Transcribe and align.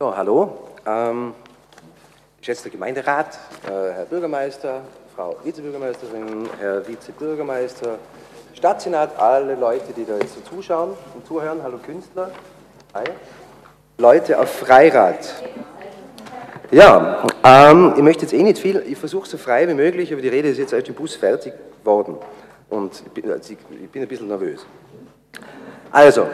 Ja, 0.00 0.16
hallo. 0.16 0.52
Ähm, 0.86 1.34
geschätzter 2.38 2.70
Gemeinderat, 2.70 3.36
äh, 3.66 3.70
Herr 3.70 4.04
Bürgermeister, 4.04 4.82
Frau 5.16 5.34
Vizebürgermeisterin, 5.42 6.48
Herr 6.60 6.86
Vizebürgermeister, 6.86 7.98
Stadtsenat, 8.54 9.18
alle 9.18 9.56
Leute, 9.56 9.92
die 9.96 10.04
da 10.04 10.14
jetzt 10.14 10.36
so 10.36 10.40
zuschauen 10.42 10.90
und 11.16 11.26
zuhören, 11.26 11.60
hallo 11.64 11.78
Künstler, 11.84 12.30
Hi. 12.94 13.06
Leute 13.98 14.38
auf 14.38 14.48
Freirad. 14.48 15.34
Ja, 16.70 17.26
ähm, 17.42 17.94
ich 17.96 18.02
möchte 18.04 18.22
jetzt 18.22 18.34
eh 18.34 18.42
nicht 18.44 18.60
viel, 18.60 18.80
ich 18.86 18.98
versuche 18.98 19.28
so 19.28 19.36
frei 19.36 19.66
wie 19.66 19.74
möglich, 19.74 20.12
aber 20.12 20.22
die 20.22 20.28
Rede 20.28 20.48
ist 20.50 20.58
jetzt 20.58 20.72
erst 20.72 20.86
im 20.86 20.94
Bus 20.94 21.16
fertig 21.16 21.54
worden 21.82 22.18
und 22.70 23.02
ich 23.04 23.10
bin, 23.10 23.32
also 23.32 23.52
ich 23.52 23.90
bin 23.90 24.02
ein 24.02 24.06
bisschen 24.06 24.28
nervös. 24.28 24.64
Also, 25.90 26.28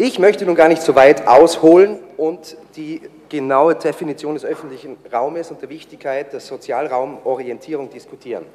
ich 0.00 0.20
möchte 0.20 0.46
nun 0.46 0.54
gar 0.54 0.68
nicht 0.68 0.80
so 0.80 0.94
weit 0.94 1.26
ausholen 1.26 1.98
und 2.16 2.56
die 2.76 3.02
genaue 3.28 3.74
Definition 3.74 4.34
des 4.34 4.44
öffentlichen 4.44 4.96
Raumes 5.12 5.50
und 5.50 5.60
der 5.60 5.68
Wichtigkeit 5.68 6.32
der 6.32 6.38
Sozialraumorientierung 6.38 7.90
diskutieren. 7.90 8.46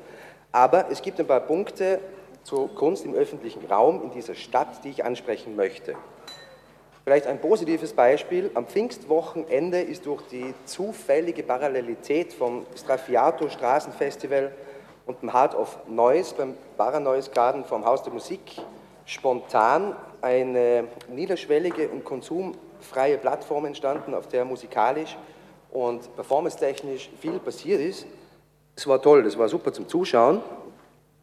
Aber 0.53 0.89
es 0.89 1.01
gibt 1.01 1.19
ein 1.19 1.27
paar 1.27 1.41
Punkte 1.41 1.99
zur 2.43 2.73
Kunst 2.73 3.03
im 3.03 3.13
öffentlichen 3.13 3.65
Raum 3.65 4.03
in 4.03 4.11
dieser 4.11 4.35
Stadt, 4.35 4.85
die 4.85 4.89
ich 4.89 5.03
ansprechen 5.03 5.57
möchte. 5.57 5.95
Vielleicht 7.03 7.27
ein 7.27 7.41
positives 7.41 7.91
Beispiel. 7.91 8.49
Am 8.53 8.65
Pfingstwochenende 8.65 9.81
ist 9.81 10.05
durch 10.05 10.21
die 10.31 10.53
zufällige 10.63 11.43
Parallelität 11.43 12.31
vom 12.31 12.65
Straffiato 12.73 13.49
Straßenfestival 13.49 14.53
und 15.05 15.21
dem 15.21 15.33
Heart 15.33 15.55
of 15.55 15.77
Noise 15.89 16.35
beim 16.37 16.53
Paranoise 16.77 17.31
Garden 17.31 17.65
vom 17.65 17.83
Haus 17.83 18.01
der 18.01 18.13
Musik 18.13 18.39
spontan 19.05 19.93
eine 20.23 20.85
niederschwellige 21.09 21.89
und 21.89 22.03
konsumfreie 22.03 23.17
Plattform 23.17 23.65
entstanden, 23.65 24.13
auf 24.13 24.27
der 24.27 24.45
musikalisch 24.45 25.17
und 25.71 26.15
performance-technisch 26.15 27.09
viel 27.19 27.39
passiert 27.39 27.81
ist. 27.81 28.05
Es 28.75 28.87
war 28.87 29.01
toll, 29.01 29.23
das 29.23 29.37
war 29.37 29.49
super 29.49 29.73
zum 29.73 29.87
Zuschauen, 29.87 30.41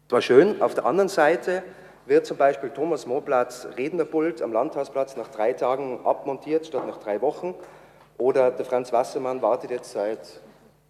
es 0.07 0.11
war 0.11 0.21
schön. 0.21 0.61
Auf 0.61 0.75
der 0.75 0.85
anderen 0.85 1.09
Seite 1.09 1.63
wird 2.05 2.25
zum 2.25 2.37
Beispiel 2.37 2.69
Thomas 2.69 3.05
Mohplatz 3.05 3.67
Rednerpult 3.77 4.41
am 4.41 4.53
Landhausplatz 4.53 5.15
nach 5.17 5.29
drei 5.29 5.53
Tagen 5.53 6.05
abmontiert 6.05 6.65
statt 6.65 6.85
nach 6.87 6.97
drei 6.97 7.21
Wochen. 7.21 7.55
Oder 8.17 8.51
der 8.51 8.65
Franz 8.65 8.93
Wassermann 8.93 9.41
wartet 9.41 9.71
jetzt 9.71 9.91
seit 9.91 10.41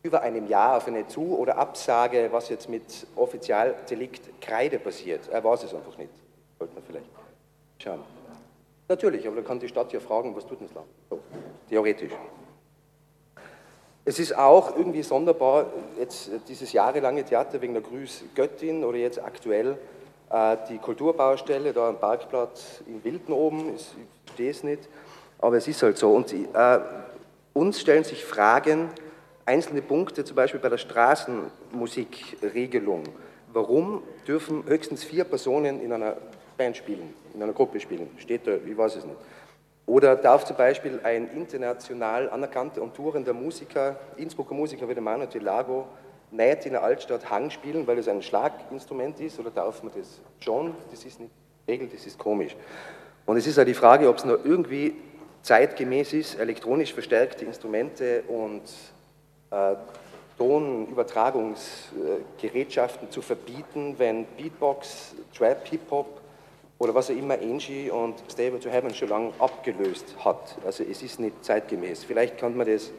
über 0.03 0.21
einem 0.21 0.47
Jahr 0.47 0.77
auf 0.77 0.87
eine 0.87 1.07
Zu- 1.07 1.37
oder 1.37 1.57
Absage, 1.57 2.29
was 2.31 2.49
jetzt 2.49 2.67
mit 2.67 3.07
Offizialdelikt 3.15 4.41
Kreide 4.41 4.79
passiert. 4.79 5.29
Er 5.31 5.43
weiß 5.43 5.63
es 5.63 5.73
einfach 5.73 5.97
nicht. 5.97 6.11
Sollte 6.59 6.73
man 6.73 6.83
vielleicht 6.83 7.20
schauen. 7.81 8.01
Natürlich, 8.87 9.25
aber 9.25 9.37
dann 9.37 9.45
kann 9.45 9.59
die 9.59 9.67
Stadt 9.67 9.91
ja 9.93 9.99
fragen, 9.99 10.35
was 10.35 10.45
tut 10.45 10.59
denn 10.59 10.67
das 10.67 10.75
Land? 10.75 10.87
So, 11.09 11.19
theoretisch. 11.69 12.11
Es 14.03 14.19
ist 14.19 14.35
auch 14.35 14.75
irgendwie 14.75 15.03
sonderbar, 15.03 15.67
jetzt 15.99 16.31
dieses 16.47 16.73
jahrelange 16.73 17.23
Theater 17.23 17.61
wegen 17.61 17.73
der 17.73 17.83
Grüß 17.83 18.23
Göttin 18.35 18.83
oder 18.83 18.97
jetzt 18.97 19.23
aktuell 19.23 19.77
äh, 20.31 20.57
die 20.69 20.79
Kulturbaustelle 20.79 21.71
da 21.71 21.89
am 21.89 21.99
Parkplatz 21.99 22.81
in 22.87 23.03
Wilden 23.03 23.31
oben, 23.31 23.75
ich 23.75 23.87
verstehe 24.25 24.49
es 24.49 24.63
nicht, 24.63 24.89
aber 25.39 25.57
es 25.57 25.67
ist 25.67 25.83
halt 25.83 25.97
so. 25.97 26.13
Und 26.13 26.33
äh, 26.33 26.79
uns 27.53 27.79
stellen 27.79 28.03
sich 28.03 28.25
Fragen, 28.25 28.89
einzelne 29.45 29.81
Punkte, 29.81 30.23
zum 30.23 30.35
Beispiel 30.35 30.59
bei 30.59 30.69
der 30.69 30.77
Straßenmusikregelung. 30.77 33.03
Warum 33.53 34.03
dürfen 34.27 34.63
höchstens 34.65 35.03
vier 35.03 35.25
Personen 35.25 35.81
in 35.81 35.93
einer 35.93 36.15
Band 36.61 36.77
spielen, 36.77 37.11
in 37.33 37.41
einer 37.41 37.53
Gruppe 37.53 37.79
spielen? 37.79 38.07
Steht 38.17 38.45
da, 38.45 38.51
ich 38.53 38.77
weiß 38.77 38.97
es 38.97 39.05
nicht. 39.05 39.17
Oder 39.87 40.15
darf 40.15 40.45
zum 40.45 40.55
Beispiel 40.55 40.99
ein 41.03 41.27
international 41.35 42.29
anerkannter 42.29 42.83
und 42.83 42.93
tourender 42.93 43.33
Musiker, 43.33 43.99
Innsbrucker 44.15 44.53
Musiker 44.53 44.87
wie 44.87 44.93
der 44.93 45.01
Manu 45.01 45.25
Lago, 45.39 45.87
nicht 46.29 46.67
in 46.67 46.73
der 46.73 46.83
Altstadt 46.83 47.31
Hang 47.31 47.49
spielen, 47.49 47.87
weil 47.87 47.97
es 47.97 48.07
ein 48.07 48.21
Schlaginstrument 48.21 49.19
ist, 49.19 49.39
oder 49.39 49.49
darf 49.49 49.81
man 49.81 49.91
das 49.97 50.21
schon? 50.39 50.75
Das 50.91 51.03
ist 51.03 51.19
nicht 51.19 51.31
Regel, 51.67 51.87
das 51.87 52.05
ist 52.05 52.19
komisch. 52.19 52.55
Und 53.25 53.37
es 53.37 53.47
ist 53.47 53.57
ja 53.57 53.65
die 53.65 53.73
Frage, 53.73 54.07
ob 54.07 54.17
es 54.17 54.25
noch 54.25 54.45
irgendwie 54.45 54.93
zeitgemäß 55.41 56.13
ist, 56.13 56.39
elektronisch 56.39 56.93
verstärkte 56.93 57.45
Instrumente 57.45 58.21
und 58.27 58.61
äh, 59.49 59.73
Tonübertragungsgerätschaften 60.37 63.09
zu 63.09 63.23
verbieten, 63.23 63.95
wenn 63.97 64.25
Beatbox, 64.37 65.15
Trap, 65.35 65.67
Hip-Hop 65.67 66.20
oder 66.81 66.95
was 66.95 67.11
auch 67.11 67.15
immer 67.15 67.35
Angie 67.35 67.91
und 67.91 68.15
Stable 68.31 68.59
to 68.59 68.67
Heaven 68.67 68.91
schon 68.91 69.09
lange 69.09 69.31
abgelöst 69.37 70.15
hat. 70.25 70.57
Also 70.65 70.83
es 70.83 71.03
ist 71.03 71.19
nicht 71.19 71.45
zeitgemäß. 71.45 72.03
Vielleicht 72.03 72.39
kann 72.39 72.57
man 72.57 72.65
das 72.65 72.89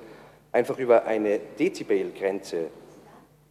einfach 0.52 0.78
über 0.78 1.04
eine 1.04 1.40
Dezibelgrenze 1.58 2.68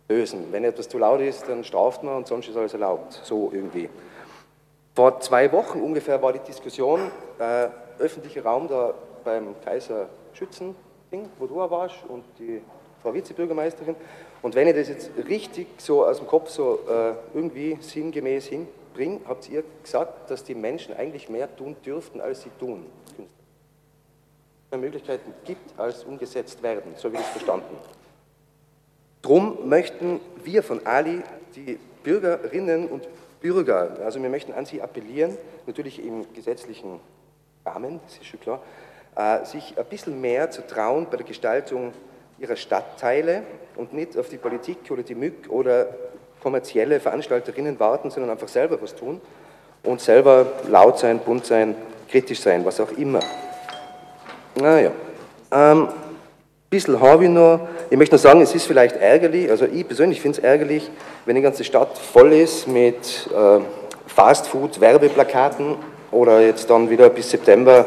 lösen. 0.07 0.45
Wenn 0.51 0.63
etwas 0.63 0.87
zu 0.87 0.99
laut 0.99 1.19
ist, 1.19 1.49
dann 1.49 1.65
straft 1.65 2.03
man 2.03 2.15
und 2.15 2.27
sonst 2.27 2.47
ist 2.47 2.55
alles 2.55 2.71
erlaubt. 2.71 3.19
So 3.23 3.51
irgendwie. 3.53 3.89
Vor 4.95 5.19
zwei 5.19 5.51
Wochen 5.51 5.81
ungefähr 5.81 6.21
war 6.21 6.31
die 6.31 6.39
Diskussion, 6.39 7.11
äh, 7.37 7.67
öffentlicher 7.99 8.45
Raum 8.45 8.69
da 8.69 8.93
beim 9.25 9.53
Kaiser 9.65 10.07
Schützen, 10.31 10.77
wo 11.39 11.45
du 11.45 11.57
warst 11.57 11.97
und 12.07 12.23
die 12.39 12.61
Frau 13.03 13.13
Vizebürgermeisterin. 13.13 13.97
Und 14.41 14.55
wenn 14.55 14.69
ich 14.69 14.75
das 14.75 14.87
jetzt 14.87 15.11
richtig 15.27 15.67
so 15.77 16.05
aus 16.05 16.19
dem 16.19 16.27
Kopf 16.27 16.47
so 16.47 16.79
äh, 16.89 17.15
irgendwie 17.33 17.77
sinngemäß 17.81 18.45
hinbringe, 18.91 19.21
habt 19.27 19.49
ihr 19.49 19.63
gesagt, 19.83 20.29
dass 20.29 20.43
die 20.43 20.55
Menschen 20.55 20.95
eigentlich 20.95 21.29
mehr 21.29 21.53
tun 21.55 21.75
dürften, 21.85 22.21
als 22.21 22.43
sie 22.43 22.51
tun. 22.59 22.85
Mehr 24.69 24.79
Möglichkeiten 24.79 25.33
gibt, 25.45 25.77
als 25.77 26.03
umgesetzt 26.03 26.63
werden, 26.63 26.93
so 26.95 27.11
wie 27.11 27.17
ich 27.17 27.21
es 27.21 27.29
verstanden. 27.29 27.75
Drum 29.21 29.69
möchten 29.69 30.19
wir 30.43 30.63
von 30.63 30.85
Ali 30.85 31.21
die 31.55 31.77
Bürgerinnen 32.03 32.87
und 32.87 33.07
Bürger, 33.41 33.97
also 34.03 34.21
wir 34.21 34.29
möchten 34.29 34.53
an 34.53 34.65
sie 34.65 34.81
appellieren, 34.81 35.37
natürlich 35.67 36.03
im 36.03 36.31
gesetzlichen 36.33 36.99
Rahmen, 37.65 37.99
das 38.05 38.17
ist 38.17 38.25
schon 38.25 38.39
klar, 38.39 38.61
äh, 39.15 39.45
sich 39.45 39.77
ein 39.77 39.85
bisschen 39.85 40.21
mehr 40.21 40.49
zu 40.51 40.65
trauen 40.65 41.07
bei 41.09 41.17
der 41.17 41.25
Gestaltung 41.25 41.91
ihrer 42.39 42.55
Stadtteile 42.55 43.43
und 43.75 43.93
nicht 43.93 44.17
auf 44.17 44.29
die 44.29 44.37
Politik 44.37 44.89
oder 44.89 45.03
die 45.03 45.15
MÜG 45.15 45.49
oder 45.49 45.87
kommerzielle 46.41 46.99
Veranstalterinnen 46.99 47.79
warten, 47.79 48.11
sondern 48.11 48.31
einfach 48.31 48.47
selber 48.47 48.81
was 48.81 48.95
tun 48.95 49.21
und 49.83 50.01
selber 50.01 50.45
laut 50.69 50.99
sein, 50.99 51.19
bunt 51.19 51.45
sein, 51.45 51.75
kritisch 52.09 52.41
sein, 52.41 52.65
was 52.65 52.79
auch 52.79 52.91
immer. 52.91 53.19
Naja, 54.55 54.91
ähm, 55.51 55.87
bisschen 56.69 56.99
habe 57.01 57.25
ich 57.25 57.29
noch. 57.29 57.67
Ich 57.89 57.97
möchte 57.97 58.15
nur 58.15 58.19
sagen, 58.19 58.41
es 58.41 58.55
ist 58.55 58.65
vielleicht 58.65 58.95
ärgerlich, 58.95 59.49
also 59.49 59.65
ich 59.65 59.85
persönlich 59.85 60.21
finde 60.21 60.39
es 60.39 60.43
ärgerlich, 60.43 60.89
wenn 61.25 61.35
die 61.35 61.41
ganze 61.41 61.63
Stadt 61.63 61.97
voll 61.97 62.33
ist 62.33 62.67
mit 62.67 63.29
äh, 63.35 63.59
Fastfood-Werbeplakaten 64.07 65.75
oder 66.11 66.41
jetzt 66.41 66.69
dann 66.69 66.89
wieder 66.89 67.09
bis 67.09 67.29
September 67.29 67.85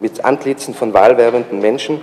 mit 0.00 0.24
Antlitzen 0.24 0.74
von 0.74 0.92
wahlwerbenden 0.92 1.60
Menschen 1.60 2.00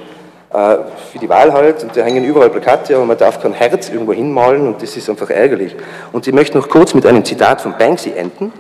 für 0.53 1.19
die 1.19 1.28
Wahl 1.30 1.52
halt 1.52 1.84
und 1.84 1.97
da 1.97 2.02
hängen 2.02 2.24
überall 2.24 2.52
Plakate, 2.52 2.96
aber 2.96 3.06
man 3.06 3.18
darf 3.18 3.41
kein 3.41 3.53
Herz 3.53 3.90
irgendwo 3.90 4.14
hinmalen 4.14 4.68
und 4.68 4.84
das 4.84 4.96
ist 4.96 5.09
einfach 5.09 5.31
ärgerlich. 5.31 5.75
Und 6.12 6.28
ich 6.28 6.34
möchte 6.34 6.58
noch 6.58 6.69
kurz 6.69 6.94
mit 6.94 7.08
einem 7.08 7.25
Zitat 7.25 7.62
von 7.62 7.75
Banksy 7.75 8.12
enden. 8.12 8.53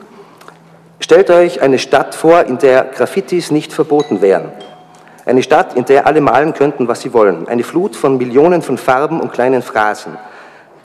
Stellt 0.99 1.29
euch 1.29 1.61
eine 1.61 1.77
Stadt 1.77 2.15
vor, 2.15 2.45
in 2.45 2.57
der 2.57 2.85
Graffitis 2.85 3.51
nicht 3.51 3.73
verboten 3.73 4.21
wären. 4.21 4.51
Eine 5.25 5.43
Stadt, 5.43 5.75
in 5.75 5.85
der 5.85 6.07
alle 6.07 6.19
malen 6.19 6.53
könnten, 6.53 6.87
was 6.87 7.01
sie 7.01 7.13
wollen. 7.13 7.47
Eine 7.47 7.63
Flut 7.63 7.95
von 7.95 8.17
Millionen 8.17 8.61
von 8.63 8.77
Farben 8.77 9.21
und 9.21 9.31
kleinen 9.31 9.61
Phrasen. 9.61 10.17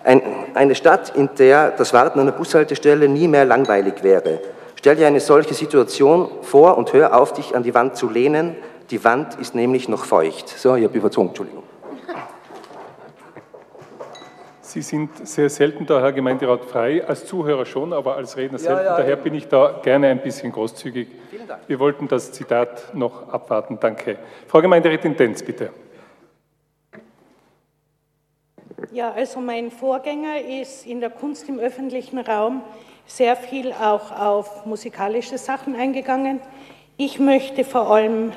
Ein, 0.05 0.21
eine 0.55 0.75
Stadt, 0.75 1.13
in 1.17 1.31
der 1.39 1.71
das 1.71 1.93
Warten 1.95 2.21
an 2.21 2.27
der 2.27 2.33
Bushaltestelle 2.33 3.09
nie 3.09 3.29
mehr 3.29 3.47
langweilig 3.47 4.03
wäre. 4.03 4.41
Stell 4.77 4.97
dir 4.97 5.07
eine 5.07 5.21
solche 5.21 5.55
Situation 5.55 6.29
vor 6.43 6.77
und 6.79 6.93
hör 6.93 7.19
auf, 7.19 7.33
dich 7.33 7.57
an 7.57 7.63
die 7.63 7.75
Wand 7.75 7.97
zu 7.97 8.09
lehnen, 8.09 8.57
die 8.91 9.04
Wand 9.04 9.34
ist 9.37 9.54
nämlich 9.54 9.88
noch 9.88 10.04
feucht. 10.04 10.49
So, 10.49 10.75
ich 10.76 10.84
habe 10.84 10.97
überzogen, 10.97 11.28
Entschuldigung. 11.28 11.63
Sie 14.68 14.83
sind 14.83 15.27
sehr 15.27 15.48
selten 15.48 15.86
da, 15.86 16.01
Herr 16.01 16.13
Gemeinderat, 16.13 16.65
frei, 16.66 17.03
als 17.07 17.24
Zuhörer 17.24 17.65
schon, 17.65 17.95
aber 17.95 18.16
als 18.16 18.36
Redner 18.36 18.59
selten. 18.59 18.84
Ja, 18.84 18.91
ja, 18.91 18.97
Daher 18.98 19.16
bin 19.16 19.34
ich 19.34 19.48
da 19.48 19.80
gerne 19.83 20.09
ein 20.09 20.21
bisschen 20.21 20.53
großzügig. 20.53 21.09
Vielen 21.30 21.48
Dank. 21.48 21.63
Wir 21.66 21.78
wollten 21.78 22.07
das 22.07 22.33
Zitat 22.33 22.95
noch 22.95 23.30
abwarten. 23.30 23.78
Danke. 23.80 24.18
Frau 24.47 24.60
Gemeinderätin 24.60 25.16
Denz, 25.16 25.42
bitte. 25.42 25.71
Ja, 28.92 29.10
also 29.13 29.41
mein 29.41 29.71
Vorgänger 29.71 30.42
ist 30.60 30.86
in 30.86 31.01
der 31.01 31.10
Kunst 31.10 31.48
im 31.48 31.59
öffentlichen 31.59 32.18
Raum 32.18 32.63
sehr 33.07 33.36
viel 33.36 33.72
auch 33.72 34.13
auf 34.13 34.66
musikalische 34.66 35.39
Sachen 35.39 35.77
eingegangen. 35.77 36.41
Ich 36.98 37.18
möchte 37.18 37.65
vor 37.65 37.91
allem 37.91 38.33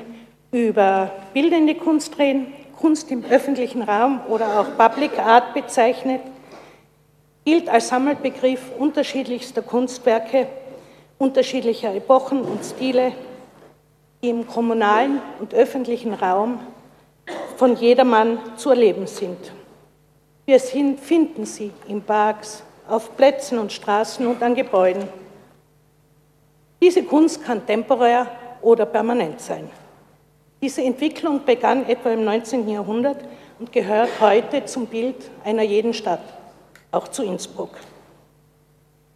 über 0.52 1.10
bildende 1.32 1.74
Kunst 1.74 2.18
reden, 2.18 2.52
Kunst 2.78 3.10
im 3.10 3.24
öffentlichen 3.24 3.82
Raum 3.82 4.20
oder 4.28 4.60
auch 4.60 4.76
Public 4.76 5.18
Art 5.18 5.54
bezeichnet, 5.54 6.20
gilt 7.44 7.68
als 7.68 7.88
Sammelbegriff 7.88 8.60
unterschiedlichster 8.78 9.62
Kunstwerke, 9.62 10.46
unterschiedlicher 11.18 11.94
Epochen 11.94 12.42
und 12.42 12.64
Stile, 12.64 13.12
die 14.22 14.28
im 14.28 14.46
kommunalen 14.46 15.20
und 15.40 15.54
öffentlichen 15.54 16.14
Raum 16.14 16.60
von 17.56 17.74
jedermann 17.76 18.38
zu 18.56 18.70
erleben 18.70 19.06
sind. 19.06 19.38
Wir 20.44 20.60
finden 20.60 21.46
sie 21.46 21.72
in 21.88 22.02
Parks, 22.02 22.62
auf 22.88 23.16
Plätzen 23.16 23.58
und 23.58 23.72
Straßen 23.72 24.26
und 24.26 24.42
an 24.42 24.54
Gebäuden. 24.54 25.08
Diese 26.80 27.04
Kunst 27.04 27.42
kann 27.42 27.64
temporär 27.64 28.26
oder 28.60 28.84
permanent 28.84 29.40
sein. 29.40 29.70
Diese 30.62 30.80
Entwicklung 30.80 31.44
begann 31.44 31.88
etwa 31.88 32.10
im 32.10 32.24
19. 32.24 32.68
Jahrhundert 32.68 33.16
und 33.58 33.72
gehört 33.72 34.20
heute 34.20 34.64
zum 34.64 34.86
Bild 34.86 35.16
einer 35.42 35.64
jeden 35.64 35.92
Stadt, 35.92 36.22
auch 36.92 37.08
zu 37.08 37.24
Innsbruck. 37.24 37.70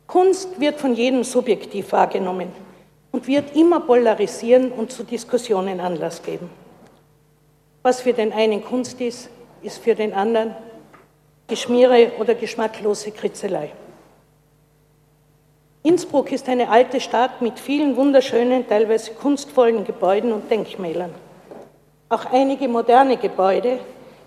Kunst 0.09 0.59
wird 0.59 0.81
von 0.81 0.97
jedem 0.97 1.23
subjektiv 1.23 1.93
wahrgenommen 1.93 2.49
und 3.13 3.29
wird 3.29 3.55
immer 3.55 3.79
polarisieren 3.79 4.73
und 4.73 4.91
zu 4.91 5.05
Diskussionen 5.05 5.79
Anlass 5.79 6.21
geben. 6.21 6.51
Was 7.85 8.01
für 8.01 8.13
den 8.13 8.33
einen 8.33 8.65
Kunst 8.65 9.01
ist, 9.01 9.31
ist 9.63 9.79
für 9.79 9.95
den 9.95 10.15
anderen 10.15 10.53
Geschmiere 11.47 12.11
oder 12.19 12.35
geschmacklose 12.35 13.13
Kritzelei. 13.13 13.71
Innsbruck 15.85 16.33
ist 16.33 16.49
eine 16.49 16.69
alte 16.71 17.01
Stadt 17.01 17.41
mit 17.41 17.61
vielen 17.61 17.95
wunderschönen, 17.95 18.67
teilweise 18.67 19.13
kunstvollen 19.13 19.85
Gebäuden 19.85 20.33
und 20.33 20.51
Denkmälern. 20.51 21.26
Auch 22.09 22.25
einige 22.27 22.69
moderne 22.69 23.17
Gebäude, 23.17 23.81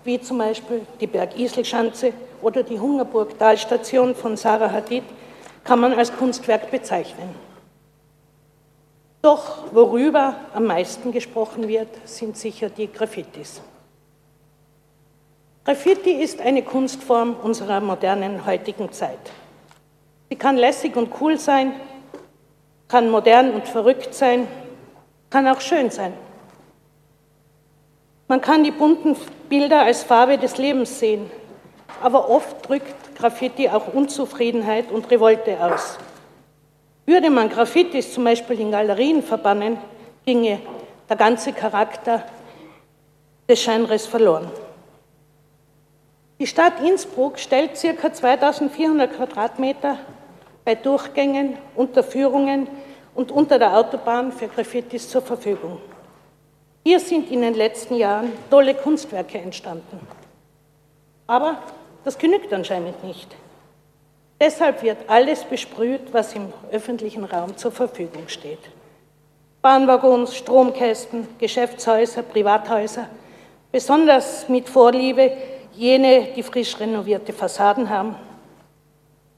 wie 0.04 0.20
zum 0.20 0.38
Beispiel 0.38 0.86
die 1.00 1.06
Berg-Isel-Schanze 1.06 2.12
oder 2.42 2.62
die 2.62 2.78
Hungerburg-Talstation 2.78 4.14
von 4.14 4.36
Sarah 4.36 4.70
Hadid, 4.70 5.04
kann 5.64 5.80
man 5.80 5.92
als 5.94 6.14
Kunstwerk 6.14 6.70
bezeichnen. 6.70 7.34
Doch 9.22 9.72
worüber 9.72 10.36
am 10.54 10.64
meisten 10.64 11.12
gesprochen 11.12 11.68
wird, 11.68 11.88
sind 12.04 12.36
sicher 12.36 12.70
die 12.70 12.90
Graffitis. 12.90 13.60
Graffiti 15.64 16.12
ist 16.12 16.40
eine 16.40 16.62
Kunstform 16.62 17.36
unserer 17.42 17.80
modernen 17.80 18.46
heutigen 18.46 18.90
Zeit. 18.92 19.18
Sie 20.30 20.36
kann 20.36 20.56
lässig 20.56 20.96
und 20.96 21.10
cool 21.20 21.38
sein, 21.38 21.74
kann 22.88 23.10
modern 23.10 23.50
und 23.50 23.68
verrückt 23.68 24.14
sein, 24.14 24.48
kann 25.28 25.46
auch 25.46 25.60
schön 25.60 25.90
sein. 25.90 26.14
Man 28.30 28.40
kann 28.40 28.62
die 28.62 28.70
bunten 28.70 29.16
Bilder 29.48 29.82
als 29.82 30.04
Farbe 30.04 30.38
des 30.38 30.56
Lebens 30.56 31.00
sehen, 31.00 31.28
aber 32.00 32.30
oft 32.30 32.68
drückt 32.68 33.16
Graffiti 33.16 33.68
auch 33.68 33.92
Unzufriedenheit 33.92 34.92
und 34.92 35.10
Revolte 35.10 35.58
aus. 35.60 35.98
Würde 37.06 37.28
man 37.28 37.48
Graffitis 37.48 38.14
zum 38.14 38.22
Beispiel 38.22 38.60
in 38.60 38.70
Galerien 38.70 39.24
verbannen, 39.24 39.78
ginge 40.24 40.60
der 41.08 41.16
ganze 41.16 41.52
Charakter 41.52 42.22
des 43.48 43.64
Genres 43.64 44.06
verloren. 44.06 44.48
Die 46.38 46.46
Stadt 46.46 46.80
Innsbruck 46.84 47.36
stellt 47.36 47.72
ca. 47.82 48.12
2400 48.12 49.12
Quadratmeter 49.12 49.98
bei 50.64 50.76
Durchgängen, 50.76 51.58
Unterführungen 51.74 52.68
und 53.12 53.32
unter 53.32 53.58
der 53.58 53.76
Autobahn 53.76 54.30
für 54.30 54.46
Graffitis 54.46 55.10
zur 55.10 55.22
Verfügung. 55.22 55.80
Hier 56.82 56.98
sind 56.98 57.30
in 57.30 57.42
den 57.42 57.54
letzten 57.54 57.96
Jahren 57.96 58.32
tolle 58.48 58.74
Kunstwerke 58.74 59.38
entstanden. 59.38 60.00
Aber 61.26 61.58
das 62.04 62.16
genügt 62.16 62.52
anscheinend 62.52 63.04
nicht. 63.04 63.28
Deshalb 64.40 64.82
wird 64.82 64.96
alles 65.06 65.44
besprüht, 65.44 66.12
was 66.12 66.34
im 66.34 66.50
öffentlichen 66.72 67.24
Raum 67.24 67.56
zur 67.58 67.72
Verfügung 67.72 68.28
steht. 68.28 68.58
Bahnwaggons, 69.60 70.34
Stromkästen, 70.34 71.28
Geschäftshäuser, 71.38 72.22
Privathäuser, 72.22 73.06
besonders 73.70 74.48
mit 74.48 74.70
Vorliebe 74.70 75.32
jene, 75.74 76.28
die 76.34 76.42
frisch 76.42 76.80
renovierte 76.80 77.34
Fassaden 77.34 77.90
haben, 77.90 78.16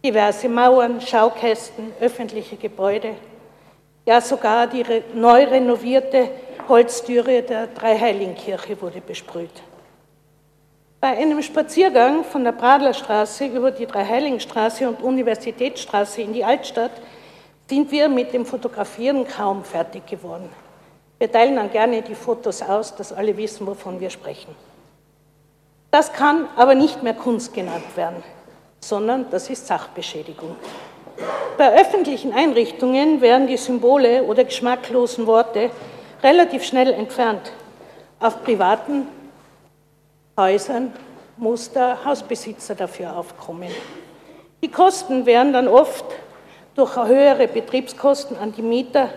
diverse 0.04 0.48
Mauern, 0.48 1.00
Schaukästen, 1.00 1.92
öffentliche 2.00 2.56
Gebäude, 2.56 3.16
ja 4.06 4.20
sogar 4.20 4.68
die 4.68 4.84
neu 5.14 5.44
renovierte 5.44 6.30
Holztüre 6.68 7.42
der 7.42 7.66
Dreiheiligenkirche 7.68 8.80
wurde 8.80 9.00
besprüht. 9.00 9.62
Bei 11.00 11.16
einem 11.16 11.42
Spaziergang 11.42 12.22
von 12.22 12.44
der 12.44 12.52
Pradlerstraße 12.52 13.46
über 13.46 13.72
die 13.72 13.86
Dreiheiligenstraße 13.86 14.88
und 14.88 15.02
Universitätsstraße 15.02 16.22
in 16.22 16.32
die 16.32 16.44
Altstadt 16.44 16.92
sind 17.68 17.90
wir 17.90 18.08
mit 18.08 18.32
dem 18.32 18.46
Fotografieren 18.46 19.26
kaum 19.26 19.64
fertig 19.64 20.06
geworden. 20.06 20.48
Wir 21.18 21.30
teilen 21.30 21.56
dann 21.56 21.70
gerne 21.70 22.02
die 22.02 22.14
Fotos 22.14 22.62
aus, 22.62 22.94
dass 22.94 23.12
alle 23.12 23.36
wissen, 23.36 23.66
wovon 23.66 23.98
wir 23.98 24.10
sprechen. 24.10 24.54
Das 25.90 26.12
kann 26.12 26.48
aber 26.56 26.74
nicht 26.74 27.02
mehr 27.02 27.14
Kunst 27.14 27.52
genannt 27.54 27.96
werden, 27.96 28.22
sondern 28.80 29.26
das 29.30 29.50
ist 29.50 29.66
Sachbeschädigung. 29.66 30.56
Bei 31.58 31.80
öffentlichen 31.80 32.32
Einrichtungen 32.32 33.20
werden 33.20 33.46
die 33.46 33.56
Symbole 33.56 34.22
oder 34.24 34.44
geschmacklosen 34.44 35.26
Worte 35.26 35.70
relativ 36.22 36.64
schnell 36.64 36.92
entfernt. 36.92 37.52
Auf 38.20 38.42
privaten 38.42 39.08
Häusern 40.38 40.92
muss 41.36 41.72
der 41.72 42.04
Hausbesitzer 42.04 42.74
dafür 42.74 43.16
aufkommen. 43.16 43.70
Die 44.62 44.70
Kosten 44.70 45.26
werden 45.26 45.52
dann 45.52 45.68
oft 45.68 46.04
durch 46.74 46.96
höhere 46.96 47.48
Betriebskosten 47.48 48.38
an 48.38 48.52
die 48.52 48.62
Mieter 48.62 49.08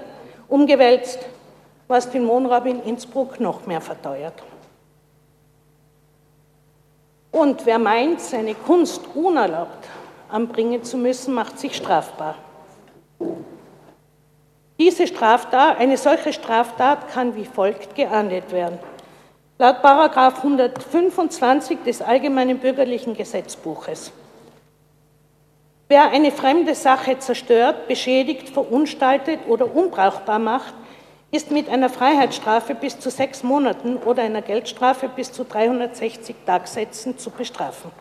umgewälzt, 0.48 1.20
was 1.88 2.10
den 2.10 2.28
Wohnraum 2.28 2.66
in 2.66 2.84
Innsbruck 2.84 3.40
noch 3.40 3.66
mehr 3.68 3.82
verteuert. 3.82 4.42
Und 7.32 7.66
wer 7.66 7.80
meint, 7.80 8.22
seine 8.22 8.56
Kunst 8.56 9.02
unerlaubt 9.14 9.86
anbringen 10.30 10.84
zu 10.84 10.98
müssen, 10.98 11.34
macht 11.34 11.60
sich 11.60 11.76
strafbar. 11.76 12.36
Diese 14.78 15.08
Straftat, 15.08 15.80
eine 15.80 15.96
solche 15.98 16.34
Straftat 16.34 17.08
kann 17.10 17.36
wie 17.36 17.46
folgt 17.46 17.96
geahndet 17.96 18.52
werden. 18.52 18.78
Laut 19.58 19.78
125 19.84 21.80
des 21.86 22.02
Allgemeinen 22.02 22.60
Bürgerlichen 22.60 23.16
Gesetzbuches. 23.16 24.12
Wer 25.88 26.10
eine 26.10 26.32
fremde 26.32 26.76
Sache 26.76 27.18
zerstört, 27.20 27.88
beschädigt, 27.88 28.50
verunstaltet 28.50 29.40
oder 29.48 29.74
unbrauchbar 29.74 30.40
macht, 30.40 30.74
ist 31.32 31.52
mit 31.52 31.70
einer 31.70 31.90
Freiheitsstrafe 31.90 32.76
bis 32.76 33.00
zu 33.00 33.10
sechs 33.10 33.44
Monaten 33.44 33.98
oder 33.98 34.24
einer 34.24 34.42
Geldstrafe 34.42 35.08
bis 35.08 35.32
zu 35.32 35.46
360 35.46 36.36
Tagsätzen 36.46 37.18
zu 37.18 37.30
bestrafen. 37.30 37.92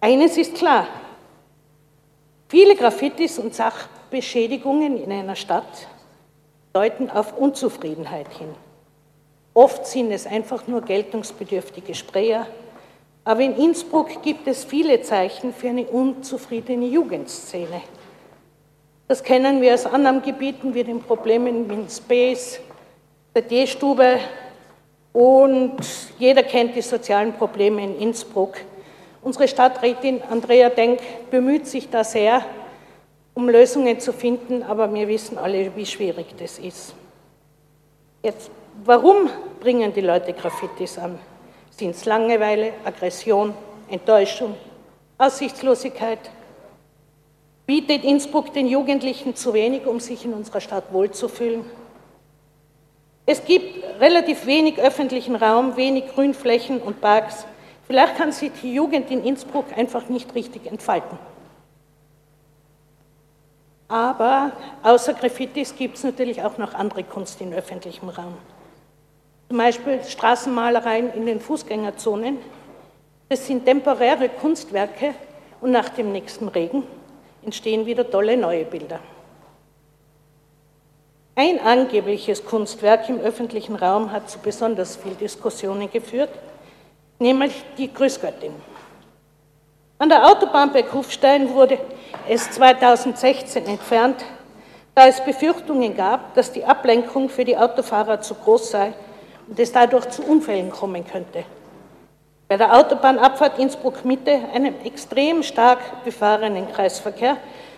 Eines 0.00 0.36
ist 0.36 0.56
klar, 0.56 0.88
viele 2.48 2.76
Graffitis 2.76 3.38
und 3.38 3.54
Sachbeschädigungen 4.14 5.02
in 5.02 5.10
einer 5.10 5.34
Stadt 5.34 5.88
deuten 6.72 7.10
auf 7.10 7.36
Unzufriedenheit 7.36 8.28
hin. 8.32 8.46
Oft 9.54 9.88
sind 9.88 10.12
es 10.12 10.24
einfach 10.24 10.68
nur 10.68 10.82
geltungsbedürftige 10.82 11.96
Sprayer, 11.96 12.46
aber 13.24 13.40
in 13.40 13.56
Innsbruck 13.56 14.22
gibt 14.22 14.46
es 14.46 14.62
viele 14.62 15.02
Zeichen 15.02 15.52
für 15.52 15.70
eine 15.70 15.86
unzufriedene 15.86 16.86
Jugendszene. 16.86 17.80
Das 19.08 19.24
kennen 19.24 19.60
wir 19.60 19.74
aus 19.74 19.84
anderen 19.84 20.22
Gebieten 20.22 20.74
wie 20.74 20.84
den 20.84 21.00
Problemen 21.00 21.68
in 21.68 21.88
Space, 21.88 22.60
der 23.34 23.42
D-Stube 23.42 24.20
und 25.12 25.76
jeder 26.20 26.44
kennt 26.44 26.76
die 26.76 26.82
sozialen 26.82 27.32
Probleme 27.32 27.82
in 27.82 27.98
Innsbruck. 27.98 28.58
Unsere 29.22 29.48
Stadträtin 29.48 30.22
Andrea 30.30 30.68
Denk 30.68 31.00
bemüht 31.32 31.66
sich 31.66 31.90
da 31.90 32.04
sehr, 32.04 32.44
um 33.34 33.48
Lösungen 33.48 34.00
zu 34.00 34.12
finden, 34.12 34.62
aber 34.62 34.92
wir 34.92 35.08
wissen 35.08 35.38
alle, 35.38 35.74
wie 35.76 35.86
schwierig 35.86 36.26
das 36.38 36.58
ist. 36.58 36.94
Jetzt, 38.22 38.50
warum 38.84 39.28
bringen 39.60 39.92
die 39.92 40.00
Leute 40.00 40.32
Graffitis 40.32 40.98
an? 40.98 41.18
Sind 41.70 41.90
es 41.90 42.04
Langeweile, 42.04 42.72
Aggression, 42.84 43.52
Enttäuschung, 43.88 44.54
Aussichtslosigkeit, 45.18 46.20
Bietet 47.66 48.04
Innsbruck 48.04 48.52
den 48.52 48.66
Jugendlichen 48.66 49.34
zu 49.36 49.54
wenig, 49.54 49.86
um 49.86 49.98
sich 49.98 50.26
in 50.26 50.34
unserer 50.34 50.60
Stadt 50.60 50.92
wohlzufühlen? 50.92 51.64
Es 53.24 53.42
gibt 53.42 53.82
relativ 54.00 54.44
wenig 54.44 54.78
öffentlichen 54.78 55.34
Raum, 55.34 55.74
wenig 55.78 56.08
Grünflächen 56.08 56.82
und 56.82 57.00
Parks. 57.00 57.46
Vielleicht 57.86 58.16
kann 58.16 58.32
sich 58.32 58.50
die 58.62 58.74
Jugend 58.74 59.10
in 59.10 59.24
Innsbruck 59.24 59.64
einfach 59.74 60.10
nicht 60.10 60.34
richtig 60.34 60.66
entfalten. 60.66 61.18
Aber 63.88 64.52
außer 64.82 65.14
Graffitis 65.14 65.76
gibt 65.76 65.96
es 65.96 66.04
natürlich 66.04 66.42
auch 66.42 66.58
noch 66.58 66.74
andere 66.74 67.04
Kunst 67.04 67.40
in 67.40 67.52
öffentlichem 67.52 68.08
Raum. 68.08 68.34
Zum 69.48 69.58
Beispiel 69.58 70.02
Straßenmalereien 70.02 71.12
in 71.12 71.26
den 71.26 71.40
Fußgängerzonen. 71.40 72.38
Das 73.28 73.46
sind 73.46 73.64
temporäre 73.64 74.28
Kunstwerke 74.28 75.14
und 75.60 75.70
nach 75.70 75.90
dem 75.90 76.12
nächsten 76.12 76.48
Regen 76.48 76.84
entstehen 77.42 77.86
wieder 77.86 78.10
tolle 78.10 78.36
neue 78.36 78.64
Bilder. 78.64 79.00
Ein 81.36 81.58
angebliches 81.58 82.44
Kunstwerk 82.44 83.08
im 83.08 83.18
öffentlichen 83.18 83.74
Raum 83.74 84.12
hat 84.12 84.30
zu 84.30 84.38
besonders 84.38 84.96
viel 84.96 85.14
Diskussionen 85.14 85.90
geführt, 85.90 86.30
nämlich 87.18 87.64
die 87.76 87.92
Grüßgöttin. 87.92 88.52
An 89.98 90.08
der 90.08 90.26
Autobahn 90.26 90.72
bei 90.72 90.82
Kufstein 90.82 91.54
wurde 91.54 91.78
es 92.28 92.50
2016 92.50 93.66
entfernt, 93.66 94.24
da 94.94 95.06
es 95.06 95.24
Befürchtungen 95.24 95.96
gab, 95.96 96.34
dass 96.34 96.50
die 96.50 96.64
Ablenkung 96.64 97.28
für 97.28 97.44
die 97.44 97.56
Autofahrer 97.56 98.20
zu 98.20 98.34
groß 98.34 98.70
sei 98.70 98.92
und 99.46 99.58
es 99.58 99.70
dadurch 99.70 100.08
zu 100.10 100.22
Unfällen 100.24 100.70
kommen 100.70 101.06
könnte. 101.06 101.44
Bei 102.48 102.56
der 102.56 102.76
Autobahnabfahrt 102.76 103.58
Innsbruck-Mitte, 103.58 104.40
einem 104.52 104.74
extrem 104.84 105.42
stark 105.42 106.04
befahrenen 106.04 106.70
Kreisverkehr, 106.72 107.36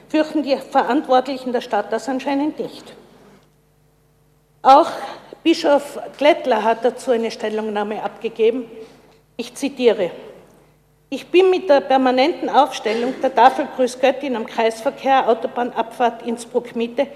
fürchten 0.08 0.42
die 0.42 0.56
Verantwortlichen 0.56 1.52
der 1.52 1.60
Stadt 1.60 1.92
das 1.92 2.08
anscheinend 2.08 2.58
nicht. 2.58 2.94
Auch 4.62 4.90
Bischof 5.42 5.98
Glättler 6.16 6.64
hat 6.64 6.84
dazu 6.84 7.10
eine 7.10 7.30
Stellungnahme 7.30 8.02
abgegeben. 8.02 8.64
Ich 9.36 9.54
zitiere. 9.54 10.10
Ich 11.08 11.28
bin 11.28 11.50
mit 11.50 11.68
der 11.68 11.80
permanenten 11.80 12.48
Aufstellung 12.48 13.14
der 13.22 13.32
Tafel 13.32 13.68
Grüß 13.76 14.00
Göttin 14.00 14.34
am 14.34 14.44
Kreisverkehr 14.44 15.28
Autobahnabfahrt 15.28 16.26
Innsbruck-Mitte 16.26 17.06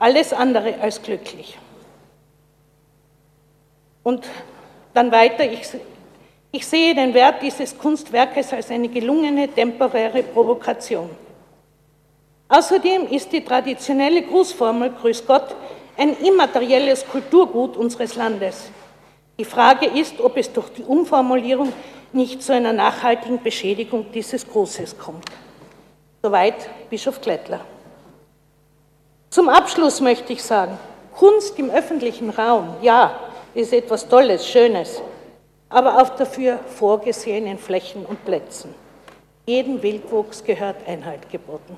alles 0.00 0.32
andere 0.32 0.80
als 0.80 1.02
glücklich. 1.02 1.56
Und 4.02 4.24
dann 4.94 5.12
weiter, 5.12 5.44
ich, 5.44 5.68
ich 6.50 6.66
sehe 6.66 6.94
den 6.94 7.14
Wert 7.14 7.42
dieses 7.42 7.76
Kunstwerkes 7.76 8.52
als 8.52 8.70
eine 8.70 8.88
gelungene 8.88 9.48
temporäre 9.48 10.22
Provokation. 10.22 11.10
Außerdem 12.48 13.08
ist 13.08 13.30
die 13.32 13.44
traditionelle 13.44 14.22
Grußformel 14.22 14.90
Grüß 15.00 15.26
Gott 15.26 15.54
ein 15.96 16.16
immaterielles 16.16 17.06
Kulturgut 17.06 17.76
unseres 17.76 18.14
Landes. 18.14 18.70
Die 19.40 19.44
Frage 19.44 19.86
ist, 19.86 20.20
ob 20.20 20.36
es 20.36 20.52
durch 20.52 20.68
die 20.70 20.82
Umformulierung 20.82 21.72
nicht 22.12 22.42
zu 22.42 22.52
einer 22.52 22.72
nachhaltigen 22.72 23.40
Beschädigung 23.40 24.06
dieses 24.12 24.48
Grußes 24.48 24.98
kommt. 24.98 25.24
Soweit 26.24 26.68
Bischof 26.90 27.20
Klettler. 27.20 27.60
Zum 29.30 29.48
Abschluss 29.48 30.00
möchte 30.00 30.32
ich 30.32 30.42
sagen, 30.42 30.76
Kunst 31.14 31.56
im 31.56 31.70
öffentlichen 31.70 32.30
Raum, 32.30 32.74
ja, 32.82 33.12
ist 33.54 33.72
etwas 33.72 34.08
Tolles, 34.08 34.44
Schönes, 34.44 35.00
aber 35.68 36.02
auf 36.02 36.16
dafür 36.16 36.58
vorgesehenen 36.74 37.58
Flächen 37.58 38.04
und 38.06 38.24
Plätzen. 38.24 38.74
Jedem 39.46 39.80
Wildwuchs 39.80 40.42
gehört 40.42 40.76
Einhalt 40.88 41.30
geboten. 41.30 41.76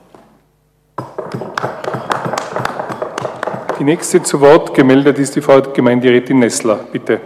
Die 3.79 3.85
nächste 3.85 4.23
zu 4.23 4.41
Wort 4.41 4.73
gemeldet 4.73 5.19
ist 5.19 5.37
die 5.37 5.43
Frau 5.43 5.61
Gemeinderätin 5.61 6.39
Nessler. 6.39 6.77
Bitte. 6.91 7.21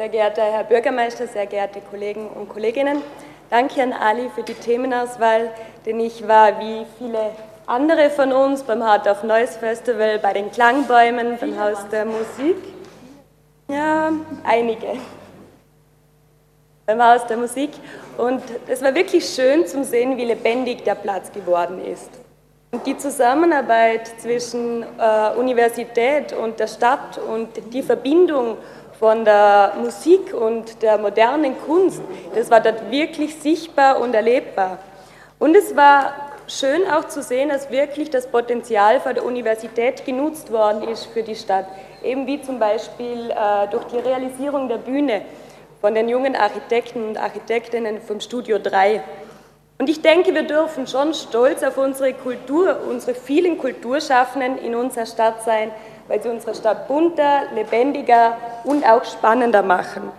Sehr 0.00 0.08
geehrter 0.08 0.44
Herr 0.44 0.64
Bürgermeister, 0.64 1.26
sehr 1.26 1.44
geehrte 1.44 1.82
Kollegen 1.82 2.26
und 2.28 2.48
Kolleginnen, 2.48 3.02
danke 3.50 3.82
an 3.82 3.92
Ali 3.92 4.30
für 4.34 4.42
die 4.42 4.54
Themenauswahl, 4.54 5.50
denn 5.84 6.00
ich 6.00 6.26
war 6.26 6.58
wie 6.58 6.86
viele 6.96 7.32
andere 7.66 8.08
von 8.08 8.32
uns 8.32 8.62
beim 8.62 8.82
Heart 8.82 9.06
of 9.08 9.24
Noise 9.24 9.58
Festival, 9.58 10.18
bei 10.18 10.32
den 10.32 10.50
Klangbäumen, 10.50 11.36
beim 11.38 11.60
Haus 11.60 11.86
der 11.92 12.06
Musik. 12.06 12.56
Ja, 13.68 14.10
einige. 14.42 14.86
Beim 16.86 17.04
Haus 17.04 17.26
der 17.26 17.36
Musik. 17.36 17.72
Und 18.16 18.42
es 18.68 18.82
war 18.82 18.94
wirklich 18.94 19.28
schön 19.28 19.66
zu 19.66 19.84
sehen, 19.84 20.16
wie 20.16 20.24
lebendig 20.24 20.82
der 20.82 20.94
Platz 20.94 21.30
geworden 21.30 21.84
ist. 21.84 22.08
Die 22.86 22.96
Zusammenarbeit 22.96 24.10
zwischen 24.18 24.82
äh, 24.82 25.36
Universität 25.36 26.32
und 26.32 26.58
der 26.58 26.68
Stadt 26.68 27.18
und 27.18 27.48
die 27.74 27.82
Verbindung 27.82 28.56
von 29.00 29.24
der 29.24 29.72
Musik 29.82 30.34
und 30.34 30.82
der 30.82 30.98
modernen 30.98 31.58
Kunst, 31.66 32.02
das 32.34 32.50
war 32.50 32.60
dort 32.60 32.90
wirklich 32.90 33.34
sichtbar 33.36 33.98
und 33.98 34.14
erlebbar. 34.14 34.78
Und 35.38 35.56
es 35.56 35.74
war 35.74 36.12
schön 36.46 36.82
auch 36.86 37.08
zu 37.08 37.22
sehen, 37.22 37.48
dass 37.48 37.70
wirklich 37.70 38.10
das 38.10 38.26
Potenzial 38.26 39.00
von 39.00 39.14
der 39.14 39.24
Universität 39.24 40.04
genutzt 40.04 40.52
worden 40.52 40.82
ist 40.86 41.06
für 41.06 41.22
die 41.22 41.34
Stadt. 41.34 41.64
Eben 42.04 42.26
wie 42.26 42.42
zum 42.42 42.58
Beispiel 42.58 43.30
äh, 43.30 43.68
durch 43.68 43.84
die 43.84 43.96
Realisierung 43.96 44.68
der 44.68 44.76
Bühne 44.76 45.22
von 45.80 45.94
den 45.94 46.10
jungen 46.10 46.36
Architekten 46.36 47.08
und 47.08 47.16
Architektinnen 47.16 48.02
vom 48.02 48.20
Studio 48.20 48.58
3. 48.58 49.02
Und 49.78 49.88
ich 49.88 50.02
denke, 50.02 50.34
wir 50.34 50.42
dürfen 50.42 50.86
schon 50.86 51.14
stolz 51.14 51.62
auf 51.62 51.78
unsere 51.78 52.12
Kultur, 52.12 52.80
unsere 52.86 53.14
vielen 53.14 53.56
Kulturschaffenden 53.56 54.58
in 54.58 54.74
unserer 54.74 55.06
Stadt 55.06 55.42
sein, 55.42 55.70
weil 56.08 56.22
sie 56.22 56.28
unsere 56.28 56.54
Stadt 56.54 56.88
bunter, 56.88 57.42
lebendiger 57.54 58.36
und 58.64 58.84
auch 58.84 59.04
spannender 59.04 59.62
machen. 59.62 60.10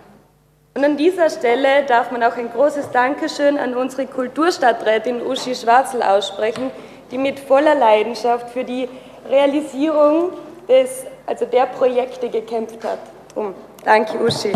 Und 0.74 0.84
an 0.84 0.96
dieser 0.96 1.28
Stelle 1.28 1.84
darf 1.86 2.10
man 2.10 2.22
auch 2.22 2.36
ein 2.36 2.50
großes 2.50 2.90
Dankeschön 2.92 3.58
an 3.58 3.76
unsere 3.76 4.06
Kulturstadträtin 4.06 5.20
Uschi 5.20 5.54
Schwarzel 5.54 6.02
aussprechen, 6.02 6.70
die 7.10 7.18
mit 7.18 7.38
voller 7.38 7.74
Leidenschaft 7.74 8.50
für 8.50 8.64
die 8.64 8.88
Realisierung 9.28 10.30
des, 10.68 11.04
also 11.26 11.44
der 11.44 11.66
Projekte 11.66 12.30
gekämpft 12.30 12.82
hat. 12.84 13.00
Um. 13.34 13.54
Danke, 13.84 14.18
Uschi. 14.18 14.52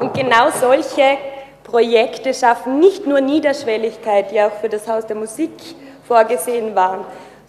Und 0.00 0.12
genau 0.14 0.50
solche 0.50 1.18
Projekte 1.62 2.34
schaffen 2.34 2.80
nicht 2.80 3.06
nur 3.06 3.20
Niederschwelligkeit, 3.20 4.30
die 4.30 4.40
auch 4.40 4.52
für 4.60 4.68
das 4.68 4.88
Haus 4.88 5.06
der 5.06 5.16
Musik 5.16 5.52
vorgesehen 6.06 6.74
waren, 6.74 7.04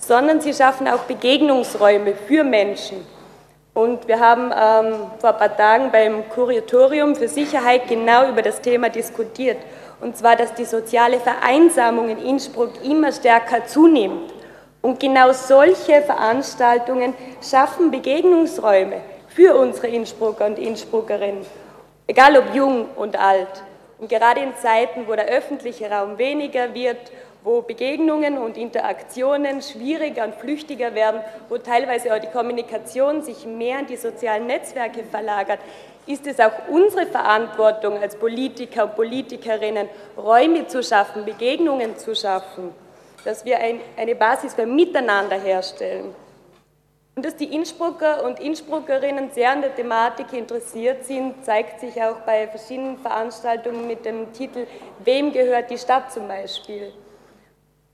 sondern 0.07 0.41
sie 0.41 0.53
schaffen 0.53 0.87
auch 0.87 1.03
Begegnungsräume 1.03 2.13
für 2.27 2.43
Menschen. 2.43 3.05
Und 3.73 4.07
wir 4.07 4.19
haben 4.19 4.51
ähm, 4.51 4.99
vor 5.19 5.31
ein 5.31 5.37
paar 5.37 5.57
Tagen 5.57 5.91
beim 5.91 6.29
Kuratorium 6.29 7.15
für 7.15 7.27
Sicherheit 7.27 7.87
genau 7.87 8.29
über 8.29 8.41
das 8.41 8.61
Thema 8.61 8.89
diskutiert. 8.89 9.57
Und 9.99 10.15
zwar, 10.15 10.35
dass 10.35 10.53
die 10.53 10.65
soziale 10.65 11.19
Vereinsamung 11.19 12.09
in 12.09 12.19
Innsbruck 12.19 12.71
immer 12.83 13.11
stärker 13.11 13.65
zunimmt. 13.65 14.31
Und 14.81 14.99
genau 14.99 15.33
solche 15.33 16.01
Veranstaltungen 16.03 17.15
schaffen 17.41 17.89
Begegnungsräume 17.89 19.01
für 19.27 19.55
unsere 19.55 19.87
Innsbrucker 19.87 20.45
und 20.45 20.59
Innsbruckerinnen, 20.59 21.45
egal 22.07 22.37
ob 22.37 22.53
jung 22.53 22.85
und 22.95 23.19
alt. 23.19 23.63
Und 23.97 24.09
gerade 24.09 24.41
in 24.41 24.55
Zeiten, 24.61 25.07
wo 25.07 25.15
der 25.15 25.25
öffentliche 25.25 25.89
Raum 25.89 26.17
weniger 26.17 26.73
wird, 26.73 26.97
wo 27.45 27.61
Begegnungen 27.61 28.39
und 28.39 28.57
Interaktionen 28.57 29.61
schwieriger 29.61 30.25
und 30.25 30.33
flüchtiger 30.33 30.95
werden, 30.95 31.21
wo 31.47 31.59
teilweise 31.59 32.13
auch 32.13 32.19
die 32.19 32.27
Kommunikation 32.27 33.21
sich 33.21 33.45
mehr 33.45 33.79
in 33.79 33.85
die 33.85 33.97
sozialen 33.97 34.47
Netzwerke 34.47 35.03
verlagert, 35.03 35.59
ist 36.07 36.25
es 36.25 36.39
auch 36.39 36.67
unsere 36.69 37.05
Verantwortung 37.05 37.99
als 38.01 38.15
Politiker 38.15 38.85
und 38.85 38.95
Politikerinnen, 38.95 39.87
Räume 40.17 40.65
zu 40.65 40.81
schaffen, 40.81 41.23
Begegnungen 41.23 41.95
zu 41.97 42.15
schaffen, 42.15 42.73
dass 43.23 43.45
wir 43.45 43.59
ein, 43.59 43.79
eine 43.95 44.15
Basis 44.15 44.55
für 44.55 44.65
Miteinander 44.65 45.39
herstellen. 45.39 46.15
Und 47.15 47.25
dass 47.25 47.35
die 47.35 47.53
Innsbrucker 47.53 48.25
und 48.25 48.39
Innsbruckerinnen 48.39 49.29
sehr 49.31 49.51
an 49.51 49.61
der 49.61 49.73
Thematik 49.75 50.33
interessiert 50.33 51.05
sind, 51.05 51.45
zeigt 51.45 51.79
sich 51.79 52.01
auch 52.01 52.17
bei 52.25 52.47
verschiedenen 52.47 52.97
Veranstaltungen 52.97 53.85
mit 53.85 54.03
dem 54.03 54.33
Titel 54.33 54.65
Wem 55.03 55.31
gehört 55.31 55.69
die 55.69 55.77
Stadt 55.77 56.11
zum 56.11 56.27
Beispiel? 56.27 56.91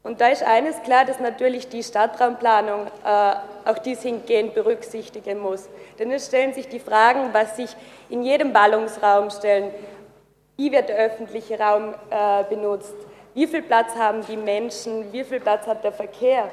Und 0.03 0.19
da 0.19 0.29
ist 0.29 0.43
eines 0.43 0.81
klar, 0.81 1.05
dass 1.05 1.19
natürlich 1.19 1.69
die 1.69 1.83
Stadtraumplanung 1.83 2.87
äh, 3.05 3.69
auch 3.69 3.77
dies 3.77 4.01
hingehend 4.01 4.55
berücksichtigen 4.55 5.39
muss. 5.39 5.69
Denn 5.99 6.11
es 6.11 6.25
stellen 6.25 6.53
sich 6.53 6.67
die 6.67 6.79
Fragen, 6.79 7.29
was 7.33 7.55
sich 7.55 7.75
in 8.09 8.23
jedem 8.23 8.51
Ballungsraum 8.51 9.29
stellen. 9.29 9.71
Wie 10.57 10.71
wird 10.71 10.89
der 10.89 10.97
öffentliche 10.97 11.59
Raum 11.59 11.93
äh, 12.09 12.43
benutzt? 12.45 12.95
Wie 13.35 13.45
viel 13.45 13.61
Platz 13.61 13.95
haben 13.95 14.25
die 14.25 14.37
Menschen? 14.37 15.13
Wie 15.13 15.23
viel 15.23 15.39
Platz 15.39 15.67
hat 15.67 15.83
der 15.83 15.91
Verkehr? 15.93 16.49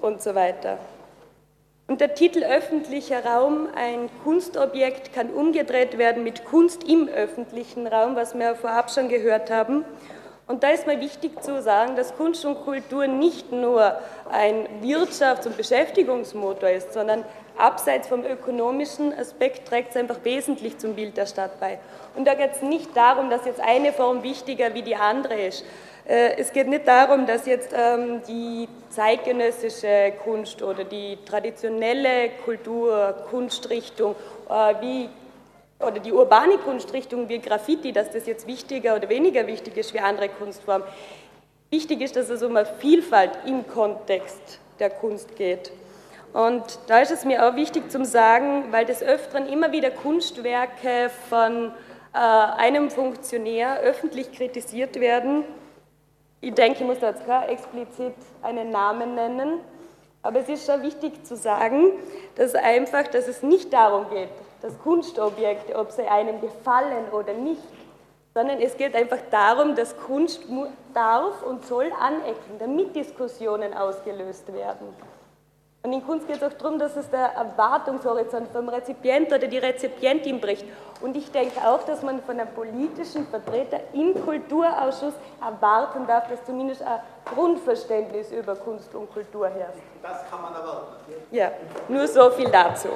Und 0.00 0.22
so 0.22 0.34
weiter. 0.34 0.78
Und 1.88 2.00
der 2.00 2.14
Titel 2.14 2.42
öffentlicher 2.42 3.24
Raum, 3.24 3.68
ein 3.74 4.08
Kunstobjekt, 4.24 5.12
kann 5.12 5.30
umgedreht 5.30 5.98
werden 5.98 6.24
mit 6.24 6.44
Kunst 6.44 6.84
im 6.84 7.08
öffentlichen 7.08 7.86
Raum, 7.86 8.16
was 8.16 8.36
wir 8.36 8.54
vorab 8.54 8.90
schon 8.90 9.08
gehört 9.08 9.50
haben. 9.50 9.84
Und 10.46 10.64
da 10.64 10.70
ist 10.70 10.86
mir 10.86 11.00
wichtig 11.00 11.42
zu 11.42 11.62
sagen, 11.62 11.96
dass 11.96 12.16
Kunst 12.16 12.44
und 12.44 12.64
Kultur 12.64 13.06
nicht 13.06 13.52
nur 13.52 13.96
ein 14.30 14.66
Wirtschafts- 14.82 15.46
und 15.46 15.56
Beschäftigungsmotor 15.56 16.68
ist, 16.68 16.92
sondern 16.92 17.24
abseits 17.56 18.08
vom 18.08 18.24
ökonomischen 18.24 19.16
Aspekt 19.16 19.68
trägt 19.68 19.90
es 19.90 19.96
einfach 19.96 20.18
wesentlich 20.24 20.78
zum 20.78 20.94
Bild 20.94 21.16
der 21.16 21.26
Stadt 21.26 21.60
bei. 21.60 21.78
Und 22.16 22.26
da 22.26 22.34
geht 22.34 22.52
es 22.52 22.62
nicht 22.62 22.96
darum, 22.96 23.30
dass 23.30 23.44
jetzt 23.46 23.60
eine 23.60 23.92
Form 23.92 24.22
wichtiger 24.22 24.74
wie 24.74 24.82
die 24.82 24.96
andere 24.96 25.40
ist, 25.40 25.64
äh, 26.08 26.36
es 26.36 26.52
geht 26.52 26.68
nicht 26.68 26.86
darum, 26.88 27.26
dass 27.26 27.46
jetzt 27.46 27.70
ähm, 27.72 28.22
die 28.26 28.68
zeitgenössische 28.90 30.12
Kunst 30.24 30.62
oder 30.62 30.84
die 30.84 31.18
traditionelle 31.24 32.30
Kultur, 32.44 33.14
Kunstrichtung 33.30 34.16
äh, 34.50 34.74
wie 34.80 35.08
oder 35.82 36.00
die 36.00 36.12
urbane 36.12 36.58
Kunstrichtung 36.58 37.28
wie 37.28 37.38
Graffiti, 37.38 37.92
dass 37.92 38.10
das 38.10 38.26
jetzt 38.26 38.46
wichtiger 38.46 38.96
oder 38.96 39.08
weniger 39.08 39.46
wichtig 39.46 39.76
ist 39.76 39.94
wie 39.94 40.00
andere 40.00 40.28
Kunstformen. 40.28 40.86
wichtig 41.70 42.00
ist, 42.02 42.16
dass 42.16 42.28
es 42.28 42.42
um 42.42 42.56
eine 42.56 42.66
Vielfalt 42.66 43.30
im 43.46 43.66
Kontext 43.66 44.58
der 44.78 44.90
Kunst 44.90 45.36
geht. 45.36 45.72
Und 46.32 46.78
da 46.86 47.00
ist 47.00 47.10
es 47.10 47.24
mir 47.24 47.46
auch 47.46 47.56
wichtig 47.56 47.90
zu 47.90 48.04
sagen, 48.04 48.66
weil 48.70 48.86
des 48.86 49.02
Öfteren 49.02 49.46
immer 49.46 49.72
wieder 49.72 49.90
Kunstwerke 49.90 51.10
von 51.28 51.72
äh, 52.14 52.18
einem 52.18 52.90
Funktionär 52.90 53.80
öffentlich 53.80 54.32
kritisiert 54.32 54.98
werden. 54.98 55.44
Ich 56.40 56.54
denke, 56.54 56.80
ich 56.80 56.86
muss 56.86 56.98
da 56.98 57.10
jetzt 57.10 57.26
gar 57.26 57.48
explizit 57.48 58.14
einen 58.42 58.70
Namen 58.70 59.14
nennen, 59.14 59.60
aber 60.22 60.40
es 60.40 60.48
ist 60.48 60.66
schon 60.66 60.82
wichtig 60.82 61.24
zu 61.24 61.36
sagen, 61.36 61.92
dass 62.34 62.54
einfach, 62.54 63.08
dass 63.08 63.28
es 63.28 63.42
nicht 63.42 63.72
darum 63.72 64.08
geht, 64.10 64.28
dass 64.62 64.78
Kunstobjekte, 64.80 65.76
ob 65.76 65.90
sie 65.90 66.06
einem 66.06 66.40
gefallen 66.40 67.10
oder 67.12 67.34
nicht, 67.34 67.62
sondern 68.34 68.60
es 68.60 68.76
geht 68.76 68.94
einfach 68.94 69.18
darum, 69.30 69.74
dass 69.74 69.96
Kunst 69.98 70.42
darf 70.94 71.42
und 71.42 71.66
soll 71.66 71.92
anecken, 72.00 72.58
damit 72.58 72.96
Diskussionen 72.96 73.74
ausgelöst 73.74 74.52
werden. 74.52 74.88
Und 75.84 75.92
in 75.92 76.06
Kunst 76.06 76.28
geht 76.28 76.36
es 76.36 76.42
auch 76.44 76.56
darum, 76.56 76.78
dass 76.78 76.96
es 76.96 77.10
der 77.10 77.32
Erwartungshorizont 77.32 78.48
vom 78.52 78.68
Rezipient 78.68 79.26
oder 79.32 79.48
die 79.48 79.58
Rezipientin 79.58 80.40
bricht. 80.40 80.64
Und 81.00 81.16
ich 81.16 81.32
denke 81.32 81.58
auch, 81.66 81.82
dass 81.82 82.02
man 82.02 82.22
von 82.22 82.38
einem 82.38 82.54
politischen 82.54 83.26
Vertreter 83.26 83.80
im 83.92 84.14
Kulturausschuss 84.24 85.14
erwarten 85.44 86.06
darf, 86.06 86.28
dass 86.28 86.44
zumindest 86.44 86.82
ein 86.82 87.00
Grundverständnis 87.34 88.30
über 88.30 88.54
Kunst 88.54 88.94
und 88.94 89.12
Kultur 89.12 89.48
herrscht. 89.48 89.82
Das 90.00 90.30
kann 90.30 90.40
man 90.40 90.54
erwarten. 90.54 90.94
Ja, 91.32 91.50
nur 91.88 92.06
so 92.06 92.30
viel 92.30 92.48
dazu. 92.48 92.90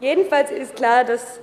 Jedenfalls 0.00 0.50
ist 0.50 0.76
klar, 0.76 1.04
dass 1.04 1.40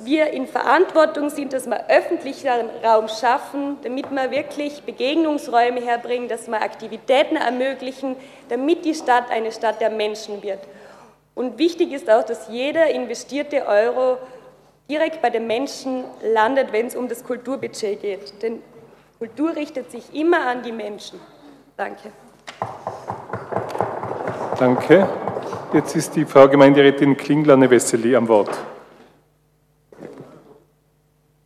wir 0.00 0.30
in 0.30 0.46
Verantwortung 0.46 1.30
sind, 1.30 1.52
dass 1.52 1.66
wir 1.66 1.88
öffentlichen 1.88 2.48
Raum 2.84 3.08
schaffen, 3.08 3.78
damit 3.82 4.10
wir 4.10 4.30
wirklich 4.30 4.82
Begegnungsräume 4.82 5.80
herbringen, 5.80 6.28
dass 6.28 6.48
wir 6.48 6.60
Aktivitäten 6.60 7.36
ermöglichen, 7.36 8.16
damit 8.48 8.84
die 8.84 8.94
Stadt 8.94 9.30
eine 9.30 9.52
Stadt 9.52 9.80
der 9.80 9.90
Menschen 9.90 10.42
wird. 10.42 10.60
Und 11.34 11.58
wichtig 11.58 11.92
ist 11.92 12.10
auch, 12.10 12.24
dass 12.24 12.48
jeder 12.48 12.88
investierte 12.90 13.66
Euro 13.66 14.18
direkt 14.88 15.20
bei 15.20 15.30
den 15.30 15.46
Menschen 15.46 16.04
landet, 16.22 16.72
wenn 16.72 16.86
es 16.86 16.96
um 16.96 17.08
das 17.08 17.24
Kulturbudget 17.24 18.00
geht. 18.00 18.42
Denn 18.42 18.62
Kultur 19.18 19.54
richtet 19.54 19.90
sich 19.90 20.14
immer 20.14 20.46
an 20.46 20.62
die 20.62 20.72
Menschen. 20.72 21.20
Danke. 21.76 22.12
Danke. 24.58 25.08
Jetzt 25.76 25.94
ist 25.94 26.16
die 26.16 26.24
Frau 26.24 26.48
Gemeinderätin 26.48 27.18
Klingler-Wessely 27.18 28.16
am 28.16 28.26
Wort. 28.28 28.48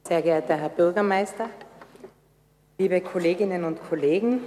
Sehr 0.06 0.22
geehrter 0.22 0.56
Herr 0.56 0.68
Bürgermeister, 0.68 1.50
liebe 2.78 3.00
Kolleginnen 3.00 3.64
und 3.64 3.80
Kollegen, 3.88 4.38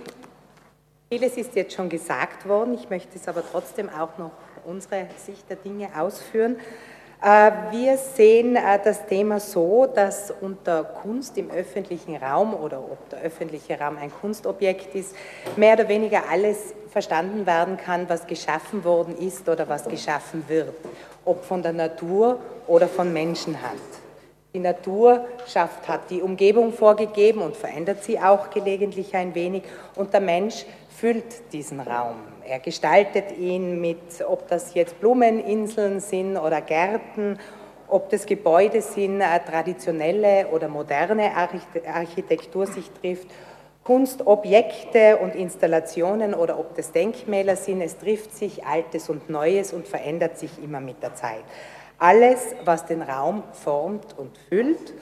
vieles 1.10 1.36
ist 1.36 1.54
jetzt 1.56 1.74
schon 1.74 1.90
gesagt 1.90 2.48
worden, 2.48 2.76
ich 2.76 2.90
möchte 2.90 3.18
es 3.18 3.28
aber 3.28 3.44
trotzdem 3.52 3.90
auch 3.90 4.18
noch 4.18 4.32
unsere 4.64 5.08
Sicht 5.18 5.50
der 5.50 5.58
Dinge 5.58 5.90
ausführen. 6.00 6.56
Äh, 7.24 7.52
wir 7.72 7.98
sehen 7.98 8.58
äh, 8.58 8.80
das 8.84 9.06
Thema 9.06 9.40
so, 9.40 9.86
dass 9.86 10.34
unter 10.42 10.84
Kunst 10.84 11.38
im 11.38 11.50
öffentlichen 11.52 12.18
Raum 12.18 12.54
oder 12.54 12.80
ob 12.80 13.10
der 13.10 13.22
öffentliche 13.22 13.80
Raum 13.80 13.98
ein 13.98 14.12
Kunstobjekt 14.12 14.94
ist, 14.94 15.16
mehr 15.56 15.76
oder 15.76 15.88
weniger 15.88 16.24
alles 16.30 16.74
verstanden 16.92 17.46
werden 17.46 17.78
kann, 17.78 18.10
was 18.10 18.28
geschaffen 18.28 18.84
worden 18.84 19.18
ist 19.18 19.48
oder 19.48 19.70
was 19.70 19.86
geschaffen 19.86 20.44
wird, 20.50 20.76
ob 21.24 21.46
von 21.46 21.64
der 21.64 21.72
Natur 21.72 22.40
oder 22.68 22.90
von 22.90 23.14
Menschenhand. 23.14 23.80
Die 24.54 24.60
Natur 24.60 25.24
schafft, 25.48 25.88
hat 25.88 26.10
die 26.10 26.22
Umgebung 26.22 26.74
vorgegeben 26.74 27.42
und 27.42 27.56
verändert 27.56 28.04
sie 28.04 28.20
auch 28.20 28.50
gelegentlich 28.50 29.16
ein 29.16 29.34
wenig 29.34 29.64
und 29.96 30.14
der 30.14 30.20
Mensch 30.20 30.66
füllt 30.90 31.54
diesen 31.54 31.80
Raum. 31.80 32.33
Er 32.48 32.60
gestaltet 32.60 33.38
ihn 33.38 33.80
mit, 33.80 34.24
ob 34.28 34.48
das 34.48 34.74
jetzt 34.74 35.00
Blumeninseln 35.00 36.00
sind 36.00 36.38
oder 36.38 36.62
Gärten, 36.62 37.40
ob 37.88 38.10
das 38.10 38.26
Gebäude 38.26 38.82
sind, 38.82 39.22
äh, 39.22 39.40
traditionelle 39.40 40.48
oder 40.48 40.68
moderne 40.68 41.32
Architektur 41.36 42.66
sich 42.66 42.90
trifft, 42.92 43.28
Kunstobjekte 43.84 45.18
und 45.18 45.36
Installationen 45.36 46.34
oder 46.34 46.58
ob 46.58 46.76
das 46.76 46.92
Denkmäler 46.92 47.58
sind, 47.58 47.82
es 47.82 47.98
trifft 47.98 48.34
sich 48.34 48.66
Altes 48.66 49.10
und 49.10 49.30
Neues 49.30 49.74
und 49.74 49.88
verändert 49.88 50.38
sich 50.38 50.52
immer 50.64 50.80
mit 50.80 51.04
der 51.04 51.16
Zeit. 51.16 51.44
Alles, 52.00 52.56
was 52.64 52.86
den 52.86 53.02
Raum 53.02 53.44
formt 53.52 54.18
und 54.18 54.38
füllt, 54.50 54.94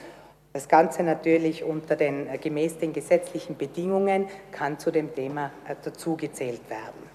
das 0.52 0.68
Ganze 0.68 1.02
natürlich 1.02 1.64
unter 1.64 1.96
den, 1.96 2.28
äh, 2.28 2.38
gemäß 2.38 2.78
den 2.78 2.92
gesetzlichen 2.92 3.56
Bedingungen, 3.56 4.26
kann 4.50 4.78
zu 4.78 4.90
dem 4.90 5.14
Thema 5.14 5.50
äh, 5.66 5.74
dazugezählt 5.82 6.68
werden. 6.68 7.11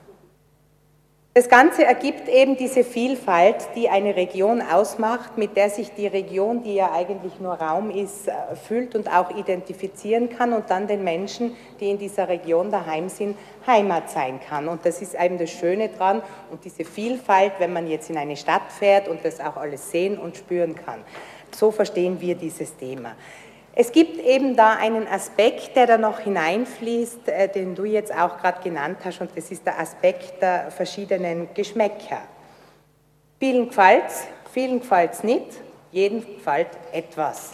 Das 1.37 1.49
Ganze 1.49 1.85
ergibt 1.85 2.27
eben 2.27 2.57
diese 2.57 2.83
Vielfalt, 2.83 3.57
die 3.75 3.89
eine 3.89 4.15
Region 4.15 4.59
ausmacht, 4.59 5.37
mit 5.37 5.55
der 5.55 5.69
sich 5.69 5.91
die 5.91 6.07
Region, 6.07 6.63
die 6.63 6.73
ja 6.73 6.91
eigentlich 6.91 7.39
nur 7.39 7.53
Raum 7.53 7.91
ist, 7.91 8.27
äh, 8.27 8.55
füllt 8.55 8.95
und 8.95 9.07
auch 9.07 9.29
identifizieren 9.29 10.29
kann 10.35 10.51
und 10.51 10.71
dann 10.71 10.87
den 10.87 11.03
Menschen, 11.03 11.55
die 11.79 11.91
in 11.91 11.99
dieser 11.99 12.27
Region 12.27 12.71
daheim 12.71 13.07
sind, 13.07 13.37
Heimat 13.67 14.09
sein 14.09 14.39
kann. 14.39 14.67
Und 14.67 14.83
das 14.83 14.99
ist 15.03 15.13
eben 15.13 15.37
das 15.37 15.51
Schöne 15.51 15.89
dran 15.89 16.23
und 16.49 16.65
diese 16.65 16.83
Vielfalt, 16.83 17.51
wenn 17.59 17.71
man 17.71 17.85
jetzt 17.85 18.09
in 18.09 18.17
eine 18.17 18.35
Stadt 18.35 18.71
fährt 18.71 19.07
und 19.07 19.23
das 19.23 19.39
auch 19.39 19.57
alles 19.57 19.91
sehen 19.91 20.17
und 20.17 20.37
spüren 20.37 20.73
kann. 20.73 21.03
So 21.55 21.69
verstehen 21.69 22.19
wir 22.19 22.33
dieses 22.33 22.75
Thema. 22.77 23.11
Es 23.79 23.91
gibt 23.91 24.17
eben 24.17 24.55
da 24.55 24.73
einen 24.73 25.07
Aspekt, 25.07 25.75
der 25.75 25.85
da 25.85 25.97
noch 25.99 26.21
hineinfließt, 26.21 27.27
äh, 27.27 27.47
den 27.47 27.75
du 27.75 27.85
jetzt 27.85 28.11
auch 28.11 28.39
gerade 28.39 28.63
genannt 28.63 28.97
hast, 29.05 29.21
und 29.21 29.29
das 29.35 29.51
ist 29.51 29.67
der 29.67 29.79
Aspekt 29.79 30.41
der 30.41 30.71
verschiedenen 30.71 31.53
Geschmäcker. 31.53 32.21
Vielen 33.39 33.67
gefällt 33.67 34.11
vielen 34.51 34.79
gefällt 34.79 35.23
nicht, 35.23 35.45
jeden 35.91 36.21
gefällt 36.21 36.69
etwas. 36.91 37.51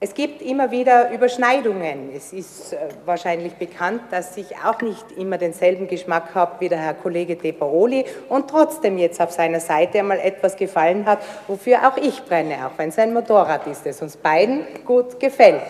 Es 0.00 0.14
gibt 0.14 0.42
immer 0.42 0.70
wieder 0.70 1.10
Überschneidungen. 1.10 2.12
Es 2.14 2.32
ist 2.32 2.72
äh, 2.72 2.76
wahrscheinlich 3.04 3.54
bekannt, 3.54 4.02
dass 4.12 4.36
ich 4.36 4.54
auch 4.64 4.80
nicht 4.80 5.04
immer 5.16 5.38
denselben 5.38 5.88
Geschmack 5.88 6.36
habe 6.36 6.60
wie 6.60 6.68
der 6.68 6.78
Herr 6.78 6.94
Kollege 6.94 7.34
De 7.34 7.50
Paoli 7.50 8.04
und 8.28 8.48
trotzdem 8.48 8.96
jetzt 8.96 9.20
auf 9.20 9.32
seiner 9.32 9.58
Seite 9.58 9.98
einmal 9.98 10.20
etwas 10.20 10.54
gefallen 10.54 11.04
hat, 11.04 11.18
wofür 11.48 11.88
auch 11.88 11.96
ich 11.96 12.22
brenne, 12.22 12.64
auch 12.64 12.78
wenn 12.78 12.90
es 12.90 12.98
ein 13.00 13.12
Motorrad 13.12 13.66
ist, 13.66 13.86
das 13.86 14.00
uns 14.00 14.16
beiden 14.16 14.60
gut 14.84 15.18
gefällt. 15.18 15.62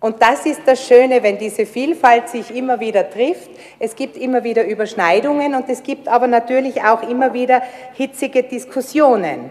Und 0.00 0.22
das 0.22 0.46
ist 0.46 0.62
das 0.64 0.82
Schöne, 0.82 1.22
wenn 1.22 1.36
diese 1.36 1.66
Vielfalt 1.66 2.30
sich 2.30 2.56
immer 2.56 2.80
wieder 2.80 3.10
trifft. 3.10 3.50
Es 3.78 3.94
gibt 3.94 4.16
immer 4.16 4.42
wieder 4.42 4.64
Überschneidungen 4.64 5.54
und 5.54 5.68
es 5.68 5.82
gibt 5.82 6.08
aber 6.08 6.28
natürlich 6.28 6.82
auch 6.82 7.06
immer 7.06 7.34
wieder 7.34 7.60
hitzige 7.92 8.42
Diskussionen. 8.42 9.50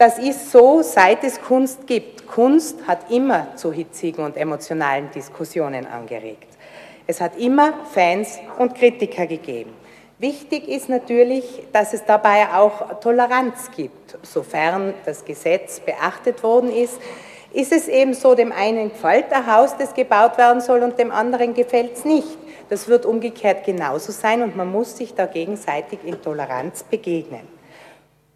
Das 0.00 0.18
ist 0.18 0.50
so, 0.50 0.80
seit 0.80 1.24
es 1.24 1.38
Kunst 1.42 1.86
gibt. 1.86 2.26
Kunst 2.26 2.78
hat 2.86 3.10
immer 3.10 3.54
zu 3.56 3.70
hitzigen 3.70 4.24
und 4.24 4.34
emotionalen 4.34 5.10
Diskussionen 5.10 5.86
angeregt. 5.86 6.48
Es 7.06 7.20
hat 7.20 7.36
immer 7.36 7.74
Fans 7.84 8.38
und 8.56 8.74
Kritiker 8.74 9.26
gegeben. 9.26 9.74
Wichtig 10.18 10.68
ist 10.68 10.88
natürlich, 10.88 11.44
dass 11.74 11.92
es 11.92 12.02
dabei 12.06 12.48
auch 12.54 12.98
Toleranz 13.00 13.70
gibt. 13.76 14.16
Sofern 14.22 14.94
das 15.04 15.22
Gesetz 15.22 15.80
beachtet 15.80 16.42
worden 16.42 16.72
ist, 16.72 16.98
ist 17.52 17.70
es 17.70 17.86
eben 17.86 18.14
so, 18.14 18.34
dem 18.34 18.52
einen 18.52 18.88
gefällt 18.92 19.30
ein 19.34 19.54
Haus, 19.54 19.76
das 19.76 19.92
gebaut 19.92 20.38
werden 20.38 20.62
soll, 20.62 20.82
und 20.82 20.98
dem 20.98 21.10
anderen 21.10 21.52
gefällt 21.52 21.98
es 21.98 22.06
nicht. 22.06 22.38
Das 22.70 22.88
wird 22.88 23.04
umgekehrt 23.04 23.66
genauso 23.66 24.12
sein 24.12 24.40
und 24.40 24.56
man 24.56 24.72
muss 24.72 24.96
sich 24.96 25.12
da 25.12 25.26
gegenseitig 25.26 25.98
in 26.06 26.22
Toleranz 26.22 26.84
begegnen. 26.84 27.59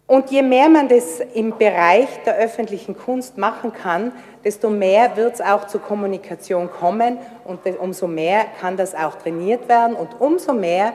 Und 0.07 0.29
je 0.29 0.43
mehr 0.43 0.69
man 0.69 0.87
das 0.87 1.19
im 1.33 1.57
Bereich 1.57 2.07
der 2.25 2.35
öffentlichen 2.35 2.95
Kunst 2.95 3.39
machen 3.39 3.73
kann, 3.73 4.11
desto 4.43 4.69
mehr 4.69 5.17
wird 5.17 5.35
es 5.35 5.41
auch 5.41 5.65
zur 5.65 5.81
Kommunikation 5.81 6.69
kommen 6.69 7.17
und 7.43 7.61
umso 7.79 8.07
mehr 8.07 8.45
kann 8.61 8.77
das 8.77 8.93
auch 8.93 9.15
trainiert 9.15 9.67
werden 9.67 9.95
und 9.95 10.21
umso 10.21 10.53
mehr 10.53 10.93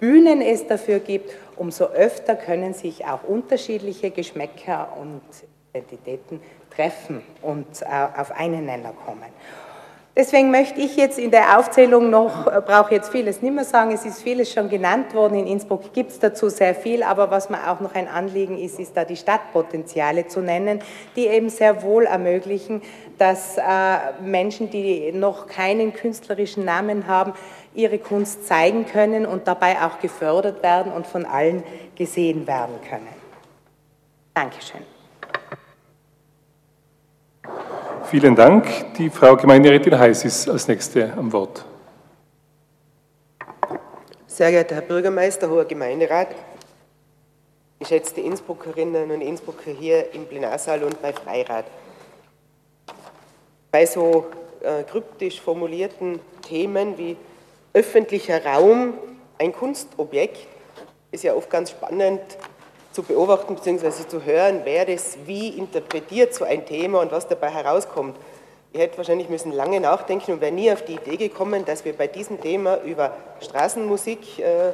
Bühnen 0.00 0.40
es 0.40 0.66
dafür 0.66 1.00
gibt, 1.00 1.34
umso 1.56 1.84
öfter 1.86 2.34
können 2.34 2.72
sich 2.72 3.04
auch 3.04 3.24
unterschiedliche 3.24 4.10
Geschmäcker 4.10 4.88
und 4.98 5.22
Identitäten 5.74 6.40
treffen 6.74 7.22
und 7.42 7.66
äh, 7.82 7.86
auf 8.16 8.30
einen 8.32 8.66
Nenner 8.66 8.94
kommen. 9.04 9.32
Deswegen 10.16 10.50
möchte 10.50 10.80
ich 10.80 10.96
jetzt 10.96 11.18
in 11.18 11.30
der 11.30 11.58
Aufzählung 11.58 12.08
noch, 12.08 12.46
äh, 12.46 12.62
brauche 12.64 12.94
jetzt 12.94 13.10
vieles 13.10 13.42
nicht 13.42 13.54
mehr 13.54 13.66
sagen, 13.66 13.90
es 13.90 14.06
ist 14.06 14.22
vieles 14.22 14.50
schon 14.50 14.70
genannt 14.70 15.12
worden, 15.12 15.38
in 15.38 15.46
Innsbruck 15.46 15.92
gibt 15.92 16.10
es 16.10 16.18
dazu 16.18 16.48
sehr 16.48 16.74
viel, 16.74 17.02
aber 17.02 17.30
was 17.30 17.50
mir 17.50 17.70
auch 17.70 17.80
noch 17.80 17.94
ein 17.94 18.08
Anliegen 18.08 18.56
ist, 18.56 18.80
ist 18.80 18.96
da 18.96 19.04
die 19.04 19.16
Stadtpotenziale 19.16 20.26
zu 20.26 20.40
nennen, 20.40 20.80
die 21.16 21.26
eben 21.26 21.50
sehr 21.50 21.82
wohl 21.82 22.04
ermöglichen, 22.04 22.80
dass 23.18 23.58
äh, 23.58 23.62
Menschen, 24.22 24.70
die 24.70 25.12
noch 25.12 25.48
keinen 25.48 25.92
künstlerischen 25.92 26.64
Namen 26.64 27.06
haben, 27.06 27.34
ihre 27.74 27.98
Kunst 27.98 28.46
zeigen 28.46 28.86
können 28.86 29.26
und 29.26 29.46
dabei 29.46 29.82
auch 29.82 30.00
gefördert 30.00 30.62
werden 30.62 30.92
und 30.92 31.06
von 31.06 31.26
allen 31.26 31.62
gesehen 31.94 32.46
werden 32.46 32.76
können. 32.88 33.08
Dankeschön. 34.32 34.95
Vielen 38.08 38.36
Dank. 38.36 38.94
Die 38.98 39.10
Frau 39.10 39.34
Gemeinderätin 39.34 39.98
Heiß 39.98 40.24
ist 40.24 40.48
als 40.48 40.68
Nächste 40.68 41.12
am 41.14 41.32
Wort. 41.32 41.64
Sehr 44.28 44.52
geehrter 44.52 44.76
Herr 44.76 44.82
Bürgermeister, 44.82 45.50
hoher 45.50 45.64
Gemeinderat, 45.64 46.28
geschätzte 47.80 48.20
Innsbruckerinnen 48.20 49.10
und 49.10 49.22
Innsbrucker 49.22 49.72
hier 49.72 50.14
im 50.14 50.24
Plenarsaal 50.26 50.84
und 50.84 51.02
bei 51.02 51.12
Freirat. 51.12 51.64
Bei 53.72 53.84
so 53.84 54.26
äh, 54.60 54.84
kryptisch 54.84 55.40
formulierten 55.40 56.20
Themen 56.42 56.96
wie 56.96 57.16
öffentlicher 57.72 58.44
Raum, 58.46 58.94
ein 59.40 59.52
Kunstobjekt, 59.52 60.46
ist 61.10 61.24
ja 61.24 61.34
oft 61.34 61.50
ganz 61.50 61.72
spannend 61.72 62.20
zu 62.96 63.02
beobachten 63.02 63.54
bzw. 63.54 64.08
zu 64.08 64.24
hören, 64.24 64.62
wer 64.64 64.86
das 64.86 65.18
wie 65.26 65.50
interpretiert, 65.50 66.32
so 66.32 66.46
ein 66.46 66.64
Thema 66.64 67.02
und 67.02 67.12
was 67.12 67.28
dabei 67.28 67.50
herauskommt. 67.50 68.16
Ich 68.72 68.80
hätte 68.80 68.96
wahrscheinlich 68.96 69.28
müssen 69.28 69.52
lange 69.52 69.80
nachdenken 69.80 70.32
und 70.32 70.40
wäre 70.40 70.50
nie 70.50 70.72
auf 70.72 70.82
die 70.82 70.94
Idee 70.94 71.18
gekommen, 71.18 71.66
dass 71.66 71.84
wir 71.84 71.92
bei 71.92 72.06
diesem 72.06 72.40
Thema 72.40 72.78
über 72.84 73.14
Straßenmusik 73.42 74.38
äh, 74.38 74.72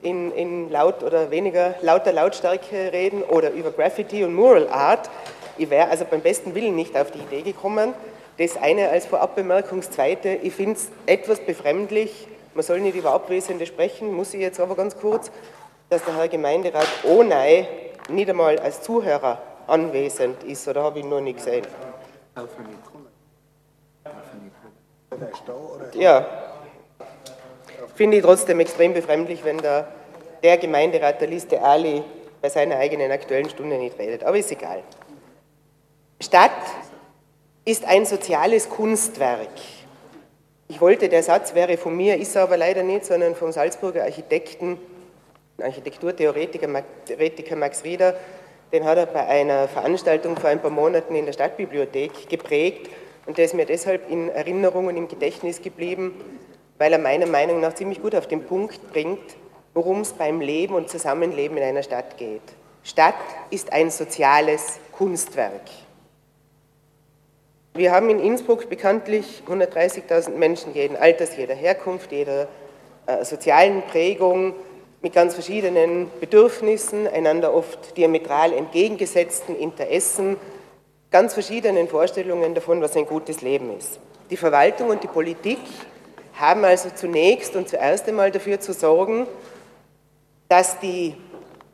in, 0.00 0.32
in, 0.32 0.70
laut 0.70 1.02
oder 1.02 1.30
weniger 1.30 1.74
lauter 1.82 2.10
Lautstärke 2.10 2.90
reden 2.90 3.22
oder 3.22 3.50
über 3.50 3.70
Graffiti 3.70 4.24
und 4.24 4.32
Mural 4.32 4.68
Art. 4.68 5.10
Ich 5.58 5.68
wäre 5.68 5.90
also 5.90 6.06
beim 6.06 6.22
besten 6.22 6.54
Willen 6.54 6.74
nicht 6.74 6.96
auf 6.96 7.10
die 7.10 7.18
Idee 7.18 7.42
gekommen. 7.42 7.92
Das 8.38 8.56
eine 8.56 8.88
als 8.88 9.04
Vorabbemerkung. 9.04 9.80
Das 9.80 9.90
zweite, 9.90 10.30
ich 10.30 10.54
finde 10.54 10.76
es 10.76 10.88
etwas 11.04 11.38
befremdlich, 11.40 12.28
man 12.54 12.64
soll 12.64 12.80
nicht 12.80 12.96
über 12.96 13.12
Abwesende 13.12 13.66
sprechen, 13.66 14.10
muss 14.14 14.32
ich 14.32 14.40
jetzt 14.40 14.58
aber 14.58 14.74
ganz 14.74 14.96
kurz, 14.96 15.30
dass 15.88 16.04
der 16.04 16.16
Herr 16.16 16.28
Gemeinderat 16.28 16.86
Ohnei 17.04 17.66
nicht 18.08 18.28
einmal 18.28 18.58
als 18.58 18.82
Zuhörer 18.82 19.40
anwesend 19.66 20.42
ist, 20.44 20.66
oder 20.68 20.82
habe 20.82 20.98
ich 20.98 21.04
nur 21.04 21.20
nicht 21.20 21.38
gesehen? 21.38 21.66
Ja, 25.94 26.26
finde 27.94 28.18
ich 28.18 28.22
trotzdem 28.22 28.60
extrem 28.60 28.94
befremdlich, 28.94 29.44
wenn 29.44 29.58
der, 29.58 29.88
der 30.42 30.58
Gemeinderat 30.58 31.20
der 31.20 31.28
Liste 31.28 31.60
Ali 31.60 32.02
bei 32.40 32.48
seiner 32.48 32.76
eigenen 32.76 33.10
aktuellen 33.10 33.50
Stunde 33.50 33.76
nicht 33.76 33.98
redet, 33.98 34.24
aber 34.24 34.38
ist 34.38 34.52
egal. 34.52 34.82
Stadt 36.20 36.50
ist 37.64 37.84
ein 37.84 38.06
soziales 38.06 38.68
Kunstwerk. 38.68 39.48
Ich 40.68 40.80
wollte, 40.80 41.08
der 41.08 41.22
Satz 41.22 41.54
wäre 41.54 41.76
von 41.76 41.96
mir, 41.96 42.16
ist 42.16 42.36
er 42.36 42.42
aber 42.42 42.56
leider 42.56 42.82
nicht, 42.82 43.04
sondern 43.04 43.34
vom 43.34 43.52
Salzburger 43.52 44.04
Architekten, 44.04 44.78
Architekturtheoretiker 45.60 47.56
Max 47.56 47.84
Rieder, 47.84 48.14
den 48.72 48.84
hat 48.84 48.98
er 48.98 49.06
bei 49.06 49.26
einer 49.26 49.66
Veranstaltung 49.66 50.36
vor 50.36 50.50
ein 50.50 50.60
paar 50.60 50.70
Monaten 50.70 51.14
in 51.14 51.26
der 51.26 51.32
Stadtbibliothek 51.32 52.28
geprägt 52.28 52.90
und 53.26 53.38
der 53.38 53.46
ist 53.46 53.54
mir 53.54 53.66
deshalb 53.66 54.08
in 54.08 54.28
Erinnerung 54.28 54.86
und 54.86 54.96
im 54.96 55.08
Gedächtnis 55.08 55.60
geblieben, 55.60 56.14
weil 56.78 56.92
er 56.92 56.98
meiner 56.98 57.26
Meinung 57.26 57.60
nach 57.60 57.74
ziemlich 57.74 58.00
gut 58.00 58.14
auf 58.14 58.28
den 58.28 58.44
Punkt 58.44 58.92
bringt, 58.92 59.36
worum 59.74 60.02
es 60.02 60.12
beim 60.12 60.40
Leben 60.40 60.74
und 60.74 60.88
Zusammenleben 60.88 61.56
in 61.56 61.64
einer 61.64 61.82
Stadt 61.82 62.16
geht. 62.16 62.42
Stadt 62.84 63.14
ist 63.50 63.72
ein 63.72 63.90
soziales 63.90 64.78
Kunstwerk. 64.92 65.62
Wir 67.74 67.92
haben 67.92 68.10
in 68.10 68.20
Innsbruck 68.20 68.68
bekanntlich 68.68 69.42
130.000 69.48 70.30
Menschen 70.30 70.74
jeden 70.74 70.96
Alters, 70.96 71.36
jeder 71.36 71.54
Herkunft, 71.54 72.12
jeder 72.12 72.48
äh, 73.06 73.24
sozialen 73.24 73.82
Prägung, 73.82 74.54
mit 75.00 75.12
ganz 75.12 75.34
verschiedenen 75.34 76.10
Bedürfnissen, 76.20 77.06
einander 77.06 77.54
oft 77.54 77.96
diametral 77.96 78.52
entgegengesetzten 78.52 79.56
Interessen, 79.56 80.36
ganz 81.10 81.34
verschiedenen 81.34 81.88
Vorstellungen 81.88 82.54
davon, 82.54 82.80
was 82.80 82.96
ein 82.96 83.06
gutes 83.06 83.40
Leben 83.40 83.76
ist. 83.76 84.00
Die 84.30 84.36
Verwaltung 84.36 84.90
und 84.90 85.02
die 85.02 85.08
Politik 85.08 85.58
haben 86.34 86.64
also 86.64 86.90
zunächst 86.94 87.56
und 87.56 87.68
zuerst 87.68 88.08
einmal 88.08 88.30
dafür 88.30 88.60
zu 88.60 88.72
sorgen, 88.72 89.26
dass 90.48 90.78
die 90.80 91.14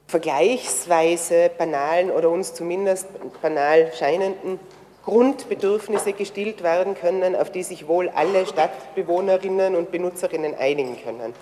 vergleichsweise 0.07 1.51
banalen 1.57 2.11
oder 2.11 2.31
uns 2.31 2.55
zumindest 2.55 3.07
banal 3.41 3.93
scheinenden 3.95 4.61
Grundbedürfnisse 5.05 6.13
gestillt 6.13 6.63
werden 6.63 6.95
können, 6.95 7.37
auf 7.37 7.51
die 7.51 7.63
sich 7.63 7.89
wohl 7.89 8.09
alle 8.09 8.47
Stadtbewohnerinnen 8.47 9.75
und 9.75 9.91
Benutzerinnen 9.91 10.55
einigen 10.55 10.99
können. 11.03 11.35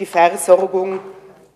Die 0.00 0.06
Versorgung, 0.06 1.00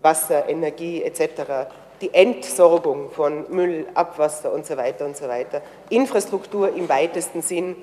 Wasser, 0.01 0.49
Energie 0.49 1.03
etc 1.03 1.69
die 2.01 2.13
Entsorgung 2.15 3.11
von 3.11 3.51
Müll, 3.51 3.87
Abwasser 3.95 4.53
und 4.53 4.67
so 4.67 4.77
weiter 4.77 5.05
und 5.05 5.17
so 5.17 5.27
weiter, 5.29 5.63
Infrastruktur 5.91 6.75
im 6.75 6.89
weitesten 6.89 7.43
Sinn, 7.43 7.77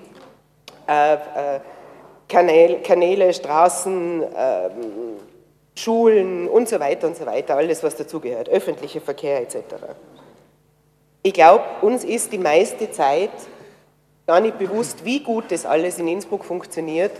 äh, 0.87 1.13
äh, 1.13 1.59
Kanäle, 2.27 2.79
Kanäle, 2.79 3.33
Straßen, 3.33 4.23
äh, 4.23 4.69
Schulen 5.75 6.47
und 6.47 6.69
so 6.69 6.79
weiter 6.79 7.07
und 7.07 7.17
so 7.17 7.25
weiter, 7.25 7.57
alles 7.57 7.83
was 7.83 7.95
dazugehört, 7.95 8.47
öffentlicher 8.49 9.01
Verkehr 9.01 9.41
etc. 9.41 9.57
Ich 11.21 11.33
glaube, 11.33 11.63
uns 11.81 12.03
ist 12.03 12.31
die 12.31 12.37
meiste 12.37 12.89
Zeit 12.91 13.31
gar 14.25 14.39
nicht 14.39 14.57
bewusst, 14.57 15.03
wie 15.03 15.19
gut 15.19 15.45
das 15.49 15.65
alles 15.65 15.99
in 15.99 16.07
Innsbruck 16.07 16.45
funktioniert, 16.45 17.11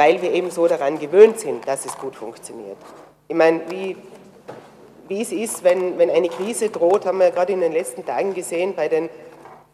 weil 0.00 0.22
wir 0.22 0.32
eben 0.32 0.50
so 0.50 0.66
daran 0.66 0.98
gewöhnt 0.98 1.38
sind, 1.38 1.68
dass 1.68 1.84
es 1.84 1.98
gut 1.98 2.16
funktioniert. 2.16 2.78
Ich 3.28 3.36
meine, 3.36 3.60
wie 3.68 3.96
wie 5.08 5.20
es 5.20 5.30
ist, 5.30 5.62
wenn, 5.62 5.98
wenn 5.98 6.08
eine 6.08 6.28
Krise 6.28 6.70
droht, 6.70 7.04
haben 7.04 7.18
wir 7.18 7.26
ja 7.26 7.30
gerade 7.32 7.52
in 7.52 7.60
den 7.60 7.72
letzten 7.72 8.06
Tagen 8.06 8.32
gesehen 8.32 8.74
bei 8.74 8.88
den 8.88 9.10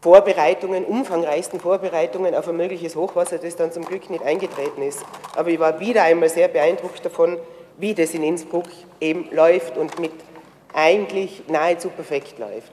Vorbereitungen, 0.01 0.83
umfangreichsten 0.83 1.61
Vorbereitungen 1.61 2.35
auf 2.35 2.49
ein 2.49 2.57
mögliches 2.57 2.97
Hochwasser, 2.97 3.37
das 3.37 3.55
dann 3.55 3.71
zum 3.71 3.85
Glück 3.85 4.09
nicht 4.09 4.25
eingetreten 4.25 4.81
ist. 4.81 5.05
Aber 5.35 5.49
ich 5.49 5.59
war 5.59 5.79
wieder 5.79 6.03
einmal 6.03 6.27
sehr 6.27 6.49
beeindruckt 6.49 7.05
davon, 7.05 7.37
wie 7.77 7.93
das 7.93 8.13
in 8.13 8.23
Innsbruck 8.23 8.65
eben 8.99 9.29
läuft 9.31 9.77
und 9.77 9.97
mit 9.99 10.11
eigentlich 10.73 11.43
nahezu 11.47 11.89
perfekt 11.89 12.37
läuft. 12.37 12.71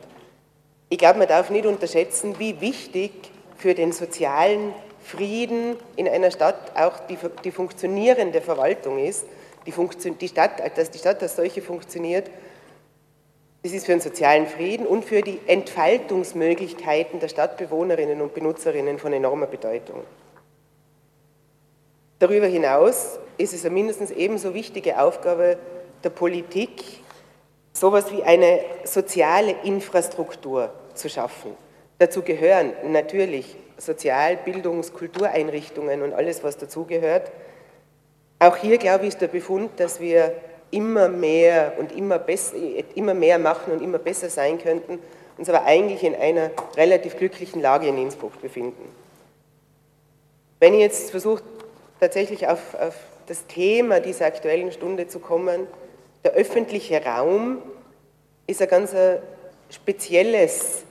Ich 0.89 0.99
glaube, 0.99 1.21
man 1.21 1.29
darf 1.29 1.51
nicht 1.51 1.67
unterschätzen, 1.67 2.35
wie 2.39 2.61
wichtig 2.61 3.13
für 3.57 3.75
den 3.75 3.93
sozialen 3.93 4.73
Frieden 5.05 5.77
in 5.97 6.09
einer 6.09 6.31
Stadt 6.31 6.73
auch 6.75 6.99
die, 7.09 7.19
die 7.45 7.51
funktionierende 7.51 8.41
Verwaltung 8.41 8.99
ist, 8.99 9.25
die, 9.67 9.73
Funktion, 9.73 10.19
die 10.19 10.29
Stadt, 10.29 10.61
dass 10.77 10.91
die 10.91 10.99
Stadt 10.99 11.23
als 11.23 11.37
solche 11.37 11.63
funktioniert 11.63 12.31
das 13.65 13.73
ist 13.73 13.87
für 13.87 13.93
den 13.93 14.03
sozialen 14.03 14.47
Frieden 14.47 14.87
und 14.87 15.07
für 15.07 15.23
die 15.23 15.41
Entfaltungsmöglichkeiten 15.47 17.19
der 17.19 17.29
Stadtbewohnerinnen 17.29 18.21
und 18.21 18.35
Benutzerinnen 18.35 18.99
von 18.99 19.15
enormer 19.15 19.47
Bedeutung. 19.47 20.03
Darüber 22.19 22.47
hinaus 22.47 23.19
ist 23.39 23.55
es 23.55 23.65
eine 23.65 23.73
mindestens 23.73 24.11
ebenso 24.11 24.53
wichtige 24.53 25.01
Aufgabe 25.01 25.57
der 26.05 26.11
Politik, 26.11 26.85
so 27.73 27.89
etwas 27.89 28.13
wie 28.13 28.23
eine 28.23 28.61
soziale 28.85 29.57
Infrastruktur 29.65 30.71
zu 30.93 31.09
schaffen. 31.09 31.57
Dazu 32.05 32.21
gehören 32.21 32.75
natürlich 32.93 33.57
Sozial-, 33.79 34.37
Bildungs-, 34.37 34.93
Kultureinrichtungen 34.93 36.03
und 36.03 36.13
alles, 36.13 36.45
was 36.45 36.59
dazugehört. 36.59 37.33
Auch 38.41 38.59
hier, 38.59 38.77
glaube 38.77 39.05
ich, 39.05 39.15
ist 39.15 39.23
der 39.23 39.29
Befund, 39.29 39.71
dass 39.81 40.01
wir 40.01 40.35
immer 40.71 41.09
mehr 41.09 41.73
und 41.79 41.93
immer, 41.93 42.21
immer 42.95 43.15
mehr 43.15 43.39
machen 43.39 43.73
und 43.73 43.81
immer 43.81 43.97
besser 43.97 44.29
sein 44.29 44.59
könnten, 44.59 44.99
uns 45.39 45.49
aber 45.49 45.65
eigentlich 45.65 46.03
in 46.03 46.15
einer 46.15 46.51
relativ 46.77 47.17
glücklichen 47.17 47.63
Lage 47.63 47.87
in 47.87 47.97
Innsbruck 47.97 48.39
befinden. 48.43 48.87
Wenn 50.61 50.75
ich 50.75 50.81
jetzt 50.81 51.11
versuche, 51.11 51.43
tatsächlich 52.01 52.47
auf, 52.49 52.75
auf 52.75 52.97
das 53.29 53.47
Thema 53.47 54.01
dieser 54.01 54.27
aktuellen 54.27 54.73
Stunde 54.73 55.09
zu 55.09 55.21
kommen, 55.21 55.67
der 56.23 56.33
öffentliche 56.33 57.03
Raum 57.03 57.63
ist 58.47 58.61
ein 58.61 58.69
ganz 58.69 58.95
spezielles 59.71 60.84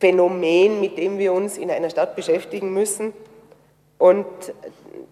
Phänomen, 0.00 0.80
mit 0.80 0.98
dem 0.98 1.18
wir 1.18 1.32
uns 1.32 1.58
in 1.58 1.70
einer 1.70 1.90
Stadt 1.90 2.16
beschäftigen 2.16 2.72
müssen. 2.74 3.12
Und 3.98 4.26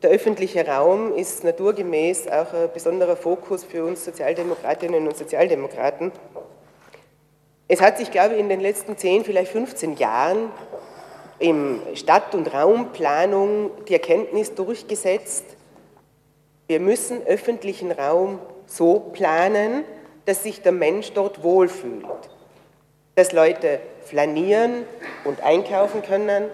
der 0.03 0.11
öffentliche 0.11 0.66
Raum 0.66 1.14
ist 1.14 1.44
naturgemäß 1.44 2.27
auch 2.29 2.53
ein 2.53 2.70
besonderer 2.72 3.16
Fokus 3.16 3.64
für 3.64 3.85
uns 3.85 4.05
Sozialdemokratinnen 4.05 5.07
und 5.07 5.16
Sozialdemokraten. 5.16 6.11
Es 7.68 7.83
hat 7.83 7.98
sich, 7.98 8.11
glaube 8.11 8.35
ich, 8.35 8.40
in 8.40 8.48
den 8.48 8.61
letzten 8.61 8.96
10, 8.96 9.24
vielleicht 9.24 9.53
15 9.53 9.96
Jahren 9.96 10.51
im 11.38 11.81
Stadt- 11.94 12.35
und 12.35 12.53
Raumplanung 12.53 13.70
die 13.87 13.92
Erkenntnis 13.92 14.55
durchgesetzt, 14.55 15.44
wir 16.66 16.81
müssen 16.81 17.27
öffentlichen 17.27 17.92
Raum 17.92 18.40
so 18.66 19.01
planen, 19.01 19.85
dass 20.27 20.42
sich 20.42 20.61
der 20.61 20.72
Mensch 20.72 21.12
dort 21.12 21.42
wohlfühlt, 21.42 22.05
dass 23.18 23.33
Leute 23.33 23.81
flanieren 24.04 24.85
und 25.24 25.42
einkaufen 25.42 26.02
können, 26.02 26.44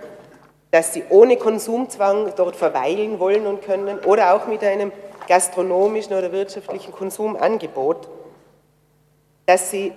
dass 0.71 0.95
sie 0.95 1.05
ohne 1.11 1.37
Konsumzwang 1.37 2.33
dort 2.37 2.57
verweilen 2.57 3.19
wollen 3.19 3.47
und 3.47 3.61
können 3.61 3.99
oder 3.99 4.35
auch 4.35 4.47
mit 4.47 4.65
einem 4.65 4.91
gastronomischen 5.29 6.17
oder 6.17 6.33
wirtschaftlichen 6.33 6.91
Konsumangebot, 6.91 8.09
dass 9.45 9.71
sie 9.71 9.93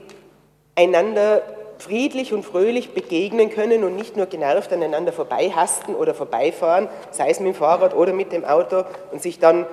einander 0.75 1.41
friedlich 1.77 2.33
und 2.33 2.43
fröhlich 2.43 2.93
begegnen 2.93 3.49
können 3.49 3.85
und 3.85 3.95
nicht 3.95 4.17
nur 4.17 4.25
genervt 4.25 4.73
aneinander 4.73 5.13
vorbeihasten 5.13 5.95
oder 5.95 6.13
vorbeifahren, 6.13 6.89
sei 7.11 7.29
es 7.29 7.39
mit 7.39 7.53
dem 7.53 7.55
Fahrrad 7.55 7.95
oder 7.95 8.11
mit 8.11 8.33
dem 8.33 8.43
Auto 8.43 8.83
und 9.13 9.21
sich 9.21 9.39
dann 9.39 9.65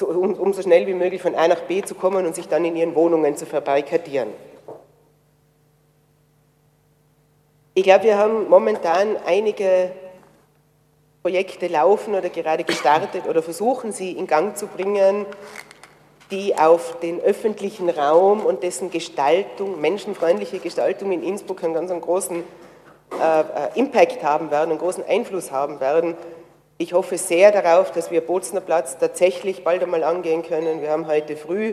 um, 0.00 0.34
um 0.34 0.52
so 0.52 0.62
schnell 0.62 0.88
wie 0.88 0.94
möglich 0.94 1.22
von 1.22 1.36
A 1.36 1.46
nach 1.46 1.60
B 1.60 1.82
zu 1.82 1.94
kommen 1.94 2.26
und 2.26 2.34
sich 2.34 2.48
dann 2.48 2.64
in 2.64 2.74
ihren 2.74 2.96
Wohnungen 2.96 3.36
zu 3.36 3.46
verbarrikadieren. 3.46 4.30
Ich 7.74 7.84
glaube, 7.84 8.04
wir 8.04 8.18
haben 8.18 8.50
momentan 8.50 9.16
einige 9.24 9.92
Projekte 11.22 11.68
laufen 11.68 12.14
oder 12.14 12.28
gerade 12.28 12.64
gestartet 12.64 13.26
oder 13.26 13.42
versuchen 13.42 13.92
sie 13.92 14.12
in 14.12 14.26
Gang 14.26 14.58
zu 14.58 14.66
bringen, 14.66 15.24
die 16.30 16.54
auf 16.54 17.00
den 17.00 17.18
öffentlichen 17.20 17.88
Raum 17.88 18.44
und 18.44 18.62
dessen 18.62 18.90
Gestaltung, 18.90 19.80
menschenfreundliche 19.80 20.58
Gestaltung 20.58 21.12
in 21.12 21.22
Innsbruck 21.22 21.64
einen 21.64 21.72
ganz 21.72 21.90
einen 21.90 22.02
großen 22.02 22.44
äh, 23.18 23.40
äh, 23.40 23.44
Impact 23.74 24.22
haben 24.22 24.50
werden, 24.50 24.70
einen 24.70 24.78
großen 24.78 25.04
Einfluss 25.06 25.50
haben 25.50 25.80
werden. 25.80 26.14
Ich 26.76 26.92
hoffe 26.92 27.16
sehr 27.16 27.52
darauf, 27.52 27.90
dass 27.90 28.10
wir 28.10 28.20
Bozner 28.20 28.60
Platz 28.60 28.98
tatsächlich 28.98 29.64
bald 29.64 29.82
einmal 29.82 30.04
angehen 30.04 30.42
können. 30.42 30.82
Wir 30.82 30.90
haben 30.90 31.06
heute 31.06 31.36
früh 31.36 31.72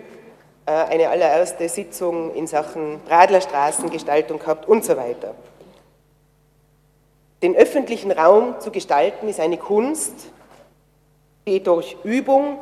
äh, 0.65 0.71
eine 0.71 1.09
allererste 1.09 1.67
Sitzung 1.67 2.33
in 2.35 2.47
Sachen 2.47 3.01
Radlerstraßengestaltung 3.09 4.39
gehabt 4.39 4.65
und 4.65 4.85
so 4.85 4.95
weiter. 4.95 5.35
Den 7.41 7.55
öffentlichen 7.55 8.11
Raum 8.11 8.59
zu 8.59 8.69
gestalten 8.69 9.29
ist 9.29 9.39
eine 9.39 9.57
Kunst, 9.57 10.13
die 11.47 11.63
durch 11.63 11.95
Übung, 12.03 12.57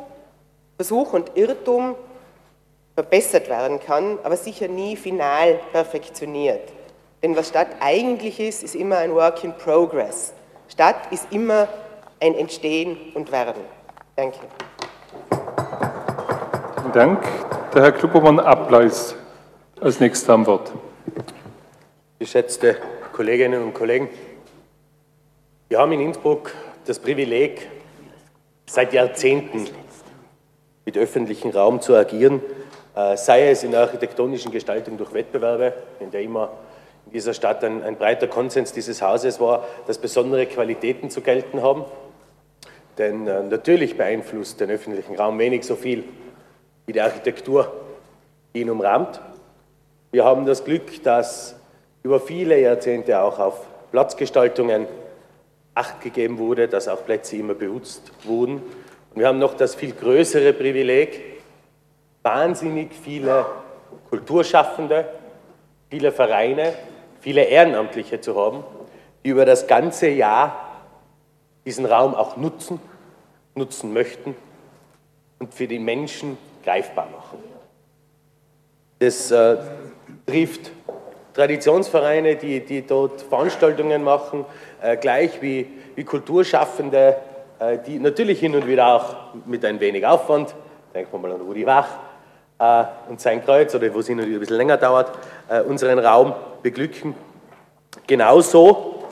Versuch 0.76 1.12
und 1.12 1.32
Irrtum 1.34 1.96
verbessert 2.94 3.48
werden 3.48 3.80
kann, 3.80 4.18
aber 4.22 4.36
sicher 4.36 4.68
nie 4.68 4.94
final 4.94 5.58
perfektioniert. 5.72 6.72
Denn 7.22 7.36
was 7.36 7.48
Stadt 7.48 7.68
eigentlich 7.80 8.38
ist, 8.38 8.62
ist 8.62 8.76
immer 8.76 8.98
ein 8.98 9.12
Work 9.14 9.42
in 9.42 9.52
Progress. 9.52 10.32
Stadt 10.68 11.10
ist 11.10 11.26
immer 11.32 11.66
ein 12.20 12.34
Entstehen 12.34 12.96
und 13.14 13.32
Werden. 13.32 13.62
Danke. 14.14 14.38
Vielen 16.76 16.92
Dank. 16.92 17.24
Der 17.74 17.82
Herr 17.82 17.92
Klubbermann 17.92 18.38
Ableis 18.38 19.16
als 19.80 19.98
nächster 19.98 20.34
am 20.34 20.46
Wort. 20.46 20.72
Geschätzte 22.20 22.76
Kolleginnen 23.12 23.62
und 23.62 23.74
Kollegen, 23.74 24.08
wir 25.68 25.78
haben 25.78 25.92
in 25.92 26.00
Innsbruck 26.00 26.52
das 26.86 26.98
Privileg, 26.98 27.68
seit 28.66 28.92
Jahrzehnten 28.92 29.68
mit 30.86 30.96
öffentlichem 30.96 31.50
Raum 31.50 31.80
zu 31.82 31.94
agieren, 31.94 32.40
äh, 32.96 33.16
sei 33.16 33.50
es 33.50 33.62
in 33.64 33.72
der 33.72 33.80
architektonischen 33.80 34.50
Gestaltung 34.50 34.96
durch 34.96 35.12
Wettbewerbe, 35.12 35.74
in 36.00 36.10
der 36.10 36.22
immer 36.22 36.52
in 37.04 37.12
dieser 37.12 37.34
Stadt 37.34 37.62
ein, 37.64 37.82
ein 37.82 37.96
breiter 37.96 38.28
Konsens 38.28 38.72
dieses 38.72 39.02
Hauses 39.02 39.40
war, 39.40 39.66
dass 39.86 39.98
besondere 39.98 40.46
Qualitäten 40.46 41.10
zu 41.10 41.20
gelten 41.20 41.62
haben. 41.62 41.84
Denn 42.96 43.26
äh, 43.26 43.42
natürlich 43.42 43.96
beeinflusst 43.96 44.60
den 44.60 44.70
öffentlichen 44.70 45.16
Raum 45.16 45.38
wenig 45.38 45.64
so 45.64 45.76
viel 45.76 46.04
wie 46.86 46.92
die 46.92 47.00
Architektur, 47.02 47.72
die 48.54 48.62
ihn 48.62 48.70
umrahmt. 48.70 49.20
Wir 50.12 50.24
haben 50.24 50.46
das 50.46 50.64
Glück, 50.64 51.02
dass 51.02 51.56
über 52.02 52.20
viele 52.20 52.58
Jahrzehnte 52.58 53.20
auch 53.20 53.38
auf 53.38 53.66
Platzgestaltungen 53.92 54.86
Acht 55.78 56.00
gegeben 56.00 56.38
wurde, 56.38 56.66
dass 56.66 56.88
auch 56.88 57.04
Plätze 57.04 57.36
immer 57.36 57.54
benutzt 57.54 58.10
wurden. 58.24 58.54
Und 58.56 59.20
wir 59.20 59.28
haben 59.28 59.38
noch 59.38 59.54
das 59.54 59.76
viel 59.76 59.92
größere 59.92 60.52
Privileg, 60.52 61.40
wahnsinnig 62.24 62.90
viele 62.92 63.46
Kulturschaffende, 64.10 65.08
viele 65.88 66.10
Vereine, 66.10 66.74
viele 67.20 67.44
Ehrenamtliche 67.44 68.20
zu 68.20 68.34
haben, 68.34 68.64
die 69.24 69.28
über 69.28 69.44
das 69.44 69.68
ganze 69.68 70.08
Jahr 70.08 70.82
diesen 71.64 71.86
Raum 71.86 72.16
auch 72.16 72.36
nutzen, 72.36 72.80
nutzen 73.54 73.92
möchten 73.92 74.34
und 75.38 75.54
für 75.54 75.68
die 75.68 75.78
Menschen 75.78 76.38
greifbar 76.64 77.06
machen. 77.06 77.38
Das 78.98 79.30
äh, 79.30 79.58
trifft 80.26 80.72
Traditionsvereine, 81.38 82.34
die, 82.34 82.64
die 82.64 82.84
dort 82.84 83.22
Veranstaltungen 83.22 84.02
machen, 84.02 84.44
äh, 84.82 84.96
gleich 84.96 85.40
wie, 85.40 85.68
wie 85.94 86.02
Kulturschaffende, 86.02 87.14
äh, 87.60 87.78
die 87.86 88.00
natürlich 88.00 88.40
hin 88.40 88.56
und 88.56 88.66
wieder 88.66 88.88
auch 88.88 89.14
mit 89.46 89.64
ein 89.64 89.78
wenig 89.78 90.04
Aufwand, 90.04 90.52
denken 90.92 91.12
wir 91.12 91.18
mal 91.20 91.30
an 91.30 91.40
Rudi 91.40 91.64
Wach 91.64 91.86
äh, 92.58 92.82
und 93.08 93.20
sein 93.20 93.44
Kreuz, 93.44 93.72
oder 93.72 93.94
wo 93.94 94.00
es 94.00 94.08
hin 94.08 94.18
und 94.18 94.26
wieder 94.26 94.38
ein 94.38 94.40
bisschen 94.40 94.56
länger 94.56 94.78
dauert, 94.78 95.16
äh, 95.48 95.60
unseren 95.60 96.00
Raum 96.00 96.34
beglücken. 96.60 97.14
Genauso 98.08 99.04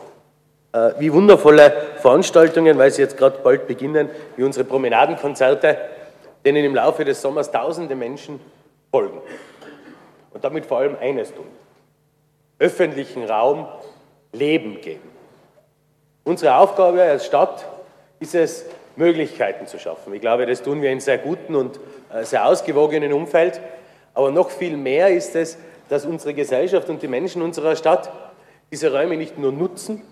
äh, 0.72 0.94
wie 0.98 1.12
wundervolle 1.12 1.72
Veranstaltungen, 2.00 2.76
weil 2.76 2.90
sie 2.90 3.02
jetzt 3.02 3.16
gerade 3.16 3.38
bald 3.38 3.68
beginnen, 3.68 4.10
wie 4.36 4.42
unsere 4.42 4.64
Promenadenkonzerte, 4.64 5.78
denen 6.44 6.64
im 6.64 6.74
Laufe 6.74 7.04
des 7.04 7.22
Sommers 7.22 7.52
tausende 7.52 7.94
Menschen 7.94 8.40
folgen. 8.90 9.20
Und 10.32 10.42
damit 10.42 10.66
vor 10.66 10.78
allem 10.78 10.96
eines 11.00 11.32
tun. 11.32 11.46
Öffentlichen 12.58 13.24
Raum 13.24 13.66
Leben 14.32 14.80
geben. 14.80 15.10
Unsere 16.24 16.56
Aufgabe 16.56 17.02
als 17.02 17.26
Stadt 17.26 17.64
ist 18.18 18.34
es, 18.34 18.64
Möglichkeiten 18.96 19.66
zu 19.66 19.78
schaffen. 19.78 20.14
Ich 20.14 20.20
glaube, 20.20 20.46
das 20.46 20.62
tun 20.62 20.80
wir 20.80 20.90
in 20.90 21.00
sehr 21.00 21.18
guten 21.18 21.54
und 21.54 21.78
äh, 22.12 22.24
sehr 22.24 22.46
ausgewogenen 22.46 23.12
Umfeld. 23.12 23.60
Aber 24.14 24.30
noch 24.30 24.50
viel 24.50 24.76
mehr 24.76 25.08
ist 25.08 25.36
es, 25.36 25.58
dass 25.88 26.06
unsere 26.06 26.34
Gesellschaft 26.34 26.88
und 26.88 27.02
die 27.02 27.08
Menschen 27.08 27.42
unserer 27.42 27.76
Stadt 27.76 28.10
diese 28.72 28.92
Räume 28.92 29.16
nicht 29.16 29.38
nur 29.38 29.52
nutzen, 29.52 30.02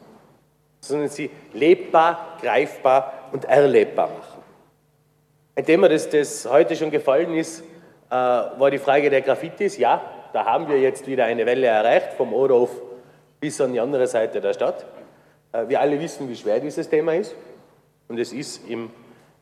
sondern 0.80 1.08
sie 1.08 1.30
lebbar, 1.54 2.36
greifbar 2.42 3.30
und 3.32 3.46
erlebbar 3.46 4.08
machen. 4.08 4.42
Ein 5.56 5.64
Thema, 5.64 5.88
das, 5.88 6.10
das 6.10 6.46
heute 6.48 6.76
schon 6.76 6.90
gefallen 6.90 7.34
ist, 7.34 7.60
äh, 8.10 8.14
war 8.14 8.70
die 8.70 8.78
Frage 8.78 9.08
der 9.08 9.22
Graffitis. 9.22 9.78
Ja, 9.78 10.02
da 10.34 10.44
haben 10.44 10.68
wir 10.68 10.80
jetzt 10.80 11.06
wieder 11.06 11.26
eine 11.26 11.46
Welle 11.46 11.68
erreicht, 11.68 12.14
vom 12.14 12.34
Oderhof 12.34 12.82
bis 13.38 13.60
an 13.60 13.72
die 13.72 13.78
andere 13.78 14.08
Seite 14.08 14.40
der 14.40 14.52
Stadt. 14.52 14.84
Äh, 15.52 15.68
wir 15.68 15.80
alle 15.80 16.00
wissen, 16.00 16.28
wie 16.28 16.34
schwer 16.34 16.58
dieses 16.58 16.88
Thema 16.88 17.14
ist. 17.14 17.36
Und 18.08 18.18
es 18.18 18.32
ist 18.32 18.68
im 18.68 18.90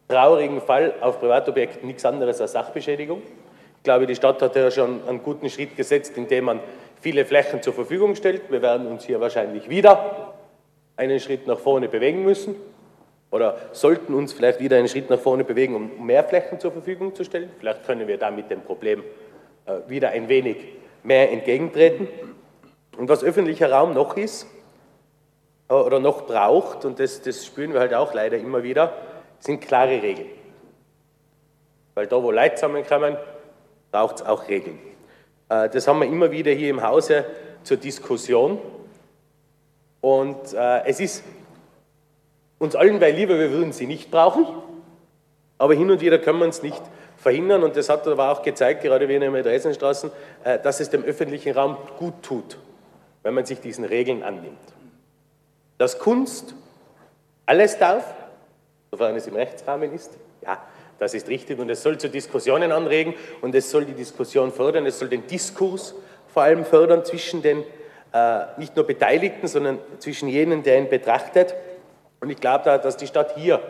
traurigen 0.06 0.60
Fall 0.60 0.92
auf 1.00 1.18
Privatobjekten 1.18 1.86
nichts 1.86 2.04
anderes 2.04 2.42
als 2.42 2.52
Sachbeschädigung. 2.52 3.22
Ich 3.78 3.82
glaube, 3.84 4.06
die 4.06 4.14
Stadt 4.14 4.42
hat 4.42 4.54
ja 4.54 4.70
schon 4.70 5.00
einen 5.08 5.22
guten 5.22 5.48
Schritt 5.48 5.78
gesetzt, 5.78 6.12
indem 6.18 6.44
man 6.44 6.60
viele 7.00 7.24
Flächen 7.24 7.62
zur 7.62 7.72
Verfügung 7.72 8.14
stellt. 8.14 8.50
Wir 8.50 8.60
werden 8.60 8.86
uns 8.86 9.06
hier 9.06 9.18
wahrscheinlich 9.18 9.70
wieder 9.70 10.34
einen 10.96 11.20
Schritt 11.20 11.46
nach 11.46 11.58
vorne 11.58 11.88
bewegen 11.88 12.22
müssen 12.22 12.54
oder 13.30 13.56
sollten 13.72 14.12
uns 14.12 14.34
vielleicht 14.34 14.60
wieder 14.60 14.76
einen 14.76 14.88
Schritt 14.88 15.08
nach 15.08 15.18
vorne 15.18 15.42
bewegen, 15.42 15.74
um 15.74 16.04
mehr 16.04 16.22
Flächen 16.22 16.60
zur 16.60 16.70
Verfügung 16.70 17.14
zu 17.14 17.24
stellen. 17.24 17.48
Vielleicht 17.58 17.86
können 17.86 18.06
wir 18.06 18.18
damit 18.18 18.50
dem 18.50 18.60
Problem 18.60 19.02
äh, 19.64 19.88
wieder 19.88 20.10
ein 20.10 20.28
wenig 20.28 20.81
mehr 21.02 21.30
entgegentreten. 21.32 22.08
Und 22.96 23.08
was 23.08 23.24
öffentlicher 23.24 23.70
Raum 23.70 23.94
noch 23.94 24.16
ist, 24.16 24.46
oder 25.68 26.00
noch 26.00 26.26
braucht, 26.26 26.84
und 26.84 27.00
das, 27.00 27.22
das 27.22 27.46
spüren 27.46 27.72
wir 27.72 27.80
halt 27.80 27.94
auch 27.94 28.12
leider 28.12 28.36
immer 28.36 28.62
wieder, 28.62 28.92
sind 29.38 29.60
klare 29.60 30.02
Regeln. 30.02 30.28
Weil 31.94 32.06
da, 32.06 32.22
wo 32.22 32.30
Leute 32.30 32.56
zusammenkommen, 32.56 33.16
braucht 33.90 34.16
es 34.16 34.22
auch 34.22 34.48
Regeln. 34.48 34.78
Äh, 35.48 35.68
das 35.68 35.86
haben 35.88 36.00
wir 36.00 36.06
immer 36.06 36.30
wieder 36.30 36.52
hier 36.52 36.70
im 36.70 36.82
Hause 36.82 37.24
zur 37.62 37.76
Diskussion. 37.76 38.58
Und 40.00 40.52
äh, 40.52 40.84
es 40.84 41.00
ist 41.00 41.24
uns 42.58 42.74
allen 42.76 42.98
bei 42.98 43.10
lieber, 43.10 43.38
wir 43.38 43.50
würden 43.50 43.72
sie 43.72 43.86
nicht 43.86 44.10
brauchen, 44.10 44.46
aber 45.58 45.74
hin 45.74 45.90
und 45.90 46.00
wieder 46.00 46.18
können 46.18 46.38
wir 46.38 46.46
uns 46.46 46.62
nicht 46.62 46.82
verhindern. 47.22 47.62
Und 47.62 47.76
das 47.76 47.88
hat 47.88 48.06
aber 48.06 48.30
auch 48.30 48.42
gezeigt, 48.42 48.82
gerade 48.82 49.08
wie 49.08 49.14
in 49.14 49.20
den 49.22 49.32
Dresdenstraßen, 49.32 50.10
äh, 50.44 50.58
dass 50.58 50.80
es 50.80 50.90
dem 50.90 51.04
öffentlichen 51.04 51.54
Raum 51.54 51.76
gut 51.98 52.22
tut, 52.22 52.58
wenn 53.22 53.32
man 53.32 53.46
sich 53.46 53.60
diesen 53.60 53.84
Regeln 53.84 54.22
annimmt 54.22 54.58
dass 55.82 55.98
Kunst 55.98 56.54
alles 57.44 57.76
darf, 57.76 58.04
sofern 58.92 59.16
es 59.16 59.26
im 59.26 59.34
Rechtsrahmen 59.34 59.92
ist. 59.92 60.12
Ja, 60.40 60.62
das 61.00 61.12
ist 61.12 61.26
richtig 61.26 61.58
und 61.58 61.68
es 61.70 61.82
soll 61.82 61.98
zu 61.98 62.08
Diskussionen 62.08 62.70
anregen 62.70 63.14
und 63.40 63.52
es 63.56 63.68
soll 63.68 63.84
die 63.84 63.94
Diskussion 63.94 64.52
fördern, 64.52 64.86
es 64.86 65.00
soll 65.00 65.08
den 65.08 65.26
Diskurs 65.26 65.96
vor 66.28 66.44
allem 66.44 66.64
fördern 66.64 67.04
zwischen 67.04 67.42
den 67.42 67.64
äh, 68.12 68.44
nicht 68.58 68.76
nur 68.76 68.86
Beteiligten, 68.86 69.48
sondern 69.48 69.80
zwischen 69.98 70.28
jenen, 70.28 70.62
der 70.62 70.78
ihn 70.78 70.88
betrachtet. 70.88 71.52
Und 72.20 72.30
ich 72.30 72.38
glaube, 72.38 72.78
dass 72.78 72.96
die 72.96 73.08
Stadt 73.08 73.34
hier 73.36 73.60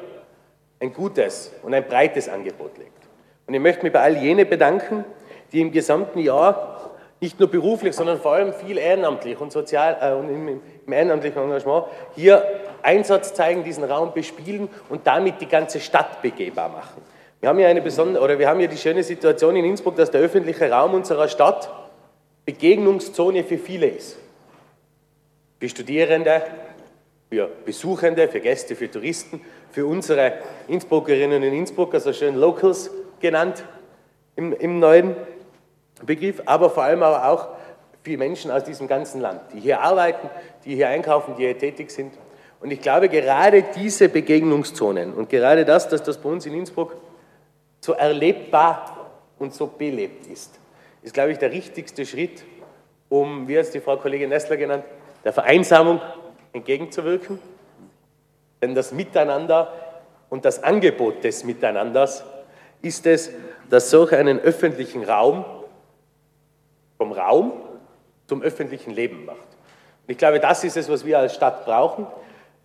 ein 0.81 0.93
gutes 0.93 1.51
und 1.63 1.73
ein 1.73 1.85
breites 1.89 2.29
Angebot 2.29 2.77
legt. 2.77 3.02
Und 3.47 3.55
ich 3.55 3.61
möchte 3.61 3.83
mich 3.83 3.93
bei 3.93 4.01
all 4.01 4.17
jenen 4.17 4.49
bedanken, 4.49 5.05
die 5.53 5.61
im 5.61 5.73
gesamten 5.73 6.19
Jahr 6.19 6.91
nicht 7.21 7.39
nur 7.39 7.49
beruflich, 7.49 7.95
sondern 7.95 8.19
vor 8.19 8.33
allem 8.33 8.53
viel 8.53 8.79
ehrenamtlich 8.79 9.41
und 9.41 9.53
sozial 9.53 9.97
äh, 10.01 10.13
und 10.13 10.29
im, 10.29 10.61
im 10.87 10.93
ehrenamtlichen 10.93 11.41
Engagement 11.41 11.87
hier 12.17 12.43
Einsatz 12.83 13.33
zeigen, 13.33 13.63
diesen 13.63 13.85
Raum 13.85 14.13
bespielen 14.13 14.69
und 14.89 15.07
damit 15.07 15.41
die 15.41 15.47
ganze 15.47 15.79
Stadt 15.79 16.21
begehbar 16.21 16.69
machen. 16.69 17.01
Wir 17.41 17.49
haben 17.49 17.59
hier 17.59 17.69
eine 17.69 17.81
besondere, 17.81 18.25
oder 18.25 18.39
wir 18.39 18.49
haben 18.49 18.59
hier 18.59 18.69
die 18.69 18.77
schöne 18.77 19.05
Situation 19.05 19.55
in 19.55 19.65
Innsbruck, 19.65 19.97
dass 19.97 20.11
der 20.11 20.21
öffentliche 20.21 20.69
Raum 20.71 20.95
unserer 20.95 21.29
Stadt 21.29 21.71
Begegnungszone 22.45 23.45
für 23.45 23.59
viele 23.59 23.87
ist. 23.87 24.17
Für 25.61 25.69
Studierende, 25.69 26.43
für 27.31 27.49
Besuchende, 27.65 28.27
für 28.27 28.41
Gäste, 28.41 28.75
für 28.75 28.91
Touristen, 28.91 29.41
für 29.71 29.87
unsere 29.87 30.35
Innsbruckerinnen 30.67 31.43
und 31.43 31.53
Innsbrucker, 31.57 32.01
so 32.01 32.13
schön 32.13 32.35
Locals, 32.35 32.91
genannt 33.23 33.65
im, 34.37 34.53
im 34.53 34.79
neuen 34.79 35.17
Begriff, 36.05 36.43
aber 36.45 36.69
vor 36.69 36.83
allem 36.83 37.03
aber 37.03 37.29
auch 37.29 37.49
für 38.03 38.17
Menschen 38.17 38.51
aus 38.51 38.65
diesem 38.65 38.89
ganzen 38.89 39.21
Land, 39.21 39.41
die 39.55 39.61
hier 39.61 39.81
arbeiten, 39.81 40.29
die 40.65 40.75
hier 40.75 40.89
einkaufen, 40.89 41.35
die 41.37 41.45
hier 41.45 41.57
tätig 41.57 41.91
sind. 41.91 42.13
Und 42.61 42.71
ich 42.71 42.81
glaube, 42.81 43.09
gerade 43.09 43.65
diese 43.75 44.09
Begegnungszonen 44.09 45.15
und 45.15 45.29
gerade 45.29 45.65
das, 45.65 45.89
dass 45.89 46.03
das 46.03 46.19
bei 46.19 46.29
uns 46.29 46.47
in 46.47 46.55
Innsbruck 46.55 46.97
so 47.81 47.93
erlebbar 47.93 49.11
und 49.39 49.55
so 49.55 49.67
belebt 49.67 50.27
ist, 50.27 50.59
ist, 51.03 51.15
glaube 51.15 51.33
ich, 51.33 51.39
der 51.39 51.51
richtigste 51.51 52.07
Schritt, 52.07 52.45
um, 53.09 53.49
wie 53.49 53.59
hat 53.59 53.65
es 53.65 53.71
die 53.71 53.81
Frau 53.81 53.97
Kollegin 53.97 54.31
Nessler 54.31 54.57
genannt, 54.57 54.85
der 55.25 55.33
Vereinsamung 55.33 56.01
entgegenzuwirken. 56.53 57.39
Denn 58.61 58.75
das 58.75 58.93
Miteinander 58.93 59.73
und 60.31 60.45
das 60.45 60.63
Angebot 60.63 61.25
des 61.25 61.45
Miteinanders 61.45 62.25
ist 62.83 63.07
es, 63.07 63.31
dass 63.71 63.91
solch 63.91 64.13
einen 64.13 64.39
öffentlichen 64.41 65.05
Raum 65.05 65.45
vom 66.99 67.13
Raum 67.13 67.53
zum 68.27 68.43
öffentlichen 68.43 68.93
Leben 68.93 69.25
macht. 69.25 69.39
Und 69.39 70.09
ich 70.09 70.19
glaube, 70.19 70.41
das 70.41 70.65
ist 70.65 70.77
es, 70.77 70.89
was 70.89 71.05
wir 71.05 71.19
als 71.19 71.35
Stadt 71.35 71.65
brauchen. 71.65 72.07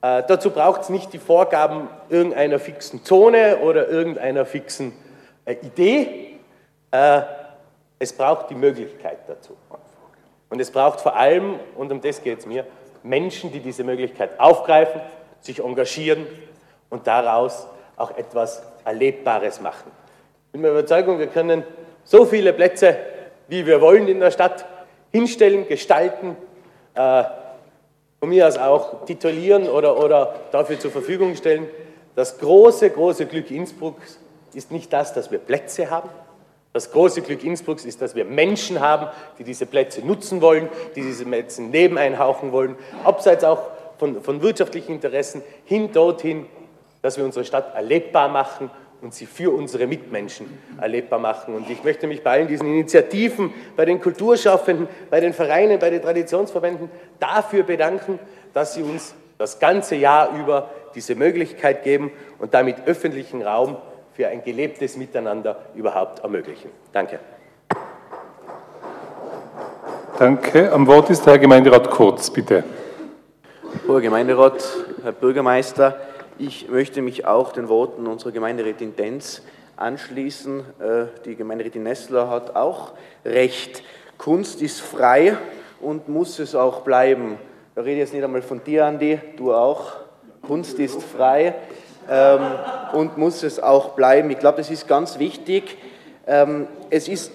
Äh, 0.02 0.24
dazu 0.28 0.52
braucht 0.52 0.82
es 0.82 0.90
nicht 0.90 1.14
die 1.14 1.20
Vorgaben 1.20 1.88
irgendeiner 2.10 2.60
fixen 2.60 3.04
Zone 3.04 3.58
oder 3.58 3.88
irgendeiner 3.88 4.46
fixen 4.46 4.94
äh, 5.46 5.54
Idee. 5.54 6.40
Äh, 6.92 7.22
es 8.00 8.14
braucht 8.14 8.50
die 8.50 8.56
Möglichkeit 8.56 9.20
dazu. 9.28 9.58
Und 10.50 10.60
es 10.60 10.72
braucht 10.72 11.02
vor 11.02 11.16
allem, 11.16 11.60
und 11.76 11.92
um 11.92 12.02
das 12.02 12.22
geht 12.22 12.40
es 12.40 12.46
mir, 12.46 12.66
Menschen, 13.04 13.52
die 13.52 13.60
diese 13.60 13.84
Möglichkeit 13.84 14.40
aufgreifen, 14.40 15.02
sich 15.42 15.64
engagieren 15.64 16.26
und 16.90 17.08
daraus 17.08 17.68
auch 17.96 18.16
etwas 18.18 18.62
Erlebbares 18.86 19.62
machen. 19.62 19.92
Bin 20.58 20.64
mir 20.64 20.72
Überzeugung, 20.72 21.20
wir 21.20 21.28
können 21.28 21.64
so 22.04 22.26
viele 22.26 22.52
Plätze, 22.52 22.98
wie 23.48 23.68
wir 23.68 23.80
wollen 23.80 24.08
in 24.08 24.20
der 24.20 24.32
Stadt, 24.32 24.66
hinstellen, 25.12 25.68
gestalten, 25.68 26.36
äh, 26.96 27.26
von 28.20 28.30
mir 28.30 28.48
aus 28.48 28.58
auch 28.58 29.06
titulieren 29.06 29.70
oder, 29.70 30.04
oder 30.04 30.34
dafür 30.52 30.80
zur 30.80 30.90
Verfügung 30.90 31.36
stellen. 31.36 31.68
Das 32.16 32.40
große, 32.40 32.90
große 32.90 33.28
Glück 33.28 33.52
Innsbrucks 33.52 34.18
ist 34.56 34.72
nicht 34.72 34.92
das, 34.92 35.14
dass 35.14 35.30
wir 35.30 35.38
Plätze 35.38 35.92
haben. 35.92 36.10
Das 36.74 36.92
große 36.92 37.22
Glück 37.22 37.44
Innsbrucks 37.44 37.86
ist, 37.86 38.02
dass 38.02 38.16
wir 38.16 38.26
Menschen 38.26 38.80
haben, 38.80 39.10
die 39.38 39.44
diese 39.44 39.68
Plätze 39.68 40.02
nutzen 40.02 40.42
wollen, 40.42 40.70
die 40.96 41.04
diese 41.04 41.26
Plätze 41.26 41.62
Leben 41.62 42.00
einhauchen 42.00 42.52
wollen, 42.52 42.78
abseits 43.04 43.44
auch 43.44 43.62
von, 44.00 44.24
von 44.24 44.42
wirtschaftlichen 44.42 44.94
Interessen 44.94 45.44
hin 45.66 45.92
dorthin, 45.92 46.48
dass 47.04 47.16
wir 47.16 47.26
unsere 47.26 47.46
Stadt 47.46 47.76
erlebbar 47.76 48.28
machen 48.28 48.72
und 49.02 49.14
sie 49.14 49.26
für 49.26 49.52
unsere 49.52 49.88
Mitmenschen 49.88 50.48
erlebbar 50.80 51.20
machen. 51.20 51.56
Und 51.56 51.70
ich 51.70 51.84
möchte 51.84 52.08
mich 52.08 52.24
bei 52.24 52.32
allen 52.32 52.48
diesen 52.48 52.68
Initiativen, 52.68 53.54
bei 53.76 53.86
den 53.86 54.02
Kulturschaffenden, 54.02 54.88
bei 55.10 55.20
den 55.20 55.34
Vereinen, 55.34 55.80
bei 55.80 55.90
den 55.90 56.02
Traditionsverbänden 56.02 56.90
dafür 57.20 57.64
bedanken, 57.64 58.20
dass 58.54 58.74
sie 58.74 58.84
uns 58.84 59.14
das 59.38 59.60
ganze 59.60 59.96
Jahr 59.96 60.36
über 60.38 60.70
diese 60.96 61.16
Möglichkeit 61.16 61.84
geben 61.84 62.12
und 62.40 62.54
damit 62.54 62.88
öffentlichen 62.88 63.44
Raum 63.44 63.78
für 64.14 64.28
ein 64.28 64.44
gelebtes 64.44 64.98
Miteinander 64.98 65.58
überhaupt 65.76 66.20
ermöglichen. 66.24 66.72
Danke. 66.92 67.20
Danke. 70.18 70.72
Am 70.72 70.88
Wort 70.88 71.12
ist 71.12 71.24
Herr 71.28 71.38
Gemeinderat 71.38 71.92
Kurz, 71.92 72.32
bitte. 72.32 72.64
Hoher 73.88 74.02
Gemeinderat, 74.02 74.66
Herr 75.04 75.12
Bürgermeister, 75.12 76.00
ich 76.40 76.70
möchte 76.70 77.02
mich 77.02 77.26
auch 77.26 77.52
den 77.52 77.70
Worten 77.70 78.08
unserer 78.08 78.32
Gemeinderätin 78.32 78.96
Denz 78.96 79.42
anschließen. 79.76 80.60
Äh, 80.80 81.06
die 81.26 81.36
Gemeinderätin 81.36 81.84
Nessler 81.84 82.30
hat 82.30 82.56
auch 82.56 82.94
recht. 83.26 83.84
Kunst 84.18 84.62
ist 84.62 84.82
frei 84.82 85.38
und 85.80 86.10
muss 86.10 86.40
es 86.40 86.56
auch 86.56 86.82
bleiben. 86.82 87.38
Da 87.76 87.82
rede 87.82 87.94
ich 87.94 88.00
jetzt 88.00 88.14
nicht 88.14 88.24
einmal 88.24 88.42
von 88.42 88.64
dir, 88.64 88.86
Andi, 88.86 89.20
du 89.38 89.54
auch. 89.54 89.94
Kunst 90.42 90.80
ist 90.80 91.02
frei 91.04 91.56
ähm, 92.10 92.40
und 92.94 93.18
muss 93.18 93.44
es 93.44 93.60
auch 93.60 93.90
bleiben. 93.90 94.30
Ich 94.30 94.40
glaube, 94.40 94.58
das 94.58 94.70
ist 94.70 94.88
ganz 94.88 95.20
wichtig. 95.20 95.78
Ähm, 96.26 96.68
es 96.90 97.08
ist 97.08 97.32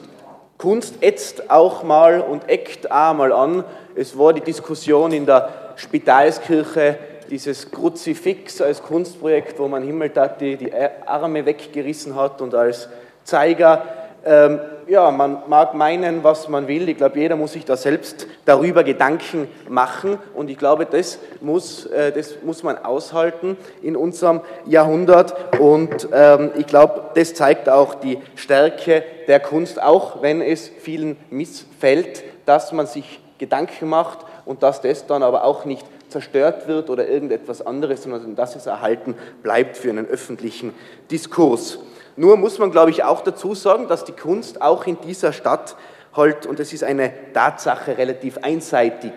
Kunst 0.59 1.03
ätzt 1.03 1.51
auch 1.51 1.83
mal 1.83 2.21
und 2.21 2.49
eckt 2.49 2.91
auch 2.91 3.15
mal 3.15 3.33
an. 3.33 3.65
Es 3.97 4.17
war 4.17 4.33
die 4.33 4.41
Diskussion 4.41 5.13
in 5.13 5.27
der 5.27 5.49
Spitalskirche 5.77 6.99
dieses 7.33 7.71
Kruzifix 7.71 8.61
als 8.61 8.83
Kunstprojekt, 8.83 9.59
wo 9.59 9.67
man 9.67 9.83
Himmeltati 9.83 10.59
die 10.59 10.71
Arme 11.07 11.47
weggerissen 11.47 12.15
hat 12.15 12.43
und 12.43 12.55
als 12.55 12.91
Zeiger. 13.25 13.87
Ähm, 14.23 14.61
ja, 14.87 15.11
man 15.11 15.39
mag 15.49 15.73
meinen, 15.73 16.23
was 16.23 16.49
man 16.49 16.69
will. 16.69 16.91
Ich 16.91 16.99
glaube, 16.99 17.19
jeder 17.19 17.37
muss 17.37 17.53
sich 17.53 17.65
da 17.65 17.75
selbst 17.75 18.27
darüber 18.45 18.85
Gedanken 18.85 19.49
machen. 19.67 20.19
Und 20.35 20.51
ich 20.51 20.59
glaube, 20.59 20.85
das 20.85 21.19
muss, 21.41 21.87
äh, 21.87 22.13
das 22.13 22.35
muss 22.43 22.63
man 22.63 22.77
aushalten 22.77 23.57
in 23.83 23.97
unserem 23.97 24.43
Jahrhundert. 24.67 25.59
Und 25.59 26.09
ähm, 26.13 26.51
ich 26.59 26.67
glaube, 26.67 27.13
das 27.15 27.33
zeigt 27.33 27.71
auch 27.71 27.95
die 27.95 28.19
Stärke 28.35 29.05
der 29.27 29.41
Kunst, 29.41 29.83
auch 29.83 30.21
wenn 30.21 30.43
es 30.43 30.69
vielen 30.69 31.17
missfällt, 31.31 32.25
dass 32.45 32.73
man 32.73 32.87
sich 32.87 33.21
Gedanken 33.39 33.89
macht 33.89 34.19
und 34.45 34.63
dass 34.63 34.83
das 34.83 35.07
dann 35.07 35.23
aber 35.23 35.45
auch 35.45 35.65
nicht 35.65 35.87
zerstört 36.13 36.69
wird 36.69 36.91
oder 36.91 37.09
irgendetwas 37.09 37.65
anderes, 37.65 38.05
sondern 38.05 38.37
dass 38.37 38.55
es 38.55 38.67
erhalten 38.67 39.15
bleibt 39.43 39.77
für 39.77 39.91
einen 39.91 40.07
öffentlichen 40.07 40.73
Diskurs. 41.11 41.79
Nur 42.17 42.37
muss 42.37 42.59
man, 42.59 42.71
glaube 42.71 42.91
ich, 42.91 43.05
auch 43.05 43.23
dazu 43.23 43.55
sagen, 43.55 43.89
dass 43.89 44.05
die 44.05 44.13
Kunst 44.13 44.61
auch 44.61 44.87
in 44.87 45.01
dieser 45.01 45.33
Stadt 45.33 45.77
halt, 46.15 46.47
und 46.47 46.61
es 46.61 46.73
ist 46.73 46.85
eine 46.85 47.13
Tatsache, 47.33 47.97
relativ 47.97 48.39
einseitig 48.39 49.13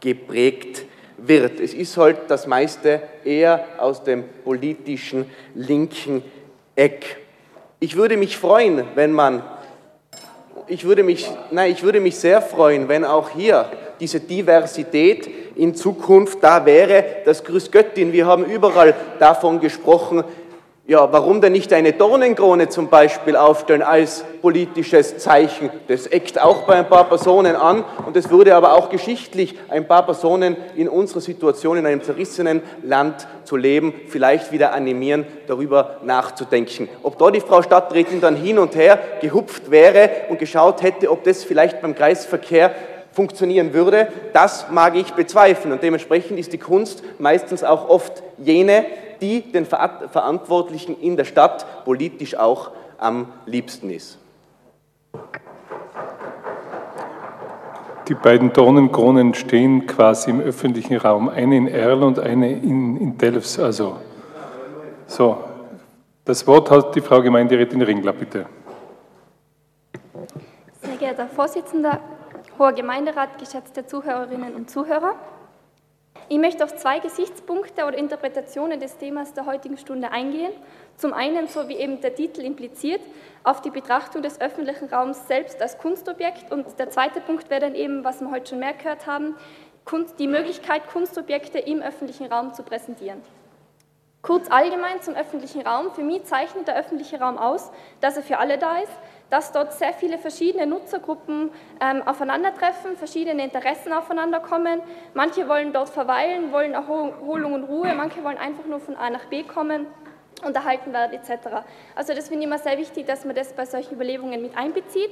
geprägt 0.00 0.84
wird. 1.18 1.60
Es 1.60 1.74
ist 1.74 1.96
halt 1.96 2.16
das 2.28 2.46
meiste 2.46 3.02
eher 3.24 3.64
aus 3.78 4.02
dem 4.02 4.24
politischen 4.44 5.30
linken 5.54 6.22
Eck. 6.74 7.18
Ich 7.80 7.96
würde 7.96 8.16
mich 8.16 8.36
freuen, 8.36 8.84
wenn 8.94 9.12
man, 9.12 9.42
ich 10.66 10.84
würde 10.84 11.02
mich, 11.02 11.30
nein, 11.50 11.70
ich 11.72 11.82
würde 11.82 12.00
mich 12.00 12.16
sehr 12.16 12.40
freuen, 12.40 12.88
wenn 12.88 13.04
auch 13.04 13.30
hier 13.30 13.70
diese 14.00 14.20
Diversität 14.20 15.28
in 15.58 15.74
Zukunft 15.74 16.38
da 16.40 16.64
wäre, 16.64 17.04
das 17.24 17.44
Grüß 17.44 17.70
Göttin, 17.70 18.12
wir 18.12 18.26
haben 18.26 18.44
überall 18.44 18.94
davon 19.18 19.60
gesprochen, 19.60 20.24
ja, 20.86 21.12
warum 21.12 21.42
denn 21.42 21.52
nicht 21.52 21.70
eine 21.74 21.92
Dornenkrone 21.92 22.70
zum 22.70 22.88
Beispiel 22.88 23.36
aufstellen 23.36 23.82
als 23.82 24.24
politisches 24.40 25.18
Zeichen? 25.18 25.68
Das 25.86 26.06
eckt 26.06 26.40
auch 26.40 26.62
bei 26.62 26.76
ein 26.76 26.88
paar 26.88 27.04
Personen 27.04 27.56
an 27.56 27.84
und 28.06 28.16
es 28.16 28.30
würde 28.30 28.56
aber 28.56 28.72
auch 28.72 28.88
geschichtlich 28.88 29.54
ein 29.68 29.86
paar 29.86 30.06
Personen 30.06 30.56
in 30.76 30.88
unserer 30.88 31.20
Situation 31.20 31.76
in 31.76 31.84
einem 31.84 32.02
zerrissenen 32.02 32.62
Land 32.82 33.28
zu 33.44 33.56
leben, 33.56 33.92
vielleicht 34.08 34.50
wieder 34.50 34.72
animieren, 34.72 35.26
darüber 35.46 35.98
nachzudenken. 36.04 36.88
Ob 37.02 37.18
da 37.18 37.30
die 37.30 37.40
Frau 37.40 37.60
Stadträtin 37.60 38.22
dann 38.22 38.36
hin 38.36 38.58
und 38.58 38.74
her 38.74 38.98
gehupft 39.20 39.70
wäre 39.70 40.08
und 40.30 40.38
geschaut 40.38 40.82
hätte, 40.82 41.10
ob 41.10 41.22
das 41.22 41.44
vielleicht 41.44 41.82
beim 41.82 41.94
Kreisverkehr 41.94 42.74
funktionieren 43.18 43.72
würde, 43.72 44.12
das 44.32 44.70
mag 44.70 44.94
ich 44.94 45.12
bezweifeln. 45.12 45.72
Und 45.72 45.82
dementsprechend 45.82 46.38
ist 46.38 46.52
die 46.52 46.58
Kunst 46.58 47.02
meistens 47.18 47.64
auch 47.64 47.88
oft 47.88 48.22
jene, 48.38 48.84
die 49.20 49.40
den 49.40 49.66
Verantwortlichen 49.66 50.96
in 51.00 51.16
der 51.16 51.24
Stadt 51.24 51.84
politisch 51.84 52.36
auch 52.36 52.70
am 52.96 53.26
liebsten 53.44 53.90
ist. 53.90 54.18
Die 58.06 58.14
beiden 58.14 58.52
Dornenkronen 58.52 59.34
stehen 59.34 59.88
quasi 59.88 60.30
im 60.30 60.40
öffentlichen 60.40 60.96
Raum, 60.98 61.28
eine 61.28 61.56
in 61.56 61.66
Erl 61.66 62.04
und 62.04 62.20
eine 62.20 62.52
in, 62.52 62.96
in 62.98 63.18
Delfs. 63.18 63.58
Also, 63.58 63.96
so, 65.08 65.38
das 66.24 66.46
Wort 66.46 66.70
hat 66.70 66.94
die 66.94 67.00
Frau 67.00 67.20
Gemeinderätin 67.20 67.82
Ringler, 67.82 68.12
bitte. 68.12 68.46
Sehr 70.82 70.96
geehrter 70.96 71.24
Herr 71.24 71.28
Vorsitzender, 71.28 72.00
Hoher 72.58 72.72
Gemeinderat, 72.72 73.38
geschätzte 73.38 73.86
Zuhörerinnen 73.86 74.56
und 74.56 74.68
Zuhörer, 74.68 75.14
ich 76.28 76.38
möchte 76.38 76.64
auf 76.64 76.74
zwei 76.74 76.98
Gesichtspunkte 76.98 77.84
oder 77.84 77.96
Interpretationen 77.96 78.80
des 78.80 78.98
Themas 78.98 79.32
der 79.32 79.46
heutigen 79.46 79.78
Stunde 79.78 80.10
eingehen. 80.10 80.50
Zum 80.96 81.14
einen, 81.14 81.46
so 81.46 81.68
wie 81.68 81.76
eben 81.76 82.00
der 82.00 82.16
Titel 82.16 82.40
impliziert, 82.40 83.00
auf 83.44 83.62
die 83.62 83.70
Betrachtung 83.70 84.22
des 84.22 84.40
öffentlichen 84.40 84.88
Raums 84.88 85.28
selbst 85.28 85.62
als 85.62 85.78
Kunstobjekt 85.78 86.50
und 86.50 86.66
der 86.80 86.90
zweite 86.90 87.20
Punkt 87.20 87.48
wäre 87.48 87.60
dann 87.60 87.76
eben, 87.76 88.02
was 88.02 88.20
wir 88.20 88.30
heute 88.32 88.50
schon 88.50 88.58
mehr 88.58 88.74
gehört 88.74 89.06
haben, 89.06 89.36
die 90.18 90.26
Möglichkeit, 90.26 90.88
Kunstobjekte 90.88 91.60
im 91.60 91.80
öffentlichen 91.80 92.26
Raum 92.26 92.52
zu 92.54 92.64
präsentieren. 92.64 93.22
Kurz 94.20 94.50
allgemein 94.50 95.00
zum 95.00 95.14
öffentlichen 95.14 95.62
Raum. 95.62 95.92
Für 95.92 96.02
mich 96.02 96.24
zeichnet 96.24 96.66
der 96.66 96.76
öffentliche 96.76 97.20
Raum 97.20 97.38
aus, 97.38 97.70
dass 98.00 98.16
er 98.16 98.22
für 98.24 98.38
alle 98.38 98.58
da 98.58 98.78
ist, 98.78 98.92
dass 99.30 99.52
dort 99.52 99.72
sehr 99.72 99.92
viele 99.92 100.18
verschiedene 100.18 100.66
Nutzergruppen 100.66 101.50
ähm, 101.80 102.02
aufeinandertreffen, 102.06 102.96
verschiedene 102.96 103.44
Interessen 103.44 103.92
aufeinanderkommen. 103.92 104.80
Manche 105.14 105.48
wollen 105.48 105.72
dort 105.72 105.90
verweilen, 105.90 106.52
wollen 106.52 106.72
Erholung 106.72 107.52
und 107.52 107.64
Ruhe, 107.64 107.94
manche 107.94 108.24
wollen 108.24 108.38
einfach 108.38 108.64
nur 108.64 108.80
von 108.80 108.96
A 108.96 109.10
nach 109.10 109.26
B 109.26 109.42
kommen. 109.42 109.86
unterhalten 110.44 110.92
werden 110.92 111.14
etc. 111.14 111.48
Also 111.96 112.14
das 112.14 112.28
finde 112.28 112.44
ich 112.44 112.46
immer 112.46 112.58
sehr 112.58 112.78
wichtig, 112.78 113.06
dass 113.06 113.24
man 113.24 113.34
das 113.34 113.52
bei 113.52 113.66
solchen 113.66 113.94
Überlegungen 113.94 114.40
mit 114.40 114.56
einbezieht. 114.56 115.10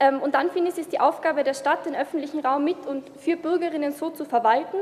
Ähm, 0.00 0.20
und 0.20 0.34
dann 0.34 0.50
finde 0.50 0.68
ich, 0.68 0.74
es 0.74 0.80
ist 0.80 0.92
die 0.92 1.00
Aufgabe 1.00 1.42
der 1.42 1.54
Stadt, 1.54 1.86
den 1.86 1.96
öffentlichen 1.96 2.40
Raum 2.40 2.64
mit 2.64 2.86
und 2.86 3.08
für 3.18 3.36
Bürgerinnen 3.36 3.92
so 3.92 4.10
zu 4.10 4.24
verwalten, 4.24 4.76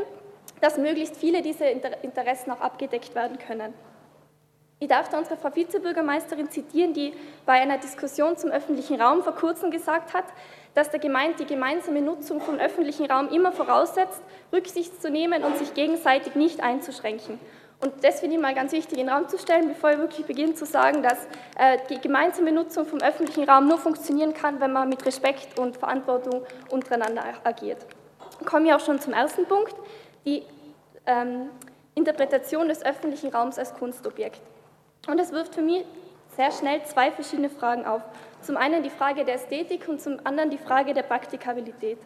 dass 0.60 0.76
möglichst 0.76 1.16
viele 1.16 1.42
dieser 1.42 1.70
Interessen 2.02 2.50
auch 2.50 2.60
abgedeckt 2.60 3.14
werden 3.14 3.38
können. 3.38 3.72
Ich 4.78 4.88
darf 4.88 5.08
da 5.08 5.16
unsere 5.16 5.38
Frau 5.38 5.54
Vizebürgermeisterin 5.54 6.50
zitieren, 6.50 6.92
die 6.92 7.14
bei 7.46 7.54
einer 7.54 7.78
Diskussion 7.78 8.36
zum 8.36 8.50
öffentlichen 8.50 9.00
Raum 9.00 9.22
vor 9.22 9.34
kurzem 9.34 9.70
gesagt 9.70 10.12
hat, 10.12 10.26
dass 10.74 10.90
der 10.90 11.00
Gemeinde 11.00 11.38
die 11.38 11.46
gemeinsame 11.46 12.02
Nutzung 12.02 12.42
vom 12.42 12.56
öffentlichen 12.56 13.10
Raum 13.10 13.30
immer 13.30 13.52
voraussetzt, 13.52 14.20
Rücksicht 14.52 15.00
zu 15.00 15.10
nehmen 15.10 15.44
und 15.44 15.56
sich 15.56 15.72
gegenseitig 15.72 16.34
nicht 16.34 16.60
einzuschränken. 16.62 17.40
Und 17.80 18.04
das 18.04 18.20
finde 18.20 18.36
ich 18.36 18.42
mal 18.42 18.54
ganz 18.54 18.72
wichtig 18.72 18.98
in 18.98 19.06
den 19.06 19.14
Raum 19.14 19.28
zu 19.28 19.38
stellen, 19.38 19.68
bevor 19.68 19.92
ich 19.92 19.98
wirklich 19.98 20.26
beginne 20.26 20.54
zu 20.54 20.66
sagen, 20.66 21.02
dass 21.02 21.26
äh, 21.58 21.78
die 21.88 21.98
gemeinsame 21.98 22.52
Nutzung 22.52 22.84
vom 22.84 23.00
öffentlichen 23.00 23.48
Raum 23.48 23.68
nur 23.68 23.78
funktionieren 23.78 24.34
kann, 24.34 24.60
wenn 24.60 24.72
man 24.72 24.90
mit 24.90 25.04
Respekt 25.06 25.58
und 25.58 25.78
Verantwortung 25.78 26.42
untereinander 26.68 27.24
agiert. 27.44 27.86
Komme 28.44 28.66
ich 28.66 28.74
auch 28.74 28.80
schon 28.80 29.00
zum 29.00 29.14
ersten 29.14 29.46
Punkt, 29.46 29.74
die 30.26 30.42
ähm, 31.06 31.48
Interpretation 31.94 32.68
des 32.68 32.84
öffentlichen 32.84 33.30
Raums 33.30 33.58
als 33.58 33.72
Kunstobjekt. 33.72 34.40
Und 35.06 35.20
es 35.20 35.32
wirft 35.32 35.54
für 35.54 35.62
mich 35.62 35.84
sehr 36.36 36.50
schnell 36.50 36.82
zwei 36.84 37.10
verschiedene 37.10 37.48
Fragen 37.48 37.86
auf. 37.86 38.02
Zum 38.42 38.56
einen 38.56 38.82
die 38.82 38.90
Frage 38.90 39.24
der 39.24 39.36
Ästhetik 39.36 39.88
und 39.88 40.00
zum 40.00 40.18
anderen 40.24 40.50
die 40.50 40.58
Frage 40.58 40.94
der 40.94 41.02
Praktikabilität. 41.02 41.98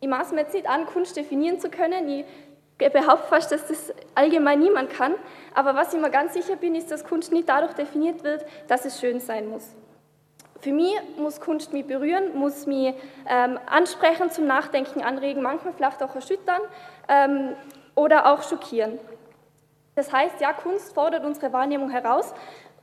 Ich 0.00 0.08
maße 0.08 0.34
mir 0.34 0.42
jetzt 0.42 0.54
nicht 0.54 0.68
an, 0.68 0.86
Kunst 0.86 1.16
definieren 1.16 1.60
zu 1.60 1.70
können. 1.70 2.08
Ich 2.08 2.24
behaupte 2.92 3.28
fast, 3.28 3.52
dass 3.52 3.68
das 3.68 3.92
allgemein 4.14 4.60
niemand 4.60 4.90
kann. 4.90 5.14
Aber 5.54 5.74
was 5.76 5.92
ich 5.94 6.00
mir 6.00 6.10
ganz 6.10 6.34
sicher 6.34 6.56
bin, 6.56 6.74
ist, 6.74 6.90
dass 6.90 7.04
Kunst 7.04 7.32
nicht 7.32 7.48
dadurch 7.48 7.74
definiert 7.74 8.24
wird, 8.24 8.44
dass 8.68 8.84
es 8.84 8.98
schön 8.98 9.20
sein 9.20 9.48
muss. 9.48 9.76
Für 10.60 10.72
mich 10.72 10.94
muss 11.16 11.40
Kunst 11.40 11.72
mich 11.72 11.86
berühren, 11.86 12.36
muss 12.36 12.66
mich 12.66 12.94
ähm, 13.28 13.58
ansprechen, 13.66 14.30
zum 14.30 14.46
Nachdenken 14.46 15.02
anregen, 15.02 15.42
manchmal 15.42 15.72
vielleicht 15.74 16.02
auch 16.02 16.14
erschüttern 16.14 16.60
ähm, 17.08 17.56
oder 17.96 18.32
auch 18.32 18.42
schockieren. 18.42 18.98
Das 19.94 20.12
heißt, 20.12 20.40
ja, 20.40 20.52
Kunst 20.52 20.94
fordert 20.94 21.24
unsere 21.24 21.52
Wahrnehmung 21.52 21.90
heraus. 21.90 22.32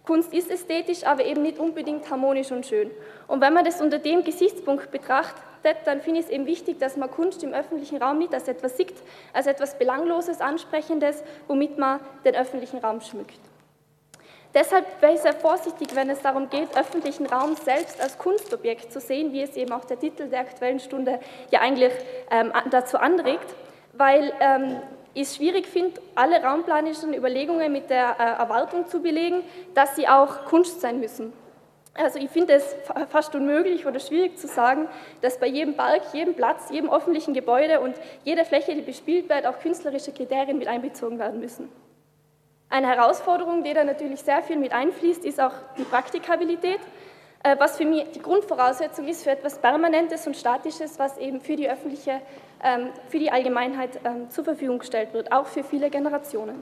Kunst 0.06 0.34
ist 0.34 0.50
ästhetisch, 0.50 1.04
aber 1.04 1.26
eben 1.26 1.42
nicht 1.42 1.60
unbedingt 1.60 2.10
harmonisch 2.10 2.52
und 2.52 2.66
schön. 2.66 2.90
Und 3.28 3.42
wenn 3.42 3.54
man 3.54 3.66
das 3.66 3.82
unter 3.82 4.00
dem 4.00 4.24
Gesichtspunkt 4.24 4.92
betrachtet, 4.92 5.78
dann 5.86 6.02
finde 6.02 6.22
ich 6.22 6.28
es 6.28 6.32
eben 6.32 6.46
wichtig, 6.46 6.80
dass 6.80 6.98
man 6.98 7.12
Kunst 7.12 7.44
im 7.44 7.54
öffentlichen 7.54 8.02
Raum 8.02 8.18
nicht 8.18 8.34
als 8.34 8.48
etwas 8.48 8.78
sieht, 8.78 8.96
als 9.34 9.46
etwas 9.46 9.78
Belangloses, 9.78 10.42
Ansprechendes, 10.42 11.24
womit 11.48 11.78
man 11.78 12.00
den 12.26 12.36
öffentlichen 12.36 12.80
Raum 12.80 13.02
schmückt. 13.02 13.40
Deshalb 14.54 14.86
wäre 15.00 15.14
ich 15.14 15.20
sehr 15.20 15.36
vorsichtig, 15.36 15.90
wenn 15.94 16.10
es 16.10 16.22
darum 16.22 16.50
geht, 16.50 16.76
öffentlichen 16.76 17.28
Raum 17.28 17.56
selbst 17.56 18.02
als 18.02 18.18
Kunstobjekt 18.18 18.92
zu 18.92 19.00
sehen, 19.00 19.32
wie 19.32 19.44
es 19.44 19.56
eben 19.56 19.72
auch 19.72 19.86
der 19.86 20.00
Titel 20.00 20.28
der 20.28 20.40
Aktuellen 20.40 20.80
Stunde 20.80 21.20
ja 21.52 21.60
eigentlich 21.60 21.94
ähm, 22.32 22.52
dazu 22.72 22.98
anregt, 22.98 23.54
weil 23.94 24.34
ähm, 24.40 24.78
ich 25.14 25.30
schwierig 25.30 25.68
finde, 25.68 26.02
alle 26.16 26.42
raumplanischen 26.42 27.14
Überlegungen 27.14 27.72
mit 27.72 27.90
der 27.90 28.16
äh, 28.20 28.24
Erwartung 28.42 28.88
zu 28.88 29.02
belegen, 29.02 29.44
dass 29.74 29.96
sie 29.96 30.08
auch 30.08 30.46
Kunst 30.46 30.82
sein 30.82 31.00
müssen. 31.00 31.34
Also 31.96 32.20
ich 32.20 32.30
finde 32.30 32.54
es 32.54 32.76
fast 33.10 33.36
unmöglich 33.36 33.86
oder 33.86 34.00
schwierig 34.00 34.38
zu 34.38 34.48
sagen, 34.48 34.88
dass 35.22 35.40
bei 35.40 35.48
jedem 35.48 35.76
Park, 35.76 36.02
jedem 36.14 36.34
Platz, 36.34 36.70
jedem 36.70 36.90
öffentlichen 36.90 37.34
Gebäude 37.34 37.82
und 37.82 37.96
jeder 38.24 38.46
Fläche, 38.46 38.74
die 38.74 38.82
bespielt 38.82 39.28
wird, 39.28 39.46
auch 39.46 39.60
künstlerische 39.60 40.12
Kriterien 40.12 40.58
mit 40.58 40.68
einbezogen 40.68 41.20
werden 41.20 41.40
müssen. 41.40 41.70
Eine 42.70 42.88
Herausforderung, 42.88 43.64
die 43.64 43.74
da 43.74 43.84
natürlich 43.84 44.22
sehr 44.22 44.44
viel 44.44 44.58
mit 44.58 44.72
einfließt, 44.72 45.26
ist 45.26 45.42
auch 45.42 45.54
die 45.78 45.84
Praktikabilität, 45.84 46.80
äh, 47.44 47.56
was 47.58 47.78
für 47.78 47.86
mich 47.86 48.12
die 48.12 48.22
Grundvoraussetzung 48.22 49.08
ist 49.08 49.24
für 49.24 49.32
etwas 49.32 49.58
Permanentes 49.58 50.28
und 50.28 50.38
Statisches, 50.38 51.00
was 51.00 51.18
eben 51.18 51.42
für 51.42 51.56
die 51.56 51.70
öffentliche, 51.70 52.22
für 53.08 53.20
die 53.20 53.32
Allgemeinheit 53.32 54.00
ähm, 54.04 54.30
zur 54.30 54.44
Verfügung 54.44 54.80
gestellt 54.80 55.14
wird, 55.14 55.32
auch 55.32 55.48
für 55.48 55.64
viele 55.64 55.90
Generationen. 55.90 56.62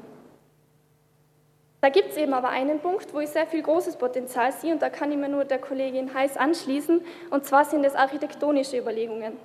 Da 1.82 1.90
gibt 1.90 2.10
es 2.10 2.18
eben 2.18 2.34
aber 2.34 2.50
einen 2.50 2.80
Punkt, 2.80 3.14
wo 3.14 3.20
ich 3.20 3.30
sehr 3.30 3.46
viel 3.46 3.62
großes 3.62 3.98
Potenzial 3.98 4.52
sehe 4.52 4.74
und 4.74 4.82
da 4.82 4.90
kann 4.90 5.12
ich 5.12 5.18
mir 5.18 5.30
nur 5.30 5.46
der 5.46 5.60
Kollegin 5.60 6.14
Heiß 6.14 6.36
anschließen 6.36 7.02
und 7.30 7.46
zwar 7.46 7.66
sind 7.66 7.84
es 7.86 7.96
architektonische 7.96 8.78
Überlegungen. 8.78 9.38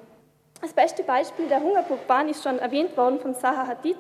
Das 0.61 0.73
beste 0.73 1.03
Beispiel 1.03 1.49
der 1.49 1.61
Hungerburgbahn 1.61 2.29
ist 2.29 2.43
schon 2.43 2.59
erwähnt 2.59 2.97
worden 2.97 3.21
von 3.21 3.35
Zaha 3.35 3.67
Hadid, 3.67 3.97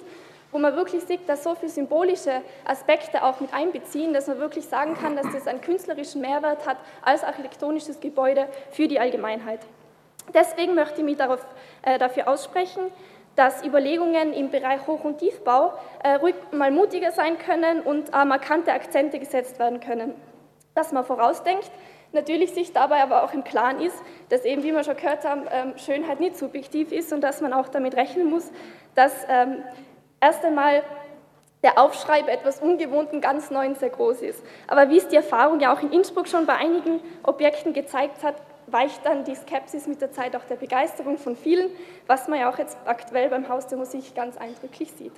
wo 0.50 0.58
man 0.58 0.76
wirklich 0.76 1.02
sieht, 1.04 1.28
dass 1.28 1.42
so 1.42 1.54
viele 1.54 1.70
symbolische 1.70 2.40
Aspekte 2.64 3.22
auch 3.22 3.40
mit 3.40 3.52
einbeziehen, 3.52 4.14
dass 4.14 4.28
man 4.28 4.38
wirklich 4.38 4.66
sagen 4.66 4.94
kann, 4.94 5.16
dass 5.16 5.30
das 5.32 5.46
einen 5.46 5.60
künstlerischen 5.60 6.20
Mehrwert 6.20 6.66
hat 6.66 6.78
als 7.02 7.24
architektonisches 7.24 8.00
Gebäude 8.00 8.46
für 8.70 8.88
die 8.88 9.00
Allgemeinheit. 9.00 9.60
Deswegen 10.34 10.74
möchte 10.74 10.98
ich 10.98 11.04
mich 11.04 11.16
darauf, 11.16 11.44
äh, 11.82 11.98
dafür 11.98 12.28
aussprechen, 12.28 12.82
dass 13.36 13.64
Überlegungen 13.64 14.32
im 14.32 14.50
Bereich 14.50 14.86
Hoch- 14.86 15.04
und 15.04 15.18
Tiefbau 15.18 15.72
äh, 16.02 16.14
ruhig 16.14 16.34
mal 16.52 16.70
mutiger 16.70 17.12
sein 17.12 17.38
können 17.38 17.80
und 17.80 18.12
äh, 18.14 18.24
markante 18.24 18.72
Akzente 18.72 19.18
gesetzt 19.18 19.58
werden 19.58 19.80
können. 19.80 20.14
Dass 20.74 20.92
man 20.92 21.04
vorausdenkt, 21.04 21.70
natürlich 22.12 22.52
sich 22.52 22.72
dabei 22.72 23.02
aber 23.02 23.24
auch 23.24 23.32
im 23.32 23.44
Klaren 23.44 23.80
ist, 23.80 23.96
dass 24.28 24.44
eben, 24.44 24.62
wie 24.62 24.72
wir 24.72 24.84
schon 24.84 24.96
gehört 24.96 25.24
haben, 25.24 25.42
ähm, 25.50 25.78
Schönheit 25.78 26.20
nicht 26.20 26.36
subjektiv 26.36 26.92
ist 26.92 27.12
und 27.12 27.22
dass 27.22 27.40
man 27.40 27.52
auch 27.52 27.68
damit 27.68 27.94
rechnen 27.94 28.28
muss, 28.28 28.50
dass 28.94 29.12
ähm, 29.28 29.62
erst 30.20 30.44
einmal 30.44 30.82
der 31.62 31.78
Aufschrei 31.78 32.22
bei 32.22 32.32
etwas 32.32 32.60
Ungewohnten, 32.60 33.20
ganz 33.20 33.50
Neuen 33.50 33.76
sehr 33.76 33.90
groß 33.90 34.22
ist. 34.22 34.42
Aber 34.66 34.90
wie 34.90 34.98
es 34.98 35.08
die 35.08 35.16
Erfahrung 35.16 35.60
ja 35.60 35.72
auch 35.72 35.80
in 35.80 35.92
Innsbruck 35.92 36.28
schon 36.28 36.44
bei 36.44 36.56
einigen 36.56 37.00
Objekten 37.22 37.72
gezeigt 37.72 38.24
hat, 38.24 38.34
weicht 38.72 39.04
dann 39.04 39.24
die 39.24 39.34
Skepsis 39.34 39.86
mit 39.86 40.00
der 40.00 40.12
Zeit 40.12 40.34
auch 40.34 40.44
der 40.44 40.56
Begeisterung 40.56 41.18
von 41.18 41.36
vielen, 41.36 41.70
was 42.06 42.28
man 42.28 42.40
ja 42.40 42.50
auch 42.50 42.58
jetzt 42.58 42.76
aktuell 42.84 43.28
beim 43.28 43.48
Haus 43.48 43.66
der 43.66 43.78
Musik 43.78 44.14
ganz 44.14 44.36
eindrücklich 44.36 44.92
sieht. 44.92 45.12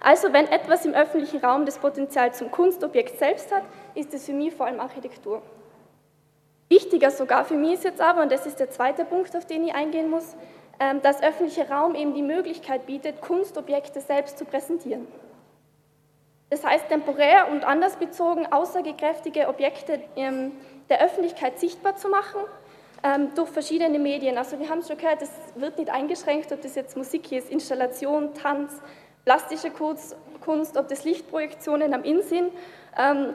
Also 0.00 0.32
wenn 0.32 0.46
etwas 0.46 0.86
im 0.86 0.94
öffentlichen 0.94 1.44
Raum 1.44 1.66
das 1.66 1.78
Potenzial 1.78 2.32
zum 2.32 2.50
Kunstobjekt 2.50 3.18
selbst 3.18 3.54
hat, 3.54 3.62
ist 3.94 4.14
es 4.14 4.26
für 4.26 4.32
mich 4.32 4.54
vor 4.54 4.66
allem 4.66 4.80
Architektur. 4.80 5.42
Wichtiger 6.70 7.10
sogar 7.10 7.44
für 7.44 7.56
mich 7.56 7.74
ist 7.74 7.84
jetzt 7.84 8.00
aber, 8.00 8.22
und 8.22 8.32
das 8.32 8.46
ist 8.46 8.60
der 8.60 8.70
zweite 8.70 9.04
Punkt, 9.04 9.36
auf 9.36 9.44
den 9.44 9.64
ich 9.64 9.74
eingehen 9.74 10.08
muss, 10.08 10.36
ähm, 10.78 11.02
dass 11.02 11.22
öffentlicher 11.22 11.68
Raum 11.70 11.94
eben 11.94 12.14
die 12.14 12.22
Möglichkeit 12.22 12.86
bietet, 12.86 13.20
Kunstobjekte 13.20 14.00
selbst 14.00 14.38
zu 14.38 14.44
präsentieren. 14.44 15.06
Das 16.48 16.64
heißt, 16.64 16.88
temporär 16.88 17.48
und 17.50 17.64
anders 17.64 17.96
bezogen 17.96 18.46
aussagekräftige 18.50 19.48
Objekte 19.48 20.00
ähm, 20.16 20.52
der 20.90 21.02
Öffentlichkeit 21.02 21.58
sichtbar 21.58 21.96
zu 21.96 22.08
machen 22.08 22.40
ähm, 23.02 23.30
durch 23.34 23.48
verschiedene 23.48 23.98
Medien. 23.98 24.36
Also 24.36 24.58
wir 24.58 24.68
haben 24.68 24.80
es 24.80 24.88
schon 24.88 24.98
gehört, 24.98 25.22
es 25.22 25.30
wird 25.54 25.78
nicht 25.78 25.90
eingeschränkt, 25.90 26.52
ob 26.52 26.60
das 26.60 26.74
jetzt 26.74 26.96
Musik 26.96 27.32
ist, 27.32 27.50
Installation, 27.50 28.34
Tanz, 28.34 28.72
plastische 29.24 29.70
Kunst, 29.70 30.76
ob 30.76 30.88
das 30.88 31.04
Lichtprojektionen 31.04 31.94
am 31.94 32.04
Inn 32.04 32.22
sind 32.22 32.52
ähm, 32.98 33.34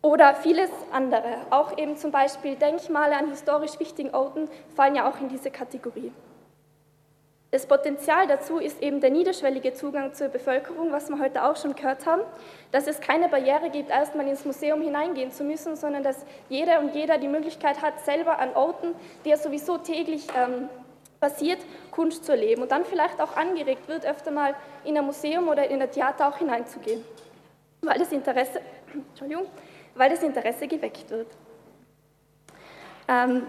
oder 0.00 0.34
vieles 0.34 0.70
andere. 0.92 1.36
Auch 1.50 1.76
eben 1.76 1.96
zum 1.96 2.10
Beispiel 2.10 2.56
Denkmale 2.56 3.16
an 3.16 3.28
historisch 3.28 3.78
wichtigen 3.78 4.14
Orten 4.14 4.48
fallen 4.74 4.94
ja 4.94 5.10
auch 5.10 5.20
in 5.20 5.28
diese 5.28 5.50
Kategorie. 5.50 6.12
Das 7.52 7.66
Potenzial 7.66 8.26
dazu 8.26 8.56
ist 8.56 8.82
eben 8.82 9.02
der 9.02 9.10
niederschwellige 9.10 9.74
Zugang 9.74 10.14
zur 10.14 10.28
Bevölkerung, 10.28 10.90
was 10.90 11.10
wir 11.10 11.18
heute 11.18 11.44
auch 11.44 11.54
schon 11.54 11.74
gehört 11.74 12.06
haben, 12.06 12.22
dass 12.70 12.86
es 12.86 12.98
keine 12.98 13.28
Barriere 13.28 13.68
gibt, 13.68 13.90
erstmal 13.90 14.26
ins 14.26 14.46
Museum 14.46 14.80
hineingehen 14.80 15.30
zu 15.30 15.44
müssen, 15.44 15.76
sondern 15.76 16.02
dass 16.02 16.24
jeder 16.48 16.80
und 16.80 16.94
jeder 16.94 17.18
die 17.18 17.28
Möglichkeit 17.28 17.82
hat, 17.82 18.02
selber 18.06 18.38
an 18.38 18.54
Orten, 18.54 18.94
die 19.26 19.28
ja 19.28 19.36
sowieso 19.36 19.76
täglich 19.76 20.26
ähm, 20.34 20.70
passiert, 21.20 21.58
Kunst 21.90 22.24
zu 22.24 22.32
erleben 22.32 22.62
und 22.62 22.72
dann 22.72 22.86
vielleicht 22.86 23.20
auch 23.20 23.36
angeregt 23.36 23.86
wird, 23.86 24.06
öfter 24.06 24.30
mal 24.30 24.54
in 24.84 24.96
ein 24.96 25.04
Museum 25.04 25.46
oder 25.48 25.68
in 25.68 25.82
ein 25.82 25.90
Theater 25.90 26.28
auch 26.28 26.38
hineinzugehen, 26.38 27.04
weil 27.82 27.98
das 27.98 28.10
Interesse, 28.12 28.62
Entschuldigung, 29.10 29.44
weil 29.94 30.08
das 30.08 30.22
Interesse 30.22 30.66
geweckt 30.66 31.10
wird. 31.10 31.28
Ähm, 33.08 33.42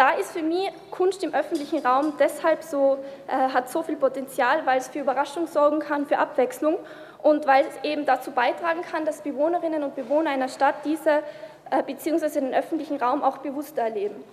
da 0.00 0.12
ist 0.12 0.32
für 0.32 0.42
mich 0.42 0.70
Kunst 0.90 1.22
im 1.22 1.34
öffentlichen 1.34 1.84
Raum 1.86 2.14
deshalb 2.18 2.62
so, 2.62 2.96
äh, 3.28 3.32
hat 3.32 3.68
so 3.68 3.82
viel 3.82 3.96
Potenzial, 3.96 4.64
weil 4.64 4.78
es 4.78 4.88
für 4.88 5.00
Überraschung 5.00 5.46
sorgen 5.46 5.80
kann, 5.80 6.06
für 6.06 6.16
Abwechslung 6.16 6.78
und 7.22 7.46
weil 7.46 7.66
es 7.66 7.84
eben 7.84 8.06
dazu 8.06 8.30
beitragen 8.30 8.80
kann, 8.80 9.04
dass 9.04 9.20
Bewohnerinnen 9.20 9.82
und 9.82 9.94
Bewohner 9.94 10.30
einer 10.30 10.48
Stadt 10.48 10.76
diese 10.86 11.22
äh, 11.70 11.82
bzw. 11.86 12.40
den 12.40 12.54
öffentlichen 12.54 12.96
Raum 12.96 13.22
auch 13.22 13.38
bewusster 13.38 13.82
erleben. 13.82 14.24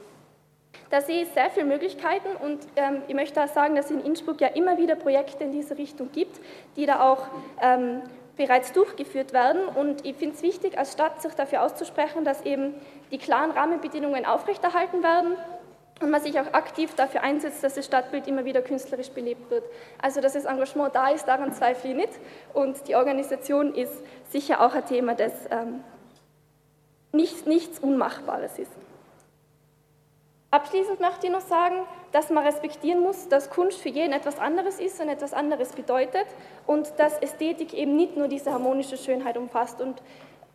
Da 0.90 1.02
sehe 1.02 1.24
ich 1.24 1.34
sehr 1.34 1.50
viele 1.50 1.66
Möglichkeiten 1.66 2.30
und 2.42 2.60
ähm, 2.78 3.02
ich 3.10 3.14
möchte 3.14 3.44
auch 3.44 3.50
sagen, 3.50 3.76
dass 3.76 3.88
es 3.88 3.92
in 3.92 4.06
Innsbruck 4.06 4.40
ja 4.40 4.48
immer 4.48 4.78
wieder 4.78 4.96
Projekte 4.96 5.44
in 5.44 5.52
diese 5.52 5.78
Richtung 5.78 6.14
gibt, 6.14 6.40
die 6.78 6.86
da 6.86 7.02
auch 7.02 7.28
ähm, 7.62 8.04
bereits 8.38 8.72
durchgeführt 8.72 9.34
werden. 9.34 9.68
Und 9.68 10.06
ich 10.06 10.16
finde 10.16 10.36
es 10.36 10.44
wichtig, 10.44 10.78
als 10.78 10.94
Stadt 10.94 11.22
sich 11.22 11.34
dafür 11.34 11.64
auszusprechen, 11.64 12.24
dass 12.24 12.44
eben 12.44 12.74
die 13.12 13.18
klaren 13.18 13.52
Rahmenbedingungen 13.52 14.26
aufrechterhalten 14.26 15.04
werden 15.04 15.36
und 16.00 16.12
man 16.12 16.22
sich 16.22 16.40
auch 16.40 16.54
aktiv 16.54 16.94
dafür 16.96 17.22
einsetzt, 17.22 17.64
dass 17.64 17.74
das 17.74 17.86
Stadtbild 17.86 18.28
immer 18.28 18.46
wieder 18.46 18.62
künstlerisch 18.62 19.10
belebt 19.10 19.50
wird. 19.50 19.64
Also 20.02 20.22
dass 20.22 20.34
das 20.34 20.46
Engagement 20.46 20.96
da 20.96 21.10
ist, 21.10 21.28
daran 21.28 21.54
zweifle 21.54 21.92
ich 21.92 21.96
nicht. 21.96 22.14
Und 22.54 22.88
die 22.88 22.96
Organisation 22.96 23.74
ist 23.74 23.94
sicher 24.30 24.62
auch 24.62 24.74
ein 24.74 24.86
Thema, 24.86 25.16
das 25.16 25.34
ähm, 25.50 25.84
nicht, 27.12 27.48
nichts 27.48 27.80
Unmachbares 27.80 28.60
ist. 28.60 28.72
Abschließend 30.50 31.02
möchte 31.02 31.28
ich 31.28 31.34
noch 31.34 31.42
sagen, 31.42 31.76
dass 32.14 32.30
man 32.30 32.46
respektieren 32.46 33.02
muss, 33.02 33.28
dass 33.28 33.50
Kunst 33.50 33.80
für 33.80 33.90
jeden 33.90 34.14
etwas 34.14 34.40
anderes 34.40 34.80
ist 34.80 35.02
und 35.02 35.10
etwas 35.10 35.34
anderes 35.34 35.74
bedeutet 35.74 36.26
und 36.66 36.94
dass 36.98 37.18
Ästhetik 37.20 37.74
eben 37.74 37.98
nicht 37.98 38.16
nur 38.16 38.30
diese 38.30 38.54
harmonische 38.54 38.98
Schönheit 38.98 39.36
umfasst. 39.36 39.82
Und 39.82 40.02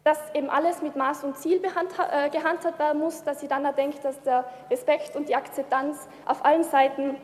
dass 0.04 0.18
eben 0.34 0.50
alles 0.50 0.82
mit 0.82 0.96
Maß 0.96 1.24
und 1.24 1.36
Ziel 1.36 1.62
äh, 1.62 2.30
gehandhabt 2.30 2.78
werden 2.78 3.00
muss, 3.00 3.22
dass 3.22 3.40
sie 3.40 3.48
dann 3.48 3.64
auch 3.66 3.74
dass 4.02 4.20
der 4.22 4.44
Respekt 4.70 5.14
und 5.14 5.28
die 5.28 5.36
Akzeptanz 5.36 6.08
auf 6.26 6.44
allen 6.44 6.64
Seiten 6.64 7.16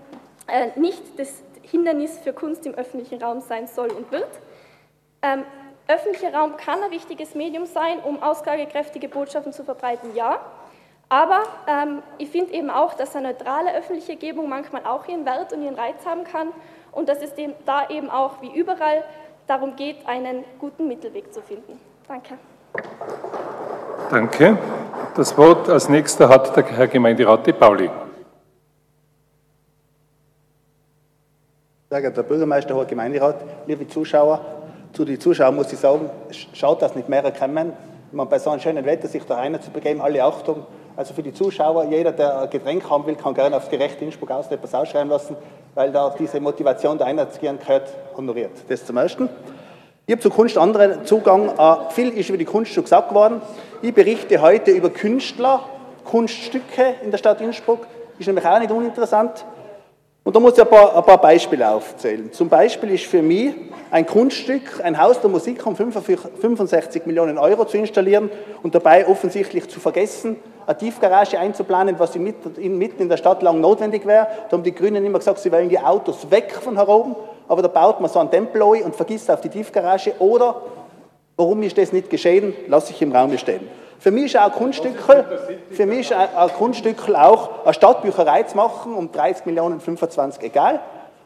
äh, 0.47 0.79
nicht 0.79 1.19
das 1.19 1.43
Hindernis 1.63 2.19
für 2.19 2.33
Kunst 2.33 2.67
im 2.67 2.75
öffentlichen 2.75 3.23
Raum 3.23 3.41
sein 3.41 3.67
soll 3.67 3.91
und 3.91 4.11
wird. 4.13 4.29
Ähm, 5.23 5.45
öffentlicher 5.89 6.35
Raum 6.35 6.57
kann 6.57 6.83
ein 6.83 6.91
wichtiges 6.91 7.35
Medium 7.35 7.67
sein, 7.67 7.99
um 8.01 8.23
aussagekräftige 8.23 9.09
Botschaften 9.09 9.53
zu 9.53 9.65
verbreiten, 9.65 10.15
ja. 10.15 10.39
Aber 11.09 11.43
ähm, 11.67 12.03
ich 12.19 12.29
finde 12.29 12.53
eben 12.53 12.71
auch, 12.71 12.95
dass 12.95 13.17
eine 13.17 13.29
neutrale 13.29 13.75
öffentliche 13.75 14.17
Gebung 14.17 14.49
manchmal 14.49 14.85
auch 14.85 15.09
ihren 15.09 15.25
Wert 15.25 15.53
und 15.53 15.63
ihren 15.63 15.75
Reiz 15.75 16.05
haben 16.05 16.25
kann 16.25 16.49
und 16.93 17.09
dass 17.09 17.23
es 17.23 17.35
dem 17.35 17.55
da 17.65 17.89
eben 17.89 18.11
auch 18.11 18.43
wie 18.43 18.55
überall 18.55 19.03
darum 19.47 19.75
geht, 19.77 20.07
einen 20.07 20.45
guten 20.59 20.87
Mittelweg 20.87 21.33
zu 21.33 21.41
finden. 21.41 21.81
Danke. 22.07 22.39
Danke. 24.11 24.57
Das 25.17 25.37
Wort 25.37 25.69
als 25.69 25.89
nächster 25.89 26.29
hat 26.29 26.57
der 26.57 26.65
Herr 26.65 26.87
Gemeinderat 26.87 27.47
De 27.47 27.53
Pauli. 27.53 27.91
Sehr 31.91 32.01
geehrter 32.01 32.23
Bürgermeister, 32.23 32.77
Herr 32.77 32.85
Gemeinderat, 32.85 33.37
liebe 33.67 33.87
Zuschauer, 33.89 34.41
zu 34.93 35.05
den 35.05 35.21
Zuschauern 35.21 35.55
muss 35.55 35.73
ich 35.73 35.79
sagen, 35.79 36.09
schaut, 36.53 36.81
dass 36.83 36.95
nicht 36.95 37.09
mehrere 37.09 37.33
kommen. 37.33 37.73
Man 38.13 38.29
bei 38.29 38.39
so 38.39 38.51
einem 38.51 38.61
schönen 38.61 38.85
Wetter 38.87 39.09
sich 39.09 39.25
da 39.25 39.37
rein 39.37 39.61
zu 39.61 39.71
begeben, 39.71 40.01
alle 40.01 40.23
Achtung. 40.25 40.65
Also 40.97 41.15
für 41.15 41.23
die 41.23 41.33
Zuschauer, 41.33 41.85
jeder, 41.85 42.13
der 42.13 42.43
ein 42.43 42.51
Getränk 42.51 42.89
haben 42.89 43.07
will, 43.07 43.15
kann 43.15 43.35
gerne 43.35 43.57
aufs 43.57 43.69
Gerecht 43.69 44.01
Innsbruck 44.01 44.31
aus 44.31 44.51
etwas 44.51 44.75
ausschreiben 44.75 45.11
lassen, 45.11 45.37
weil 45.75 45.93
da 45.93 46.15
diese 46.19 46.41
Motivation, 46.41 46.97
da 46.97 47.05
einzugehen, 47.05 47.59
gehört 47.59 47.89
honoriert. 48.17 48.53
Das 48.69 48.85
zum 48.85 48.97
Ersten. 48.97 49.29
Ich 50.09 50.13
habe 50.13 50.23
zur 50.23 50.33
Kunst 50.33 50.57
anderen 50.57 51.05
Zugang. 51.05 51.51
Äh, 51.51 51.93
viel 51.93 52.09
ist 52.17 52.31
über 52.31 52.39
die 52.39 52.47
Kunst 52.47 52.73
schon 52.73 52.83
gesagt 52.83 53.13
worden. 53.13 53.43
Ich 53.83 53.93
berichte 53.93 54.41
heute 54.41 54.71
über 54.71 54.89
Künstler, 54.89 55.61
Kunststücke 56.07 56.95
in 57.05 57.11
der 57.11 57.19
Stadt 57.19 57.43
Innsbruck. 57.43 57.87
Ist 58.19 58.27
nämlich 58.27 58.47
auch 58.47 58.59
nicht 58.59 58.71
uninteressant. 58.71 59.45
Und 60.25 60.35
da 60.35 60.41
muss 60.41 60.55
ich 60.55 60.63
ein 60.63 60.67
paar, 60.67 60.97
ein 60.97 61.05
paar 61.05 61.21
Beispiele 61.21 61.69
aufzählen. 61.69 62.33
Zum 62.33 62.49
Beispiel 62.49 62.93
ist 62.93 63.05
für 63.05 63.21
mich 63.21 63.55
ein 63.91 64.07
Kunststück, 64.07 64.83
ein 64.83 64.99
Haus 64.99 65.21
der 65.21 65.29
Musik 65.29 65.67
um 65.67 65.77
65 65.77 67.05
Millionen 67.05 67.37
Euro 67.37 67.67
zu 67.67 67.77
installieren 67.77 68.31
und 68.63 68.75
dabei 68.75 69.07
offensichtlich 69.07 69.69
zu 69.69 69.79
vergessen, 69.79 70.37
eine 70.67 70.79
Tiefgarage 70.79 71.39
einzuplanen, 71.39 71.97
was 71.99 72.15
mitten 72.15 72.57
in 72.57 73.09
der 73.11 73.19
Stadt 73.19 73.43
lang 73.43 73.61
notwendig 73.61 74.07
wäre. 74.07 74.27
Da 74.49 74.57
haben 74.57 74.63
die 74.63 74.75
Grünen 74.75 75.05
immer 75.05 75.19
gesagt, 75.19 75.41
sie 75.41 75.53
wollen 75.53 75.69
die 75.69 75.79
Autos 75.79 76.31
weg 76.31 76.53
von 76.53 76.77
hier 76.77 76.89
oben 76.89 77.15
aber 77.49 77.63
da 77.63 77.69
baut 77.69 78.01
man 78.01 78.11
so 78.11 78.19
einen 78.19 78.31
Tempel 78.31 78.63
ein 78.63 78.83
und 78.83 78.95
vergisst 78.95 79.31
auf 79.31 79.41
die 79.41 79.49
Tiefgarage. 79.49 80.13
Oder, 80.19 80.57
warum 81.37 81.63
ist 81.63 81.77
das 81.79 81.93
nicht 81.93 82.11
geschehen, 82.11 82.55
lasse 82.69 82.93
ich 82.93 83.03
im 83.03 83.13
Raum 83.13 83.37
stehen. 83.39 83.67
Für 83.99 84.13
mich 84.13 84.27
ist 84.27 84.39
auch 84.39 84.53
Kunststückel, 84.53 85.25
für 85.73 85.87
mich 85.87 86.11
ist 86.11 86.13
ein 86.13 86.49
Kunststückel 86.57 87.17
auch 87.17 87.65
eine 87.65 87.75
Stadtbücherei 87.75 88.45
zu 88.45 88.57
machen, 88.57 88.95
um 88.95 89.11
30 89.11 89.47
Millionen, 89.47 89.81
25, 89.81 90.45
egal, 90.45 90.79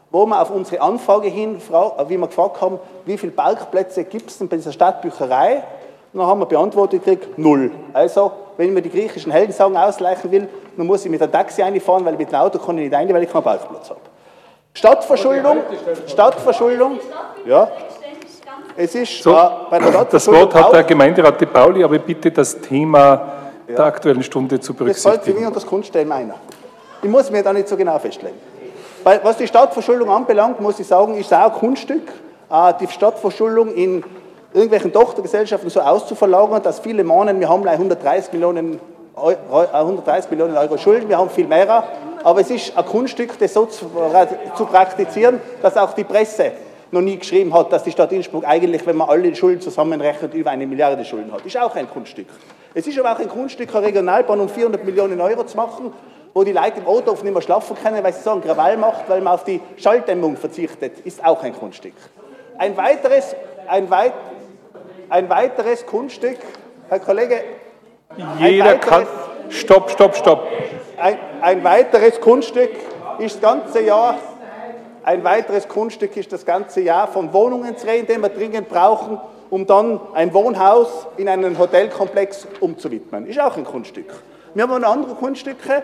wo 0.09 0.25
wir 0.25 0.41
auf 0.41 0.49
unsere 0.49 0.81
Anfrage 0.81 1.27
hin, 1.27 1.61
wie 2.07 2.19
wir 2.19 2.27
gefragt 2.27 2.61
haben, 2.61 2.79
wie 3.05 3.17
viele 3.17 3.31
Parkplätze 3.31 4.05
gibt 4.05 4.31
es 4.31 4.39
denn 4.39 4.47
bei 4.47 4.55
dieser 4.55 4.71
Stadtbücherei? 4.71 5.63
Und 6.13 6.19
dann 6.19 6.27
haben 6.27 6.39
wir 6.39 6.45
beantwortet 6.45 7.03
gekriegt, 7.03 7.37
null. 7.37 7.71
Also, 7.93 8.31
wenn 8.57 8.69
ich 8.69 8.73
mir 8.73 8.81
die 8.81 8.91
griechischen 8.91 9.31
Heldensagen 9.31 9.75
ausleichen 9.75 10.31
will, 10.31 10.47
dann 10.77 10.87
muss 10.87 11.03
ich 11.05 11.11
mit 11.11 11.21
einem 11.21 11.31
Taxi 11.31 11.61
einfahren, 11.61 12.05
weil 12.05 12.15
mit 12.15 12.31
dem 12.31 12.35
Auto 12.39 12.59
kann 12.59 12.77
ich 12.77 12.85
nicht 12.85 12.95
rein, 12.95 13.11
weil 13.13 13.23
ich 13.23 13.31
keinen 13.31 13.43
Parkplatz 13.43 13.89
habe. 13.89 13.99
Stadtverschuldung, 14.73 15.57
Stadtverschuldung, 16.07 16.99
ja. 17.45 17.69
Es 18.75 18.95
ist 18.95 19.21
so, 19.21 19.31
bei 19.69 19.77
der 19.77 20.05
Das 20.05 20.27
Wort 20.27 20.53
hat 20.55 20.73
der 20.73 20.83
Gemeinderat 20.83 21.39
De 21.39 21.47
Pauli, 21.47 21.83
aber 21.83 21.99
bitte 21.99 22.31
das 22.31 22.59
Thema 22.59 23.33
ja. 23.67 23.75
der 23.75 23.85
Aktuellen 23.85 24.23
Stunde 24.23 24.59
zu 24.59 24.73
berücksichtigen. 24.73 25.15
Das 25.15 25.23
fällt 25.23 25.35
für 25.35 25.39
mich 25.39 25.47
und 25.47 25.55
das 25.55 25.65
Kunststellen 25.65 26.07
meiner. 26.07 26.35
Ich 27.03 27.09
muss 27.09 27.29
mir 27.29 27.43
da 27.43 27.53
nicht 27.53 27.67
so 27.67 27.77
genau 27.77 27.99
festlegen. 27.99 28.35
Was 29.03 29.37
die 29.37 29.47
Stadtverschuldung 29.47 30.09
anbelangt, 30.09 30.59
muss 30.59 30.79
ich 30.79 30.87
sagen, 30.87 31.15
ist 31.17 31.27
es 31.27 31.33
auch 31.33 31.53
ein 31.53 31.59
Kunststück, 31.59 32.09
äh, 32.49 32.73
die 32.79 32.87
Stadtverschuldung 32.87 33.73
in 33.73 34.03
irgendwelchen 34.53 34.93
Tochtergesellschaften 34.93 35.69
so 35.69 35.81
auszuverlagern, 35.81 36.63
dass 36.63 36.79
viele 36.79 37.03
meinen, 37.03 37.39
wir 37.39 37.49
haben 37.49 37.67
130 37.67 38.33
Millionen, 38.33 38.79
130 39.15 40.31
Millionen 40.31 40.57
Euro 40.57 40.77
Schulden, 40.77 41.07
wir 41.07 41.17
haben 41.17 41.29
viel 41.29 41.47
mehr 41.47 41.83
aber 42.23 42.39
es 42.39 42.49
ist 42.49 42.75
ein 42.77 42.85
Kunststück, 42.85 43.37
das 43.37 43.53
so 43.53 43.65
zu, 43.65 43.91
zu 44.55 44.65
praktizieren, 44.65 45.41
dass 45.61 45.75
auch 45.75 45.93
die 45.93 46.05
Presse 46.05 46.53
noch 46.91 47.01
nie 47.01 47.17
geschrieben 47.17 47.53
hat, 47.53 47.71
dass 47.73 47.83
die 47.83 47.91
Stadt 47.91 48.11
Innsbruck 48.11 48.45
eigentlich, 48.47 48.85
wenn 48.85 48.95
man 48.95 49.09
alle 49.09 49.35
Schulden 49.35 49.61
zusammenrechnet, 49.61 50.33
über 50.33 50.51
eine 50.51 50.65
Milliarde 50.65 51.03
Schulden 51.03 51.31
hat. 51.33 51.45
Ist 51.45 51.57
auch 51.57 51.75
ein 51.75 51.89
Kunststück. 51.89 52.27
Es 52.73 52.87
ist 52.87 52.97
aber 52.97 53.11
auch 53.11 53.19
ein 53.19 53.27
Kunststück, 53.27 53.75
eine 53.75 53.87
Regionalbahn 53.87 54.39
um 54.39 54.47
400 54.47 54.83
Millionen 54.85 55.19
Euro 55.19 55.43
zu 55.43 55.57
machen, 55.57 55.91
wo 56.33 56.43
die 56.43 56.53
Leute 56.53 56.79
im 56.79 56.87
Auto 56.87 57.11
oft 57.11 57.23
nicht 57.23 57.33
mehr 57.33 57.41
schlafen 57.41 57.75
können, 57.75 58.03
weil 58.03 58.13
sie 58.13 58.21
sagen, 58.21 58.41
Krawall 58.41 58.77
macht, 58.77 59.09
weil 59.09 59.21
man 59.21 59.33
auf 59.33 59.43
die 59.43 59.59
Schalldämmung 59.77 60.37
verzichtet, 60.37 60.99
ist 61.03 61.23
auch 61.23 61.43
ein 61.43 61.53
Kunststück. 61.53 61.93
Ein 62.57 62.77
weiteres, 62.77 63.35
ein 63.67 63.89
weit, 63.89 64.13
ein 65.09 65.29
weiteres 65.29 65.85
Kunststück, 65.85 66.37
Herr 66.89 66.99
Kollege. 66.99 67.41
Jeder 68.39 68.77
kann. 68.77 69.07
Stopp, 69.49 69.89
stopp, 69.91 70.15
stopp. 70.15 70.47
Ein, 70.97 71.17
ein 71.41 71.63
weiteres 71.63 72.19
Kunststück 72.21 72.71
ist 73.19 73.35
das 73.35 73.41
ganze 73.41 73.81
Jahr, 73.81 74.17
ein 75.03 75.23
weiteres 75.23 75.67
Kunststück 75.67 76.15
ist 76.17 76.31
das 76.31 76.45
ganze 76.45 76.81
Jahr 76.81 77.07
von 77.07 77.33
Wohnungen 77.33 77.75
zu 77.77 77.87
reden, 77.87 78.07
die 78.07 78.21
wir 78.21 78.29
dringend 78.29 78.69
brauchen, 78.69 79.19
um 79.49 79.65
dann 79.65 79.99
ein 80.13 80.33
Wohnhaus 80.33 81.07
in 81.17 81.27
einen 81.27 81.57
Hotelkomplex 81.57 82.47
umzuwidmen. 82.59 83.27
Ist 83.27 83.39
auch 83.39 83.57
ein 83.57 83.65
Kunststück. 83.65 84.13
Wir 84.53 84.63
haben 84.63 84.81
noch 84.81 84.89
andere 84.89 85.15
Kunststücke, 85.15 85.83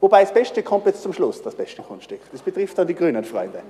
wobei 0.00 0.22
das 0.22 0.32
Beste 0.32 0.62
kommt 0.62 0.86
jetzt 0.86 1.02
zum 1.02 1.12
Schluss, 1.12 1.42
das 1.42 1.54
beste 1.54 1.82
Kunststück. 1.82 2.20
Das 2.32 2.40
betrifft 2.40 2.78
dann 2.78 2.86
die 2.86 2.94
grünen 2.94 3.24
Freunde. 3.24 3.58
Äh, 3.58 3.62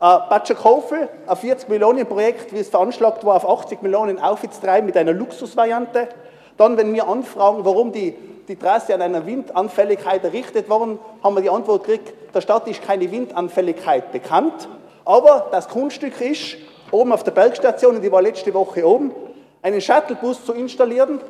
Batschakofel, 0.00 1.08
ein 1.26 1.36
40 1.36 1.68
Millionen 1.68 2.06
Projekt, 2.06 2.52
wie 2.52 2.60
es 2.60 2.68
veranschlagt 2.68 3.24
war, 3.24 3.36
auf 3.36 3.48
80 3.48 3.82
Millionen 3.82 4.20
aufzutreiben 4.20 4.86
mit 4.86 4.96
einer 4.96 5.12
Luxusvariante. 5.12 6.08
Dann, 6.58 6.76
wenn 6.76 6.92
wir 6.92 7.08
anfragen, 7.08 7.64
warum 7.64 7.92
die 7.92 8.14
die 8.48 8.56
Trasse 8.56 8.94
an 8.94 9.02
einer 9.02 9.26
Windanfälligkeit 9.26 10.24
errichtet 10.24 10.68
worden, 10.68 10.98
haben 11.22 11.34
wir 11.36 11.42
die 11.42 11.50
Antwort 11.50 11.84
gekriegt, 11.84 12.34
der 12.34 12.40
Stadt 12.40 12.66
ist 12.66 12.82
keine 12.82 13.10
Windanfälligkeit 13.10 14.10
bekannt, 14.10 14.68
aber 15.04 15.48
das 15.50 15.68
Kunststück 15.68 16.20
ist, 16.20 16.56
oben 16.90 17.12
auf 17.12 17.22
der 17.24 17.32
Bergstation, 17.32 17.96
und 17.96 18.02
die 18.02 18.10
war 18.10 18.22
letzte 18.22 18.52
Woche 18.54 18.86
oben, 18.86 19.12
einen 19.62 19.80
Shuttlebus 19.80 20.44
zu 20.44 20.54
installieren, 20.54 21.20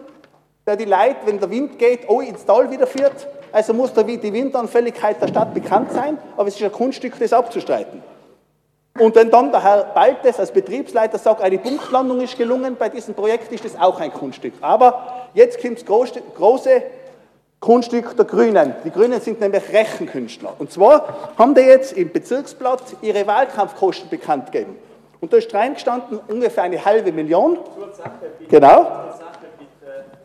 der 0.67 0.77
die 0.77 0.85
Leute, 0.85 1.17
wenn 1.25 1.41
der 1.41 1.51
Wind 1.51 1.79
geht, 1.79 2.09
auch 2.09 2.21
ins 2.21 2.45
Tal 2.45 2.71
wieder 2.71 2.87
führt. 2.87 3.27
Also 3.51 3.73
muss 3.73 3.93
die 3.95 4.33
Windanfälligkeit 4.33 5.21
der 5.21 5.29
Stadt 5.29 5.55
bekannt 5.55 5.91
sein, 5.93 6.19
aber 6.37 6.49
es 6.49 6.57
ist 6.57 6.63
ein 6.63 6.71
Kunststück, 6.71 7.19
das 7.19 7.33
abzustreiten. 7.33 8.03
Und 8.99 9.15
wenn 9.15 9.31
dann 9.31 9.51
der 9.51 9.63
Herr 9.63 9.85
Baltes 9.85 10.39
als 10.39 10.51
Betriebsleiter 10.51 11.19
sagt, 11.19 11.43
eine 11.43 11.59
Punktlandung 11.59 12.21
ist 12.21 12.37
gelungen 12.37 12.77
bei 12.77 12.89
diesem 12.89 13.15
Projekt, 13.15 13.53
ist 13.53 13.65
das 13.65 13.79
auch 13.79 14.01
ein 14.01 14.13
Kunststück. 14.13 14.55
Aber 14.61 15.29
jetzt 15.35 15.61
kommt 15.63 15.79
das 15.79 15.87
große 16.35 16.83
Grundstück 17.61 18.17
der 18.17 18.25
Grünen. 18.25 18.75
Die 18.85 18.91
Grünen 18.91 19.21
sind 19.21 19.41
nämlich 19.41 19.63
Rechenkünstler. 19.73 20.55
Und 20.59 20.73
zwar 20.73 21.33
haben 21.37 21.55
die 21.55 21.61
jetzt 21.63 21.93
im 21.93 22.13
Bezirksblatt 22.13 22.83
ihre 23.03 23.27
Wahlkampfkosten 23.27 24.09
bekannt 24.09 24.53
gegeben. 24.53 24.77
Und 25.21 25.33
da 25.33 25.37
ist 25.37 25.53
reingestanden 25.53 26.21
ungefähr 26.29 26.63
eine 26.63 26.85
halbe 26.85 27.11
Million. 27.11 27.59
Genau. 28.49 28.87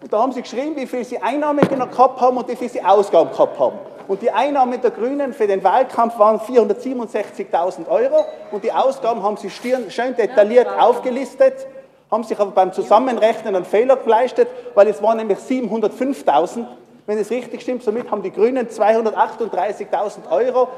Und 0.03 0.11
da 0.11 0.21
haben 0.21 0.33
sie 0.33 0.41
geschrieben, 0.41 0.75
wie 0.75 0.85
viel 0.85 1.05
sie 1.05 1.17
Einnahmen 1.17 1.65
gehabt 1.65 2.19
haben 2.19 2.35
und 2.35 2.45
wie 2.49 2.57
viel 2.57 2.67
sie 2.67 2.83
Ausgaben 2.83 3.31
gehabt 3.31 3.57
haben. 3.57 3.79
Und 4.09 4.21
die 4.21 4.29
Einnahmen 4.29 4.81
der 4.81 4.91
Grünen 4.91 5.31
für 5.31 5.47
den 5.47 5.63
Wahlkampf 5.63 6.19
waren 6.19 6.41
467.000 6.41 7.87
Euro 7.87 8.25
und 8.51 8.65
die 8.65 8.71
Ausgaben 8.73 9.23
haben 9.23 9.37
sie 9.37 9.49
schön 9.49 9.87
detailliert 9.89 10.67
aufgelistet, 10.77 11.67
haben 12.11 12.25
sich 12.25 12.37
aber 12.37 12.51
beim 12.51 12.73
Zusammenrechnen 12.73 13.55
einen 13.55 13.63
Fehler 13.63 13.95
geleistet, 13.95 14.49
weil 14.75 14.89
es 14.89 15.01
waren 15.01 15.15
nämlich 15.15 15.39
705.000 15.39 16.65
wenn 17.05 17.17
es 17.17 17.29
richtig 17.31 17.61
stimmt, 17.61 17.83
somit 17.83 18.09
haben 18.09 18.23
die 18.23 18.31
Grünen 18.31 18.67
238.000 18.67 20.29
Euro 20.31 20.69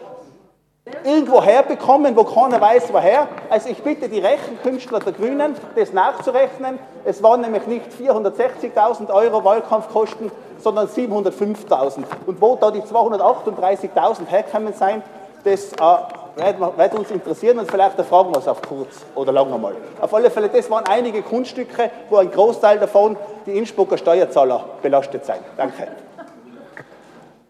irgendwo 1.04 1.42
herbekommen, 1.44 2.16
wo 2.16 2.24
keiner 2.24 2.62
weiß, 2.62 2.92
woher. 2.92 3.28
Also 3.50 3.70
ich 3.70 3.82
bitte 3.82 4.08
die 4.08 4.20
Rechenkünstler 4.20 5.00
der 5.00 5.14
Grünen, 5.14 5.56
das 5.76 5.94
nachzurechnen. 5.94 6.80
Es 7.04 7.22
waren 7.24 7.42
nämlich 7.42 7.66
nicht 7.68 7.86
460.000 8.00 9.12
Euro 9.12 9.44
Wahlkampfkosten, 9.44 10.32
sondern 10.60 10.88
705.000. 10.88 12.04
Und 12.26 12.42
wo 12.42 12.56
da 12.56 12.72
die 12.72 12.82
238.000 12.82 14.28
herkommen 14.28 14.74
sein, 14.74 15.02
das 15.44 15.74
äh, 15.74 16.54
wird 16.78 16.96
uns 16.96 17.12
interessieren 17.12 17.60
und 17.60 17.70
vielleicht 17.70 17.98
erfragen 17.98 18.32
wir 18.34 18.40
es 18.40 18.48
auf 18.48 18.62
kurz 18.62 19.06
oder 19.14 19.32
lang 19.32 19.54
einmal. 19.54 19.74
Auf 20.02 20.14
alle 20.14 20.30
Fälle, 20.30 20.50
das 20.50 20.70
waren 20.70 20.86
einige 20.88 21.22
Kunststücke, 21.22 21.92
wo 22.10 22.18
ein 22.18 22.32
Großteil 22.32 22.80
davon 22.80 23.16
die 23.46 23.58
Innsbrucker 23.58 23.98
Steuerzahler 23.98 24.66
belastet 24.82 25.26
sein. 25.26 25.40
Danke. 25.56 25.88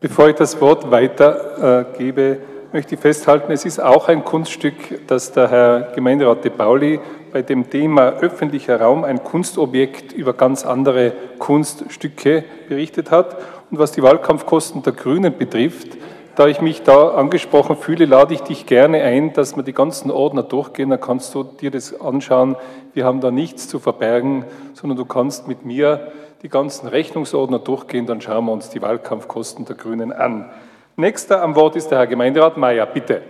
Bevor 0.01 0.27
ich 0.27 0.35
das 0.35 0.59
Wort 0.59 0.89
weitergebe, 0.91 2.21
äh, 2.21 2.54
möchte 2.75 2.95
ich 2.95 2.99
festhalten, 2.99 3.53
es 3.53 3.63
ist 3.63 3.79
auch 3.79 4.09
ein 4.09 4.25
Kunststück, 4.25 5.07
das 5.07 5.31
der 5.31 5.49
Herr 5.49 5.93
Gemeinderat 5.95 6.43
de 6.43 6.51
Pauli 6.51 6.99
bei 7.31 7.41
dem 7.41 7.69
Thema 7.69 8.09
öffentlicher 8.19 8.81
Raum, 8.81 9.05
ein 9.05 9.23
Kunstobjekt 9.23 10.11
über 10.11 10.33
ganz 10.33 10.65
andere 10.65 11.13
Kunststücke 11.39 12.43
berichtet 12.67 13.11
hat. 13.11 13.37
Und 13.71 13.79
was 13.79 13.93
die 13.93 14.03
Wahlkampfkosten 14.03 14.83
der 14.83 14.91
Grünen 14.91 15.37
betrifft, 15.37 15.87
da 16.35 16.47
ich 16.47 16.59
mich 16.59 16.83
da 16.83 17.11
angesprochen 17.11 17.77
fühle, 17.77 18.03
lade 18.03 18.33
ich 18.33 18.41
dich 18.41 18.65
gerne 18.65 19.03
ein, 19.03 19.31
dass 19.31 19.55
wir 19.55 19.63
die 19.63 19.71
ganzen 19.71 20.11
Ordner 20.11 20.43
durchgehen, 20.43 20.89
dann 20.89 20.99
kannst 20.99 21.33
du 21.33 21.43
dir 21.43 21.71
das 21.71 22.01
anschauen. 22.01 22.57
Wir 22.93 23.05
haben 23.05 23.21
da 23.21 23.31
nichts 23.31 23.69
zu 23.69 23.79
verbergen, 23.79 24.43
sondern 24.73 24.97
du 24.97 25.05
kannst 25.05 25.47
mit 25.47 25.63
mir 25.63 26.11
die 26.41 26.49
ganzen 26.49 26.89
Rechnungsordner 26.89 27.59
durchgehen, 27.59 28.05
dann 28.05 28.19
schauen 28.19 28.43
wir 28.43 28.51
uns 28.51 28.69
die 28.69 28.81
Wahlkampfkosten 28.81 29.63
der 29.63 29.77
Grünen 29.77 30.11
an. 30.11 30.51
Nächster 30.97 31.41
am 31.41 31.53
Wort 31.57 31.75
ist 31.75 31.89
der 31.89 31.97
Herr 31.97 32.07
Gemeinderat 32.07 32.55
Mayer, 32.55 32.85
bitte. 32.85 33.21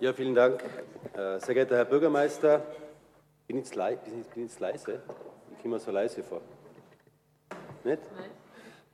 Ja, 0.00 0.12
vielen 0.12 0.34
Dank. 0.34 0.60
Äh, 1.14 1.38
sehr 1.38 1.54
geehrter 1.54 1.76
Herr 1.76 1.84
Bürgermeister, 1.84 2.62
bin 3.46 3.58
jetzt 3.58 3.76
leise? 3.76 4.98
Ich 5.52 5.62
komme 5.62 5.78
so 5.78 5.92
leise 5.92 6.24
vor. 6.24 6.40
Nicht? 7.84 8.00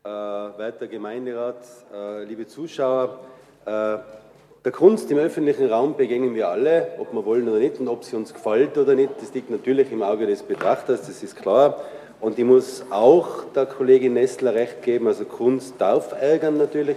Äh, 0.05 0.09
werter 0.09 0.89
Gemeinderat, 0.89 1.65
äh, 1.95 2.25
liebe 2.25 2.47
Zuschauer, 2.47 3.21
äh, 3.65 3.71
der 3.71 4.73
Kunst 4.73 5.11
im 5.11 5.17
öffentlichen 5.17 5.71
Raum 5.71 5.97
begegnen 5.97 6.35
wir 6.35 6.51
alle, 6.51 6.89
ob 6.99 7.15
wir 7.15 7.25
wollen 7.25 7.49
oder 7.49 7.61
nicht 7.61 7.81
und 7.81 7.89
ob 7.89 8.05
sie 8.05 8.15
uns 8.15 8.35
gefällt 8.35 8.77
oder 8.77 8.95
nicht, 8.95 9.13
das 9.23 9.33
liegt 9.33 9.49
natürlich 9.49 9.91
im 9.91 10.03
Auge 10.03 10.27
des 10.27 10.43
Betrachters, 10.43 11.07
das 11.07 11.23
ist 11.23 11.35
klar. 11.35 11.81
Und 12.21 12.39
ich 12.39 12.45
muss 12.45 12.85
auch 12.91 13.45
der 13.55 13.67
Kollegin 13.67 14.15
Nestler 14.15 14.55
recht 14.55 14.83
geben, 14.83 15.07
also 15.07 15.25
Kunst 15.25 15.75
darf 15.79 16.13
ärgern 16.21 16.59
natürlich, 16.59 16.97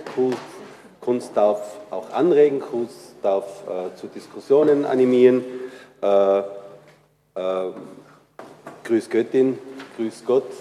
Kunst 1.00 1.32
darf 1.36 1.78
auch 1.92 2.12
anregen, 2.12 2.60
Kunst 2.60 3.16
darf 3.22 3.46
äh, 3.68 3.96
zu 4.00 4.08
Diskussionen 4.08 4.86
animieren. 4.86 5.44
Äh, 6.02 6.40
äh, 6.40 6.44
grüß 8.84 9.10
Göttin, 9.10 9.60
grüß 9.98 10.24
Gott, 10.26 10.52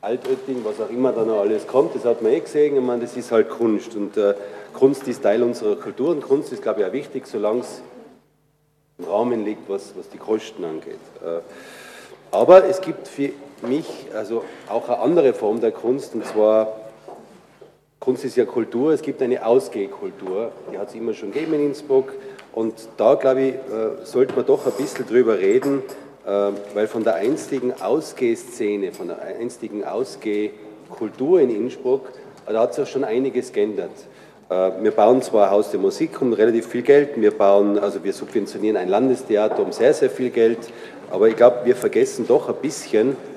Altötting, 0.00 0.64
was 0.64 0.80
auch 0.80 0.90
immer 0.90 1.12
da 1.12 1.24
noch 1.24 1.40
alles 1.40 1.66
kommt, 1.66 1.94
das 1.94 2.04
hat 2.04 2.22
man 2.22 2.32
eh 2.32 2.40
gesehen, 2.40 2.76
ich 2.76 2.82
meine, 2.82 3.02
das 3.02 3.16
ist 3.16 3.30
halt 3.32 3.50
Kunst 3.50 3.94
und 3.96 4.16
äh, 4.16 4.34
Kunst 4.72 5.06
ist 5.08 5.22
Teil 5.22 5.42
unserer 5.42 5.76
Kultur 5.76 6.10
und 6.10 6.22
Kunst 6.22 6.52
ist, 6.52 6.62
glaube 6.62 6.80
ich, 6.80 6.86
auch 6.86 6.92
wichtig, 6.92 7.26
solange 7.26 7.60
es 7.60 7.82
im 8.98 9.04
Rahmen 9.04 9.44
liegt, 9.44 9.68
was, 9.68 9.92
was 9.96 10.08
die 10.08 10.18
Kosten 10.18 10.64
angeht. 10.64 11.00
Äh, 11.24 11.40
aber 12.30 12.64
es 12.64 12.80
gibt 12.80 13.08
für 13.08 13.30
mich 13.62 13.86
also 14.14 14.44
auch 14.68 14.88
eine 14.88 14.98
andere 14.98 15.32
Form 15.32 15.60
der 15.60 15.72
Kunst 15.72 16.14
und 16.14 16.24
zwar 16.26 16.76
Kunst 17.98 18.24
ist 18.24 18.36
ja 18.36 18.44
Kultur, 18.44 18.92
es 18.92 19.02
gibt 19.02 19.20
eine 19.22 19.44
Ausgehkultur, 19.44 20.52
die 20.72 20.78
hat 20.78 20.90
es 20.90 20.94
immer 20.94 21.14
schon 21.14 21.32
gegeben 21.32 21.54
in 21.54 21.66
Innsbruck 21.68 22.12
und 22.52 22.74
da, 22.96 23.14
glaube 23.14 23.40
ich, 23.42 23.54
äh, 23.54 24.04
sollte 24.04 24.36
man 24.36 24.46
doch 24.46 24.66
ein 24.66 24.72
bisschen 24.72 25.06
drüber 25.06 25.38
reden, 25.38 25.82
ähm, 26.26 26.54
weil 26.74 26.86
von 26.86 27.04
der 27.04 27.14
einstigen 27.14 27.72
Ausgehszene, 27.80 28.92
von 28.92 29.08
der 29.08 29.22
einstigen 29.22 29.84
Ausgehkultur 29.84 31.40
in 31.40 31.50
Innsbruck, 31.50 32.12
da 32.46 32.60
hat 32.60 32.74
sich 32.74 32.88
schon 32.88 33.02
einiges 33.02 33.52
geändert. 33.52 33.90
Äh, 34.50 34.70
wir 34.82 34.92
bauen 34.92 35.20
zwar 35.22 35.46
ein 35.46 35.50
Haus 35.50 35.70
der 35.70 35.80
Musik 35.80 36.22
um 36.22 36.32
relativ 36.32 36.68
viel 36.68 36.82
Geld, 36.82 37.20
wir 37.20 37.32
bauen, 37.32 37.78
also 37.78 38.04
wir 38.04 38.12
subventionieren 38.12 38.76
ein 38.76 38.88
Landestheater 38.88 39.60
um 39.62 39.72
sehr, 39.72 39.94
sehr 39.94 40.10
viel 40.10 40.30
Geld, 40.30 40.58
aber 41.10 41.28
ich 41.28 41.36
glaube, 41.36 41.62
wir 41.64 41.74
vergessen 41.74 42.26
doch 42.28 42.48
ein 42.48 42.56
bisschen 42.62 43.12
äh, 43.12 43.35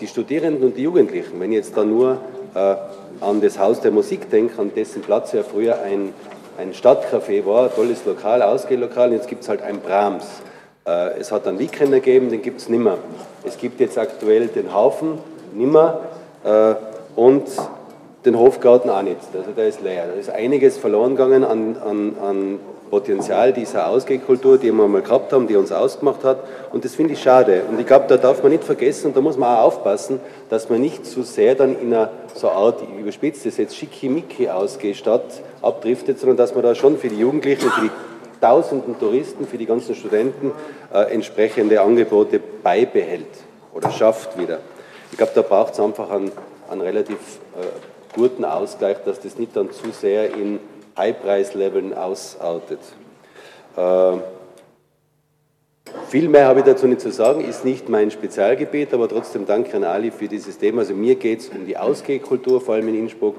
die 0.00 0.06
Studierenden 0.06 0.64
und 0.64 0.76
die 0.76 0.82
Jugendlichen. 0.82 1.38
Wenn 1.38 1.52
ich 1.52 1.58
jetzt 1.58 1.76
da 1.76 1.84
nur 1.84 2.18
äh, 2.54 2.74
an 3.20 3.40
das 3.40 3.58
Haus 3.58 3.80
der 3.80 3.90
Musik 3.90 4.30
denke, 4.30 4.60
an 4.60 4.72
dessen 4.74 5.02
Platz 5.02 5.32
ja 5.32 5.42
früher 5.42 5.80
ein, 5.80 6.12
ein 6.58 6.72
Stadtcafé 6.72 7.46
war, 7.46 7.74
tolles 7.74 8.04
Lokal, 8.04 8.42
Ausgehlokal, 8.42 9.10
und 9.10 9.14
jetzt 9.14 9.28
gibt 9.28 9.42
es 9.42 9.48
halt 9.48 9.62
ein 9.62 9.80
Brahms. 9.80 10.24
Äh, 10.86 11.18
es 11.20 11.30
hat 11.30 11.46
einen 11.46 11.58
Weekender 11.58 12.00
gegeben, 12.00 12.30
den 12.30 12.42
gibt 12.42 12.60
es 12.60 12.68
nimmer. 12.68 12.98
Es 13.44 13.56
gibt 13.56 13.80
jetzt 13.80 13.96
aktuell 13.96 14.48
den 14.48 14.74
Haufen, 14.74 15.18
nimmer, 15.54 16.00
äh, 16.44 16.74
und 17.16 17.44
den 18.24 18.38
Hofgarten 18.38 18.90
auch 18.90 19.02
nicht. 19.02 19.18
Also 19.34 19.50
der 19.52 19.68
ist 19.68 19.82
leer. 19.82 20.06
Da 20.06 20.14
ist 20.14 20.30
einiges 20.30 20.78
verloren 20.78 21.16
gegangen 21.16 21.44
an, 21.44 21.76
an, 21.76 22.16
an 22.22 22.58
Potenzial 22.90 23.52
dieser 23.52 23.88
Ausgehkultur, 23.88 24.58
die 24.58 24.72
wir 24.72 24.86
mal 24.86 25.02
gehabt 25.02 25.32
haben, 25.32 25.46
die 25.46 25.56
uns 25.56 25.72
ausgemacht 25.72 26.24
hat. 26.24 26.38
Und 26.72 26.84
das 26.84 26.94
finde 26.94 27.14
ich 27.14 27.22
schade. 27.22 27.62
Und 27.68 27.80
ich 27.80 27.86
glaube, 27.86 28.06
da 28.08 28.16
darf 28.16 28.42
man 28.42 28.52
nicht 28.52 28.64
vergessen, 28.64 29.08
und 29.08 29.16
da 29.16 29.20
muss 29.20 29.36
man 29.36 29.56
auch 29.56 29.64
aufpassen, 29.64 30.20
dass 30.50 30.68
man 30.70 30.80
nicht 30.80 31.04
zu 31.06 31.22
sehr 31.22 31.54
dann 31.54 31.78
in 31.78 31.92
einer 31.92 32.10
so 32.34 32.48
Art, 32.48 32.82
ich 32.82 33.00
überspitze 33.00 33.48
das 33.48 33.56
jetzt, 33.56 33.76
schickimicki 33.76 34.48
Ausgehstadt 34.48 35.42
abdriftet, 35.62 36.18
sondern 36.18 36.36
dass 36.36 36.54
man 36.54 36.62
da 36.62 36.74
schon 36.74 36.98
für 36.98 37.08
die 37.08 37.18
Jugendlichen, 37.18 37.70
für 37.70 37.80
die 37.80 37.90
tausenden 38.40 38.98
Touristen, 38.98 39.46
für 39.46 39.58
die 39.58 39.66
ganzen 39.66 39.94
Studenten 39.94 40.52
äh, 40.92 41.12
entsprechende 41.12 41.80
Angebote 41.80 42.40
beibehält 42.62 43.26
oder 43.72 43.90
schafft 43.90 44.38
wieder. 44.38 44.58
Ich 45.10 45.16
glaube, 45.16 45.32
da 45.34 45.42
braucht 45.42 45.74
es 45.74 45.80
einfach 45.80 46.10
einen, 46.10 46.30
einen 46.70 46.80
relativ 46.80 47.16
äh, 47.16 47.64
guten 48.14 48.44
Ausgleich, 48.44 48.98
dass 49.04 49.20
das 49.20 49.38
nicht 49.38 49.56
dann 49.56 49.70
zu 49.72 49.90
sehr 49.90 50.34
in 50.34 50.60
High-Preis-Leveln 50.96 51.94
ausartet. 51.94 52.80
Äh, 53.76 54.18
viel 56.08 56.28
mehr 56.28 56.46
habe 56.46 56.60
ich 56.60 56.64
dazu 56.64 56.86
nicht 56.86 57.00
zu 57.00 57.10
sagen, 57.10 57.40
ist 57.42 57.64
nicht 57.64 57.88
mein 57.88 58.10
Spezialgebiet, 58.10 58.94
aber 58.94 59.08
trotzdem 59.08 59.46
danke 59.46 59.76
an 59.76 59.84
Ali 59.84 60.10
für 60.10 60.28
dieses 60.28 60.58
Thema. 60.58 60.80
Also 60.80 60.94
mir 60.94 61.16
geht 61.16 61.40
es 61.40 61.48
um 61.48 61.66
die 61.66 61.76
Ausgehkultur, 61.76 62.60
vor 62.60 62.74
allem 62.74 62.88
in 62.88 62.94
Innsbruck, 62.94 63.36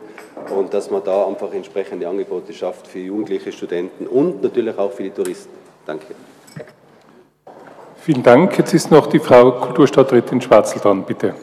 und 0.53 0.74
dass 0.74 0.91
man 0.91 1.03
da 1.03 1.26
einfach 1.26 1.53
entsprechende 1.53 2.08
Angebote 2.08 2.53
schafft 2.53 2.88
für 2.88 2.99
jugendliche 2.99 3.51
Studenten 3.51 4.08
und 4.08 4.43
natürlich 4.43 4.78
auch 4.78 4.91
für 4.91 5.03
die 5.03 5.10
Touristen. 5.10 5.53
Danke. 5.86 6.08
Vielen 7.97 8.24
Dank. 8.24 8.58
Jetzt 8.58 8.74
ist 8.74 8.91
noch 8.91 9.08
die 9.08 9.20
Frau 9.20 9.51
Kulturstadträtin 9.53 10.41
Schwarzel 10.41 10.80
dran, 10.80 11.03
bitte. 11.03 11.34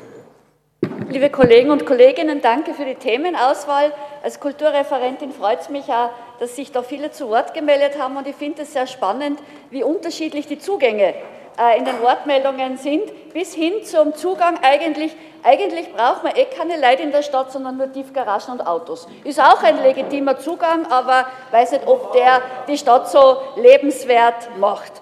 Liebe 1.09 1.31
Kollegen 1.31 1.71
und 1.71 1.87
Kolleginnen, 1.87 2.41
danke 2.41 2.75
für 2.75 2.85
die 2.85 2.95
Themenauswahl. 2.95 3.93
Als 4.23 4.41
Kulturreferentin 4.41 5.33
freut 5.33 5.61
es 5.61 5.69
mich 5.69 5.89
auch, 5.89 6.11
dass 6.39 6.57
sich 6.57 6.71
da 6.71 6.83
viele 6.83 7.11
zu 7.11 7.29
Wort 7.29 7.55
gemeldet 7.55 8.01
haben 8.01 8.17
und 8.17 8.27
ich 8.27 8.37
finde 8.37 8.63
es 8.63 8.73
sehr 8.73 8.87
spannend, 8.87 9.41
wie 9.71 9.83
unterschiedlich 9.83 10.47
die 10.47 10.59
Zugänge 10.59 11.15
äh, 11.59 11.79
in 11.79 11.85
den 11.85 12.01
Wortmeldungen 12.03 12.77
sind, 12.77 13.33
bis 13.33 13.55
hin 13.55 13.85
zum 13.85 14.15
Zugang 14.15 14.59
eigentlich, 14.63 15.15
eigentlich 15.43 15.93
braucht 15.93 16.25
man 16.25 16.37
eh 16.37 16.45
keine 16.45 16.81
Leute 16.81 17.03
in 17.03 17.13
der 17.13 17.23
Stadt, 17.23 17.53
sondern 17.53 17.79
nur 17.79 17.93
Tiefgaragen 17.93 18.53
und 18.53 18.67
Autos. 18.67 19.09
Ist 19.25 19.41
auch 19.41 19.63
ein 19.63 19.83
legitimer 19.83 20.39
Zugang, 20.39 20.87
aber 20.91 21.27
weiß 21.51 21.73
nicht, 21.73 21.87
ob 21.87 22.13
der 22.13 22.43
die 22.69 22.79
Stadt 22.79 23.09
so 23.09 23.39
lebenswert 23.57 24.57
macht. 24.59 24.93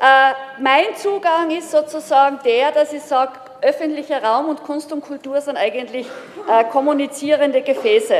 Äh, 0.00 0.34
mein 0.60 0.94
Zugang 0.96 1.50
ist 1.50 1.70
sozusagen 1.70 2.40
der, 2.44 2.72
dass 2.72 2.92
ich 2.92 3.02
sage, 3.02 3.32
öffentlicher 3.62 4.22
Raum 4.22 4.48
und 4.48 4.62
Kunst 4.62 4.92
und 4.92 5.02
Kultur 5.02 5.40
sind 5.40 5.56
eigentlich 5.56 6.06
äh, 6.48 6.64
kommunizierende 6.64 7.62
Gefäße. 7.62 8.14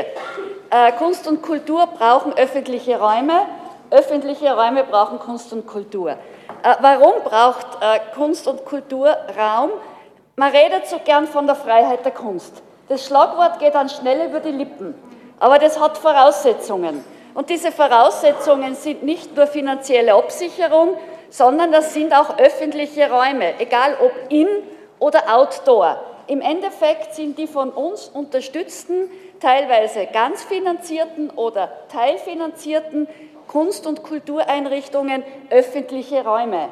Äh, 0.69 0.91
Kunst 0.97 1.27
und 1.27 1.41
Kultur 1.41 1.87
brauchen 1.87 2.33
öffentliche 2.33 2.99
Räume, 2.99 3.45
öffentliche 3.89 4.55
Räume 4.55 4.83
brauchen 4.83 5.19
Kunst 5.19 5.53
und 5.53 5.65
Kultur. 5.65 6.11
Äh, 6.11 6.15
warum 6.81 7.23
braucht 7.23 7.67
äh, 7.81 7.99
Kunst 8.15 8.47
und 8.47 8.65
Kultur 8.65 9.15
Raum? 9.37 9.71
Man 10.35 10.51
redet 10.51 10.87
so 10.87 10.99
gern 11.03 11.27
von 11.27 11.47
der 11.47 11.55
Freiheit 11.55 12.03
der 12.05 12.11
Kunst. 12.11 12.61
Das 12.89 13.05
Schlagwort 13.05 13.59
geht 13.59 13.75
dann 13.75 13.89
schnell 13.89 14.27
über 14.29 14.39
die 14.39 14.51
Lippen, 14.51 14.93
aber 15.39 15.59
das 15.59 15.79
hat 15.79 15.97
Voraussetzungen. 15.97 17.03
Und 17.33 17.49
diese 17.49 17.71
Voraussetzungen 17.71 18.75
sind 18.75 19.03
nicht 19.03 19.35
nur 19.35 19.47
finanzielle 19.47 20.13
Absicherung, 20.15 20.97
sondern 21.29 21.71
das 21.71 21.93
sind 21.93 22.13
auch 22.13 22.37
öffentliche 22.39 23.11
Räume, 23.11 23.59
egal 23.59 23.95
ob 24.01 24.11
in 24.29 24.47
oder 24.99 25.35
Outdoor. 25.35 25.99
Im 26.27 26.41
Endeffekt 26.41 27.15
sind 27.15 27.37
die 27.37 27.47
von 27.47 27.69
uns 27.69 28.09
unterstützten, 28.09 29.09
teilweise 29.39 30.07
ganz 30.07 30.43
finanzierten 30.43 31.29
oder 31.29 31.71
teilfinanzierten 31.91 33.07
Kunst- 33.47 33.87
und 33.87 34.03
Kultureinrichtungen 34.03 35.23
öffentliche 35.49 36.25
Räume, 36.25 36.69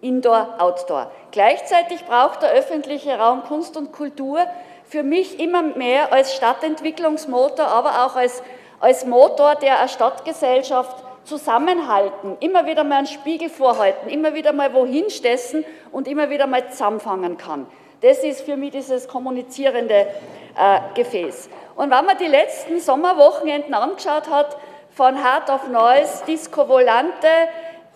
Indoor, 0.00 0.56
Outdoor. 0.58 1.10
Gleichzeitig 1.30 2.04
braucht 2.04 2.42
der 2.42 2.50
öffentliche 2.50 3.18
Raum 3.18 3.44
Kunst 3.44 3.76
und 3.76 3.92
Kultur 3.92 4.40
für 4.84 5.02
mich 5.02 5.40
immer 5.40 5.62
mehr 5.62 6.12
als 6.12 6.34
Stadtentwicklungsmotor, 6.34 7.66
aber 7.66 8.04
auch 8.06 8.16
als, 8.16 8.42
als 8.80 9.06
Motor, 9.06 9.54
der 9.54 9.78
eine 9.78 9.88
Stadtgesellschaft 9.88 10.96
zusammenhalten, 11.28 12.36
immer 12.40 12.66
wieder 12.66 12.84
mal 12.84 12.98
einen 12.98 13.06
Spiegel 13.06 13.50
vorhalten, 13.50 14.08
immer 14.08 14.34
wieder 14.34 14.52
mal 14.52 14.72
wohin 14.72 15.10
stessen 15.10 15.64
und 15.92 16.08
immer 16.08 16.30
wieder 16.30 16.46
mal 16.46 16.68
zusammenfangen 16.70 17.36
kann. 17.36 17.66
Das 18.00 18.24
ist 18.24 18.42
für 18.42 18.56
mich 18.56 18.70
dieses 18.70 19.08
kommunizierende 19.08 20.06
äh, 20.56 20.80
Gefäß. 20.94 21.50
Und 21.76 21.90
wenn 21.90 22.04
man 22.04 22.16
die 22.18 22.26
letzten 22.26 22.80
Sommerwochenenden 22.80 23.74
angeschaut 23.74 24.30
hat, 24.30 24.56
von 24.90 25.16
Heart 25.16 25.50
of 25.50 25.68
Noise, 25.68 26.24
Disco 26.26 26.68
Volante, 26.68 27.28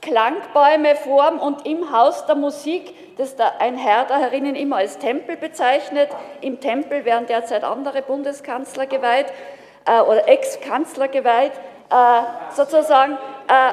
Klangbäume 0.03 0.97
vorm 0.97 1.39
und 1.39 1.67
im 1.67 1.93
Haus 1.93 2.27
der 2.27 2.35
Musik, 2.35 3.17
das 3.19 3.37
da 3.37 3.53
ein 3.59 3.77
Herr 3.77 4.05
da 4.05 4.19
herinnen 4.19 4.57
immer 4.57 4.77
als 4.77 4.99
Tempel 4.99 5.37
bezeichnet. 5.37 6.09
Im 6.41 6.61
Tempel 6.61 7.05
werden 7.05 7.27
derzeit 7.27 7.65
andere 7.65 8.03
Bundeskanzler 8.03 8.87
geweiht 8.87 9.27
äh, 9.85 10.01
oder 10.01 10.29
Ex-Kanzler 10.29 11.09
geweiht. 11.09 11.53
Äh, 11.93 12.55
sozusagen, 12.57 13.19
äh, 13.49 13.73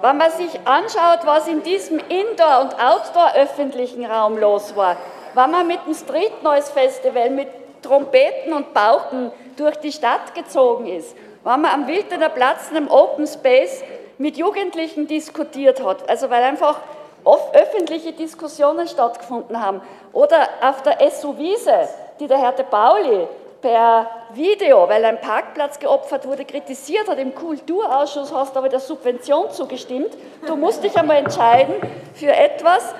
wenn 0.00 0.16
man 0.16 0.30
sich 0.32 0.58
anschaut, 0.64 1.20
was 1.24 1.46
in 1.46 1.62
diesem 1.62 2.00
Indoor- 2.00 2.62
und 2.62 2.74
Outdoor-öffentlichen 2.74 4.04
Raum 4.04 4.38
los 4.38 4.74
war, 4.74 4.96
wenn 5.34 5.52
man 5.52 5.68
mit 5.68 5.86
dem 5.86 5.94
Street 5.94 6.42
Noise 6.42 6.72
Festival 6.72 7.30
mit 7.30 7.46
Trompeten 7.80 8.52
und 8.52 8.74
Pauken 8.74 9.30
durch 9.56 9.76
die 9.76 9.92
Stadt 9.92 10.34
gezogen 10.34 10.88
ist, 10.88 11.14
wenn 11.44 11.60
man 11.60 11.66
am 11.66 11.86
Wildener 11.86 12.28
Platz, 12.28 12.70
einem 12.70 12.90
Open 12.90 13.28
Space, 13.28 13.84
mit 14.18 14.36
Jugendlichen 14.36 15.06
diskutiert 15.06 15.80
hat, 15.80 16.08
also 16.10 16.28
weil 16.28 16.42
einfach 16.42 16.80
oft 17.22 17.54
öffentliche 17.54 18.12
Diskussionen 18.12 18.88
stattgefunden 18.88 19.64
haben, 19.64 19.80
oder 20.12 20.48
auf 20.60 20.82
der 20.82 20.98
SU-Wiese, 21.08 21.88
die 22.18 22.26
der 22.26 22.38
Herr 22.38 22.52
de 22.52 22.64
Pauli 22.64 23.28
per 23.64 24.06
Video, 24.34 24.86
weil 24.90 25.02
ein 25.06 25.18
Parkplatz 25.22 25.78
geopfert 25.78 26.26
wurde, 26.26 26.44
kritisiert 26.44 27.08
hat. 27.08 27.18
Im 27.18 27.34
Kulturausschuss 27.34 28.30
hast 28.30 28.54
du 28.54 28.58
aber 28.58 28.68
der 28.68 28.78
Subvention 28.78 29.50
zugestimmt. 29.52 30.10
Du 30.46 30.54
musst 30.54 30.84
dich 30.84 30.94
einmal 30.98 31.16
entscheiden 31.16 31.74
für 32.12 32.30
etwas. 32.30 32.92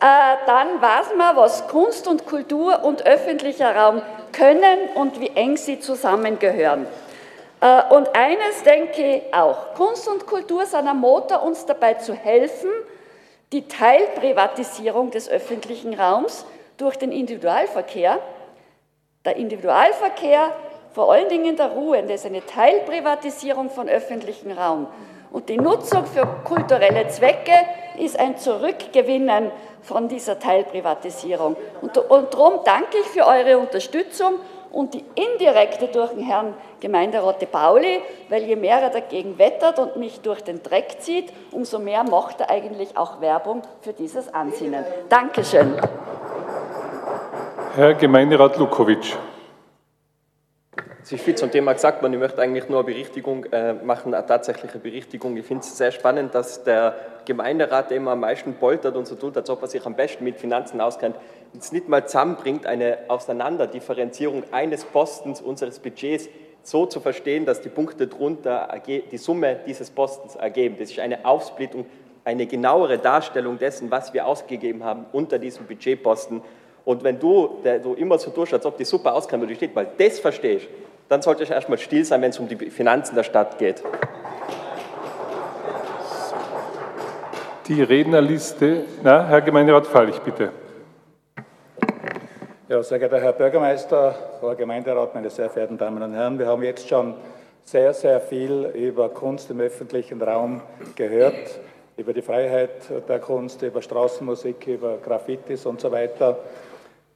Äh, 0.00 0.36
dann 0.46 0.80
weiß 0.80 1.16
man, 1.18 1.34
was 1.34 1.66
Kunst 1.66 2.06
und 2.06 2.24
Kultur 2.24 2.84
und 2.84 3.04
öffentlicher 3.04 3.74
Raum 3.74 4.00
können 4.30 4.90
und 4.94 5.18
wie 5.20 5.30
eng 5.34 5.56
sie 5.56 5.80
zusammengehören. 5.80 6.86
Äh, 7.60 7.92
und 7.92 8.14
eines 8.14 8.62
denke 8.64 9.16
ich 9.16 9.34
auch, 9.34 9.74
Kunst 9.74 10.06
und 10.06 10.26
Kultur 10.26 10.66
sind 10.66 10.86
ein 10.86 10.98
Motor, 10.98 11.42
uns 11.42 11.66
dabei 11.66 11.94
zu 11.94 12.14
helfen, 12.14 12.70
die 13.50 13.66
Teilprivatisierung 13.66 15.10
des 15.10 15.28
öffentlichen 15.28 15.98
Raums 15.98 16.46
durch 16.76 16.96
den 16.96 17.10
Individualverkehr 17.10 18.20
der 19.24 19.36
Individualverkehr, 19.36 20.50
vor 20.92 21.12
allen 21.12 21.28
Dingen 21.28 21.56
der 21.56 21.70
Ruhe, 21.70 22.02
das 22.02 22.20
ist 22.20 22.26
eine 22.26 22.44
Teilprivatisierung 22.44 23.70
von 23.70 23.88
öffentlichem 23.88 24.52
Raum. 24.52 24.86
Und 25.30 25.48
die 25.48 25.56
Nutzung 25.56 26.04
für 26.04 26.26
kulturelle 26.44 27.08
Zwecke 27.08 27.52
ist 27.98 28.18
ein 28.18 28.36
Zurückgewinnen 28.36 29.50
von 29.80 30.08
dieser 30.08 30.38
Teilprivatisierung. 30.38 31.56
Und, 31.80 31.96
und 31.96 32.34
darum 32.34 32.60
danke 32.64 32.98
ich 33.00 33.06
für 33.06 33.26
eure 33.26 33.56
Unterstützung 33.56 34.34
und 34.70 34.92
die 34.92 35.04
indirekte 35.14 35.88
durch 35.88 36.10
den 36.10 36.24
Herrn 36.24 36.54
Gemeinderat 36.80 37.40
de 37.40 37.48
Pauli, 37.48 38.02
weil 38.28 38.42
je 38.42 38.56
mehr 38.56 38.80
er 38.80 38.90
dagegen 38.90 39.38
wettert 39.38 39.78
und 39.78 39.96
mich 39.96 40.20
durch 40.20 40.42
den 40.42 40.62
Dreck 40.62 40.96
zieht, 41.00 41.32
umso 41.50 41.78
mehr 41.78 42.04
macht 42.04 42.40
er 42.40 42.50
eigentlich 42.50 42.96
auch 42.96 43.20
Werbung 43.20 43.62
für 43.80 43.92
dieses 43.92 44.32
Ansinnen. 44.32 44.84
Dankeschön. 45.08 45.74
Herr 47.74 47.94
Gemeinderat 47.94 48.58
Lukowitsch. 48.58 49.14
Es 51.02 51.10
ist 51.10 51.24
viel 51.24 51.34
zum 51.34 51.50
Thema 51.50 51.72
gesagt 51.72 52.02
worden. 52.02 52.12
Ich 52.12 52.18
möchte 52.18 52.42
eigentlich 52.42 52.68
nur 52.68 52.80
eine 52.80 52.84
Berichtigung 52.84 53.46
äh, 53.46 53.72
machen, 53.72 54.12
eine 54.12 54.26
tatsächliche 54.26 54.78
Berichtigung. 54.78 55.38
Ich 55.38 55.46
finde 55.46 55.62
es 55.62 55.78
sehr 55.78 55.90
spannend, 55.90 56.34
dass 56.34 56.62
der 56.64 56.94
Gemeinderat, 57.24 57.88
der 57.88 57.96
immer 57.96 58.10
am 58.10 58.20
meisten 58.20 58.52
poltert 58.56 58.94
und 58.94 59.06
so 59.06 59.14
tut, 59.14 59.38
als 59.38 59.48
ob 59.48 59.62
er 59.62 59.68
sich 59.68 59.86
am 59.86 59.96
besten 59.96 60.22
mit 60.22 60.36
Finanzen 60.36 60.82
auskennt, 60.82 61.16
uns 61.54 61.72
nicht 61.72 61.88
mal 61.88 62.06
zusammenbringt, 62.06 62.66
eine 62.66 62.98
Auseinanderdifferenzierung 63.08 64.44
eines 64.52 64.84
Postens 64.84 65.40
unseres 65.40 65.78
Budgets 65.78 66.28
so 66.62 66.84
zu 66.84 67.00
verstehen, 67.00 67.46
dass 67.46 67.62
die 67.62 67.70
Punkte 67.70 68.06
drunter 68.06 68.68
die 68.86 69.16
Summe 69.16 69.56
dieses 69.66 69.90
Postens 69.90 70.36
ergeben. 70.36 70.76
Das 70.78 70.90
ist 70.90 70.98
eine 71.00 71.24
Aufsplittung, 71.24 71.86
eine 72.24 72.44
genauere 72.44 72.98
Darstellung 72.98 73.58
dessen, 73.58 73.90
was 73.90 74.12
wir 74.12 74.26
ausgegeben 74.26 74.84
haben 74.84 75.06
unter 75.12 75.38
diesem 75.38 75.64
Budgetposten 75.64 76.42
und 76.84 77.04
wenn 77.04 77.18
du, 77.18 77.60
der 77.64 77.78
du 77.78 77.94
immer 77.94 78.18
so 78.18 78.30
tust, 78.30 78.52
als 78.52 78.66
ob 78.66 78.76
die 78.76 78.84
Suppe 78.84 79.12
auskommt, 79.12 79.48
die 79.48 79.54
steht, 79.54 79.74
weil 79.74 79.88
das 79.96 80.18
verstehst, 80.18 80.66
dann 81.08 81.22
solltest 81.22 81.50
du 81.50 81.54
erstmal 81.54 81.78
still 81.78 82.04
sein, 82.04 82.22
wenn 82.22 82.30
es 82.30 82.38
um 82.38 82.48
die 82.48 82.56
Finanzen 82.56 83.14
der 83.14 83.22
Stadt 83.22 83.58
geht. 83.58 83.82
Die 87.68 87.82
Rednerliste, 87.82 88.84
na, 89.02 89.26
Herr 89.28 89.40
Gemeinderat 89.40 89.86
Fallich, 89.86 90.18
bitte. 90.18 90.50
Ja, 92.68 92.82
sehr 92.82 92.98
geehrter 92.98 93.20
Herr 93.20 93.32
Bürgermeister, 93.34 94.14
Herr 94.40 94.54
Gemeinderat, 94.56 95.14
meine 95.14 95.30
sehr 95.30 95.50
verehrten 95.50 95.78
Damen 95.78 96.02
und 96.02 96.14
Herren, 96.14 96.38
wir 96.38 96.46
haben 96.46 96.62
jetzt 96.62 96.88
schon 96.88 97.14
sehr, 97.64 97.92
sehr 97.94 98.20
viel 98.20 98.64
über 98.74 99.10
Kunst 99.10 99.50
im 99.50 99.60
öffentlichen 99.60 100.20
Raum 100.20 100.62
gehört, 100.96 101.60
über 101.96 102.12
die 102.12 102.22
Freiheit 102.22 102.70
der 103.08 103.18
Kunst, 103.20 103.62
über 103.62 103.82
Straßenmusik, 103.82 104.66
über 104.66 104.96
Graffitis 104.96 105.66
und 105.66 105.80
so 105.80 105.92
weiter. 105.92 106.38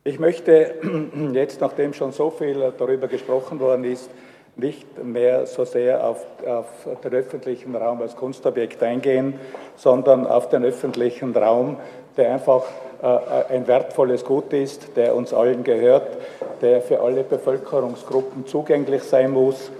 Ich 0.06 0.20
möchte 0.20 0.74
jetzt, 1.32 1.60
nachdem 1.60 1.92
schon 1.92 2.12
so 2.12 2.30
viel 2.30 2.72
darüber 2.78 3.08
gesprochen 3.08 3.58
worden 3.58 3.82
ist, 3.82 4.08
nicht 4.54 5.02
mehr 5.02 5.46
so 5.46 5.64
sehr 5.64 6.06
auf, 6.06 6.24
auf, 6.46 7.00
den 7.02 7.12
öffentlichen 7.12 7.74
Raum 7.74 8.00
als 8.00 8.14
Kunstobjekt 8.14 8.80
eingehen, 8.84 9.34
sondern 9.74 10.24
auf 10.24 10.48
den 10.48 10.64
öffentlichen 10.64 11.36
Raum, 11.36 11.78
der 12.16 12.34
einfach 12.34 12.62
äh, 13.02 13.52
ein 13.52 13.66
wertvolles 13.66 14.24
Gut 14.24 14.52
ist, 14.52 14.96
der 14.96 15.16
uns 15.16 15.34
allen 15.34 15.64
gehört, 15.64 16.16
der 16.60 16.82
für 16.82 17.00
alle 17.00 17.24
Bevölkerungsgruppen 17.24 18.46
zugänglich 18.46 19.02
sein 19.02 19.32
muss, 19.32 19.72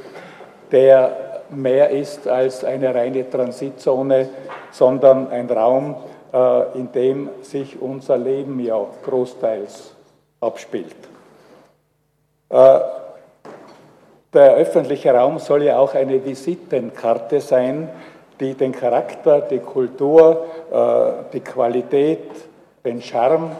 der 0.72 1.44
mehr 1.50 1.90
ist 1.90 2.26
als 2.26 2.64
eine 2.64 2.92
reine 2.92 3.30
Transitzone, 3.30 4.28
sondern 4.72 5.30
ein 5.30 5.48
Raum, 5.48 5.94
äh, 6.34 6.76
in 6.76 6.90
dem 6.90 7.30
sich 7.42 7.80
unser 7.80 8.18
Leben 8.18 8.58
ja 8.58 8.84
großteils 9.04 9.95
abspielt. 10.40 10.96
Äh, 12.48 12.78
der 14.32 14.54
öffentliche 14.54 15.12
Raum 15.12 15.38
soll 15.38 15.62
ja 15.62 15.78
auch 15.78 15.94
eine 15.94 16.24
Visitenkarte 16.24 17.40
sein, 17.40 17.88
die 18.38 18.54
den 18.54 18.72
Charakter, 18.72 19.40
die 19.40 19.58
Kultur, 19.58 20.44
äh, 20.70 21.32
die 21.32 21.40
Qualität, 21.40 22.30
den 22.84 23.00
Charme 23.00 23.52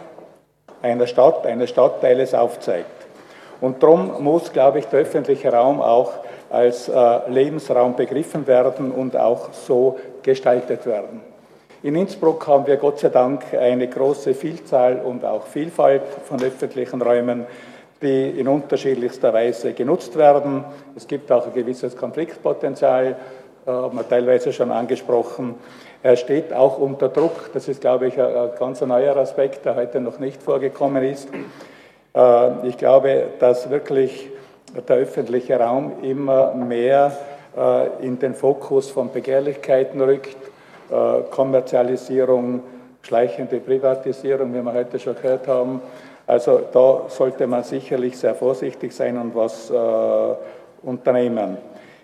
einer 0.81 1.07
Stadt, 1.07 1.45
eines 1.45 1.71
Stadtteiles 1.71 2.33
aufzeigt. 2.33 3.07
Und 3.59 3.81
darum 3.81 4.23
muss, 4.23 4.53
glaube 4.53 4.79
ich, 4.79 4.85
der 4.85 4.99
öffentliche 4.99 5.51
Raum 5.51 5.81
auch 5.81 6.11
als 6.49 6.87
äh, 6.87 7.29
Lebensraum 7.29 7.95
begriffen 7.95 8.45
werden 8.45 8.91
und 8.91 9.17
auch 9.17 9.51
so 9.51 9.97
gestaltet 10.21 10.85
werden. 10.85 11.21
In 11.83 11.95
Innsbruck 11.95 12.47
haben 12.47 12.65
wir 12.65 12.77
Gott 12.77 12.97
sei 12.97 13.09
Dank 13.09 13.53
eine 13.53 13.87
große 13.87 14.33
Vielzahl 14.33 14.99
und 14.99 15.23
auch 15.23 15.45
Vielfalt 15.45 16.01
von 16.25 16.41
öffentlichen 16.41 16.99
Räumen, 17.03 17.45
die 18.01 18.31
in 18.31 18.47
unterschiedlichster 18.47 19.31
Weise 19.31 19.73
genutzt 19.73 20.17
werden. 20.17 20.65
Es 20.95 21.07
gibt 21.07 21.31
auch 21.31 21.45
ein 21.45 21.53
gewisses 21.53 21.95
Konfliktpotenzial, 21.95 23.15
äh, 23.67 23.69
haben 23.69 23.95
wir 23.95 24.09
teilweise 24.09 24.51
schon 24.53 24.71
angesprochen. 24.71 25.53
Er 26.01 26.15
steht 26.15 26.51
auch 26.51 26.79
unter 26.79 27.09
Druck. 27.09 27.51
Das 27.53 27.67
ist, 27.67 27.81
glaube 27.81 28.07
ich, 28.07 28.19
ein 28.19 28.49
ganz 28.57 28.81
neuer 28.81 29.15
Aspekt, 29.15 29.65
der 29.65 29.75
heute 29.75 29.99
noch 29.99 30.17
nicht 30.17 30.41
vorgekommen 30.41 31.03
ist. 31.03 31.29
Äh, 32.15 32.67
ich 32.67 32.77
glaube, 32.79 33.25
dass 33.37 33.69
wirklich 33.69 34.31
der 34.89 34.95
öffentliche 34.95 35.59
Raum 35.59 36.03
immer 36.03 36.55
mehr 36.55 37.15
äh, 37.55 38.03
in 38.03 38.17
den 38.17 38.33
Fokus 38.33 38.89
von 38.89 39.11
Begehrlichkeiten 39.11 40.01
rückt, 40.01 40.37
Kommerzialisierung, 41.29 42.61
schleichende 43.01 43.59
Privatisierung, 43.59 44.53
wie 44.53 44.61
wir 44.61 44.73
heute 44.73 44.99
schon 44.99 45.15
gehört 45.15 45.47
haben. 45.47 45.81
Also 46.25 46.61
da 46.73 47.03
sollte 47.07 47.47
man 47.47 47.63
sicherlich 47.63 48.17
sehr 48.17 48.35
vorsichtig 48.35 48.93
sein 48.93 49.17
und 49.17 49.33
was 49.33 49.69
äh, 49.69 49.75
unternehmen. 50.83 51.57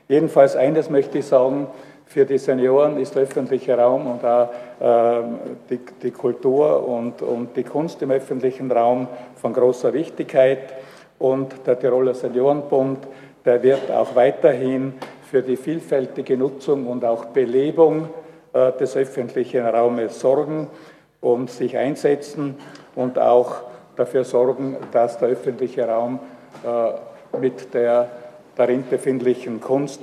Jedenfalls 0.08 0.56
eines 0.56 0.90
möchte 0.90 1.18
ich 1.18 1.26
sagen, 1.26 1.68
für 2.06 2.26
die 2.26 2.38
Senioren 2.38 2.98
ist 2.98 3.16
der 3.16 3.24
öffentliche 3.24 3.78
Raum 3.78 4.08
und 4.08 4.24
auch 4.24 4.50
äh, 4.80 5.24
die, 5.70 5.80
die, 6.02 6.12
Kultur 6.12 6.88
und, 6.88 7.22
und 7.22 7.56
die 7.58 7.64
Kunst 7.64 8.02
im 8.02 8.12
öffentlichen 8.12 8.72
Raum 8.72 9.08
von 9.36 9.52
großer 9.52 9.92
Wichtigkeit. 9.94 10.74
Und 11.20 11.56
der 11.66 11.80
Tiroler 11.80 12.14
Seniorenbund, 12.14 13.00
der 13.44 13.64
wird 13.64 13.92
auch 13.92 14.16
weiterhin 14.16 14.94
für 15.30 15.42
die 15.42 15.58
vielfältige 15.58 16.38
Nutzung 16.38 16.88
und 16.88 17.04
auch 17.04 17.26
Belebung 17.26 18.04
äh, 18.04 18.08
des 18.54 18.96
öffentlichen 18.96 19.66
Raumes 19.66 20.20
sorgen 20.20 20.68
und 21.22 21.50
sich 21.50 21.76
einsetzen 21.78 22.56
und 22.96 23.18
auch 23.18 23.56
dafür 23.96 24.24
sorgen, 24.24 24.78
dass 24.92 25.18
der 25.18 25.30
öffentliche 25.30 25.88
Raum 25.88 26.20
äh, 26.64 27.38
mit 27.40 27.74
der 27.74 28.10
darin 28.56 28.84
befindlichen 28.88 29.60
Kunst 29.60 30.02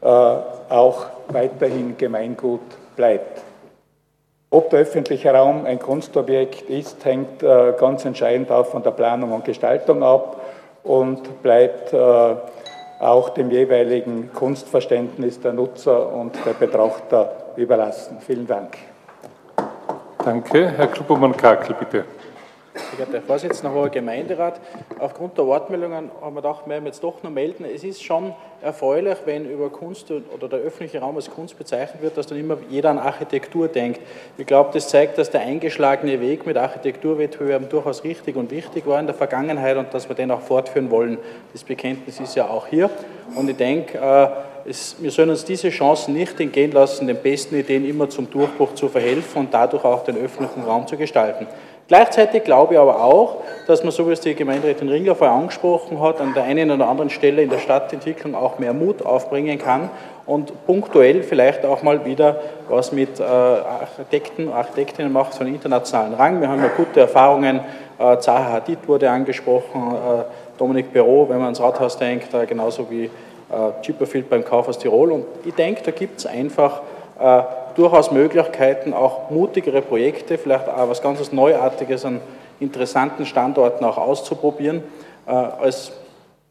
äh, 0.00 0.06
auch 0.06 1.06
weiterhin 1.28 1.96
Gemeingut 1.96 2.60
bleibt. 2.96 3.42
Ob 4.50 4.70
der 4.70 4.80
öffentliche 4.80 5.32
Raum 5.32 5.64
ein 5.64 5.78
Kunstobjekt 5.78 6.68
ist, 6.68 7.04
hängt 7.04 7.42
äh, 7.42 7.72
ganz 7.78 8.04
entscheidend 8.04 8.50
auch 8.50 8.66
von 8.66 8.82
der 8.82 8.90
Planung 8.90 9.32
und 9.32 9.44
Gestaltung 9.44 10.02
ab 10.02 10.40
und 10.84 11.42
bleibt 11.42 11.92
äh, 11.92 12.34
auch 13.02 13.30
dem 13.30 13.50
jeweiligen 13.50 14.32
Kunstverständnis 14.32 15.40
der 15.40 15.52
Nutzer 15.52 16.12
und 16.12 16.34
der 16.46 16.52
Betrachter 16.52 17.32
überlassen. 17.56 18.18
Vielen 18.20 18.46
Dank. 18.46 18.78
Danke. 20.24 20.70
Herr 20.76 20.86
Klubbermann-Kakel, 20.86 21.74
bitte. 21.78 22.04
Sehr 22.92 23.06
geehrter 23.06 23.20
Herr 23.20 23.26
Vorsitzender, 23.26 23.74
hoher 23.74 23.88
Gemeinderat, 23.88 24.60
aufgrund 24.98 25.38
der 25.38 25.46
Wortmeldungen 25.46 26.10
haben 26.20 26.34
wir 26.34 26.42
gedacht, 26.42 26.66
wir 26.66 26.74
werden 26.74 26.84
jetzt 26.84 27.02
doch 27.02 27.22
noch 27.22 27.30
melden. 27.30 27.64
Es 27.64 27.84
ist 27.84 28.04
schon 28.04 28.34
erfreulich, 28.60 29.16
wenn 29.24 29.50
über 29.50 29.70
Kunst 29.70 30.10
oder 30.10 30.46
der 30.46 30.58
öffentliche 30.58 31.00
Raum 31.00 31.16
als 31.16 31.30
Kunst 31.30 31.56
bezeichnet 31.56 32.02
wird, 32.02 32.18
dass 32.18 32.26
dann 32.26 32.38
immer 32.38 32.58
jeder 32.68 32.90
an 32.90 32.98
Architektur 32.98 33.68
denkt. 33.68 34.02
Ich 34.36 34.44
glaube, 34.44 34.72
das 34.74 34.88
zeigt, 34.88 35.16
dass 35.16 35.30
der 35.30 35.40
eingeschlagene 35.40 36.20
Weg 36.20 36.44
mit 36.44 36.58
Architekturwettbewerben 36.58 37.70
durchaus 37.70 38.04
richtig 38.04 38.36
und 38.36 38.50
wichtig 38.50 38.86
war 38.86 39.00
in 39.00 39.06
der 39.06 39.14
Vergangenheit 39.14 39.78
und 39.78 39.94
dass 39.94 40.10
wir 40.10 40.14
den 40.14 40.30
auch 40.30 40.42
fortführen 40.42 40.90
wollen. 40.90 41.16
Das 41.54 41.64
Bekenntnis 41.64 42.20
ist 42.20 42.34
ja 42.34 42.50
auch 42.50 42.66
hier. 42.66 42.90
Und 43.34 43.48
ich 43.48 43.56
denke, 43.56 43.96
äh, 43.96 44.28
es, 44.68 44.96
wir 45.00 45.10
sollen 45.10 45.30
uns 45.30 45.44
diese 45.44 45.70
Chancen 45.70 46.14
nicht 46.14 46.38
entgehen 46.38 46.72
lassen, 46.72 47.06
den 47.06 47.16
besten 47.16 47.56
Ideen 47.56 47.88
immer 47.88 48.08
zum 48.08 48.30
Durchbruch 48.30 48.74
zu 48.74 48.88
verhelfen 48.88 49.40
und 49.40 49.54
dadurch 49.54 49.84
auch 49.84 50.04
den 50.04 50.16
öffentlichen 50.16 50.62
Raum 50.62 50.86
zu 50.86 50.96
gestalten. 50.96 51.46
Gleichzeitig 51.88 52.44
glaube 52.44 52.74
ich 52.74 52.80
aber 52.80 53.02
auch, 53.02 53.38
dass 53.66 53.82
man, 53.82 53.92
so 53.92 54.08
wie 54.08 54.12
es 54.12 54.20
die 54.20 54.34
Gemeinderätin 54.34 54.88
Ringler 54.88 55.14
vorher 55.14 55.36
angesprochen 55.36 56.00
hat, 56.00 56.20
an 56.20 56.32
der 56.34 56.44
einen 56.44 56.70
oder 56.70 56.88
anderen 56.88 57.10
Stelle 57.10 57.42
in 57.42 57.50
der 57.50 57.58
Stadtentwicklung 57.58 58.34
auch 58.34 58.58
mehr 58.58 58.72
Mut 58.72 59.04
aufbringen 59.04 59.58
kann 59.58 59.90
und 60.26 60.66
punktuell 60.66 61.22
vielleicht 61.22 61.64
auch 61.64 61.82
mal 61.82 62.04
wieder 62.04 62.40
was 62.68 62.92
mit 62.92 63.20
äh, 63.20 63.22
Architekten, 63.22 64.50
Architektinnen 64.50 65.12
macht, 65.12 65.40
einen 65.40 65.54
internationalen 65.54 66.14
Rang. 66.14 66.40
Wir 66.40 66.48
haben 66.48 66.62
ja 66.62 66.70
gute 66.76 67.00
Erfahrungen, 67.00 67.60
äh, 67.98 68.18
Zaha 68.18 68.52
Hadid 68.52 68.78
wurde 68.86 69.10
angesprochen, 69.10 69.94
äh, 69.94 70.22
Dominik 70.58 70.92
Perrault, 70.92 71.28
wenn 71.28 71.38
man 71.38 71.46
ans 71.46 71.60
Rathaus 71.60 71.98
denkt, 71.98 72.28
genauso 72.46 72.88
wie 72.90 73.10
Chipperfield 73.82 74.30
beim 74.30 74.44
Kaufhaus 74.44 74.78
Tirol. 74.78 75.12
Und 75.12 75.24
ich 75.44 75.54
denke, 75.54 75.82
da 75.82 75.90
gibt 75.90 76.20
es 76.20 76.26
einfach 76.26 76.82
durchaus 77.74 78.10
Möglichkeiten, 78.10 78.92
auch 78.92 79.30
mutigere 79.30 79.82
Projekte, 79.82 80.38
vielleicht 80.38 80.68
auch 80.68 80.88
was 80.88 81.02
ganz 81.02 81.32
Neuartiges 81.32 82.04
an 82.04 82.20
interessanten 82.60 83.26
Standorten 83.26 83.84
auch 83.84 83.98
auszuprobieren, 83.98 84.82
äh, 85.26 85.30
als 85.30 85.92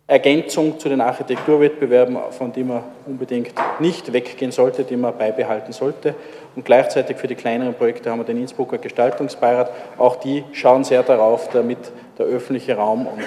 Ergänzung 0.08 0.78
zu 0.78 0.90
den 0.90 1.00
Architekturwettbewerben, 1.00 2.18
von 2.32 2.52
denen 2.52 2.68
man 2.68 2.84
unbedingt 3.06 3.54
nicht 3.80 4.12
weggehen 4.12 4.52
sollte, 4.52 4.84
die 4.84 4.98
man 4.98 5.18
beibehalten 5.18 5.72
sollte. 5.72 6.16
Und 6.54 6.66
gleichzeitig 6.66 7.16
für 7.16 7.28
die 7.28 7.36
kleineren 7.36 7.74
Projekte 7.74 8.12
haben 8.12 8.20
wir 8.20 8.26
den 8.26 8.38
Innsbrucker 8.38 8.78
Gestaltungsbeirat. 8.78 9.72
Auch 9.98 10.18
die 10.18 10.44
schauen 10.52 10.84
sehr 10.84 11.04
darauf, 11.04 11.48
damit 11.54 11.78
der 12.18 12.26
öffentliche 12.26 12.76
Raum 12.76 13.08
und 13.08 13.22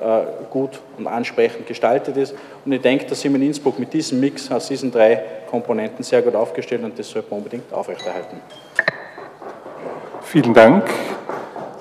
äh, 0.00 0.22
gut 0.48 0.80
und 0.96 1.06
ansprechend 1.06 1.66
gestaltet 1.66 2.16
ist. 2.16 2.34
Und 2.64 2.72
ich 2.72 2.80
denke, 2.80 3.06
dass 3.06 3.20
sind 3.20 3.32
wir 3.32 3.40
in 3.40 3.46
Innsbruck 3.46 3.78
mit 3.78 3.92
diesem 3.92 4.20
Mix 4.20 4.50
aus 4.50 4.68
diesen 4.68 4.92
drei 4.92 5.22
Komponenten 5.50 6.04
sehr 6.04 6.22
gut 6.22 6.34
aufgestellt 6.34 6.84
und 6.84 6.98
das 6.98 7.08
sollte 7.08 7.30
man 7.30 7.38
unbedingt 7.38 7.72
aufrechterhalten. 7.72 8.40
Vielen 10.22 10.54
Dank. 10.54 10.84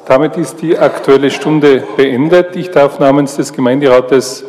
Damit 0.06 0.38
ist 0.38 0.62
die 0.62 0.78
Aktuelle 0.78 1.30
Stunde 1.30 1.84
beendet. 1.96 2.56
Ich 2.56 2.72
darf 2.72 2.98
namens 2.98 3.36
des 3.36 3.54
Gemeinderates 3.54 4.44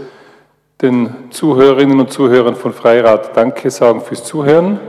den 0.81 1.15
Zuhörerinnen 1.31 2.01
und 2.01 2.11
Zuhörern 2.11 2.57
von 2.57 2.73
Freirat 2.73 3.37
Danke 3.37 3.71
sagen 3.71 4.01
fürs 4.01 4.25
Zuhören 4.25 4.81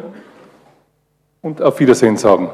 und 1.42 1.62
auf 1.62 1.80
Wiedersehen 1.80 2.16
sagen. 2.16 2.50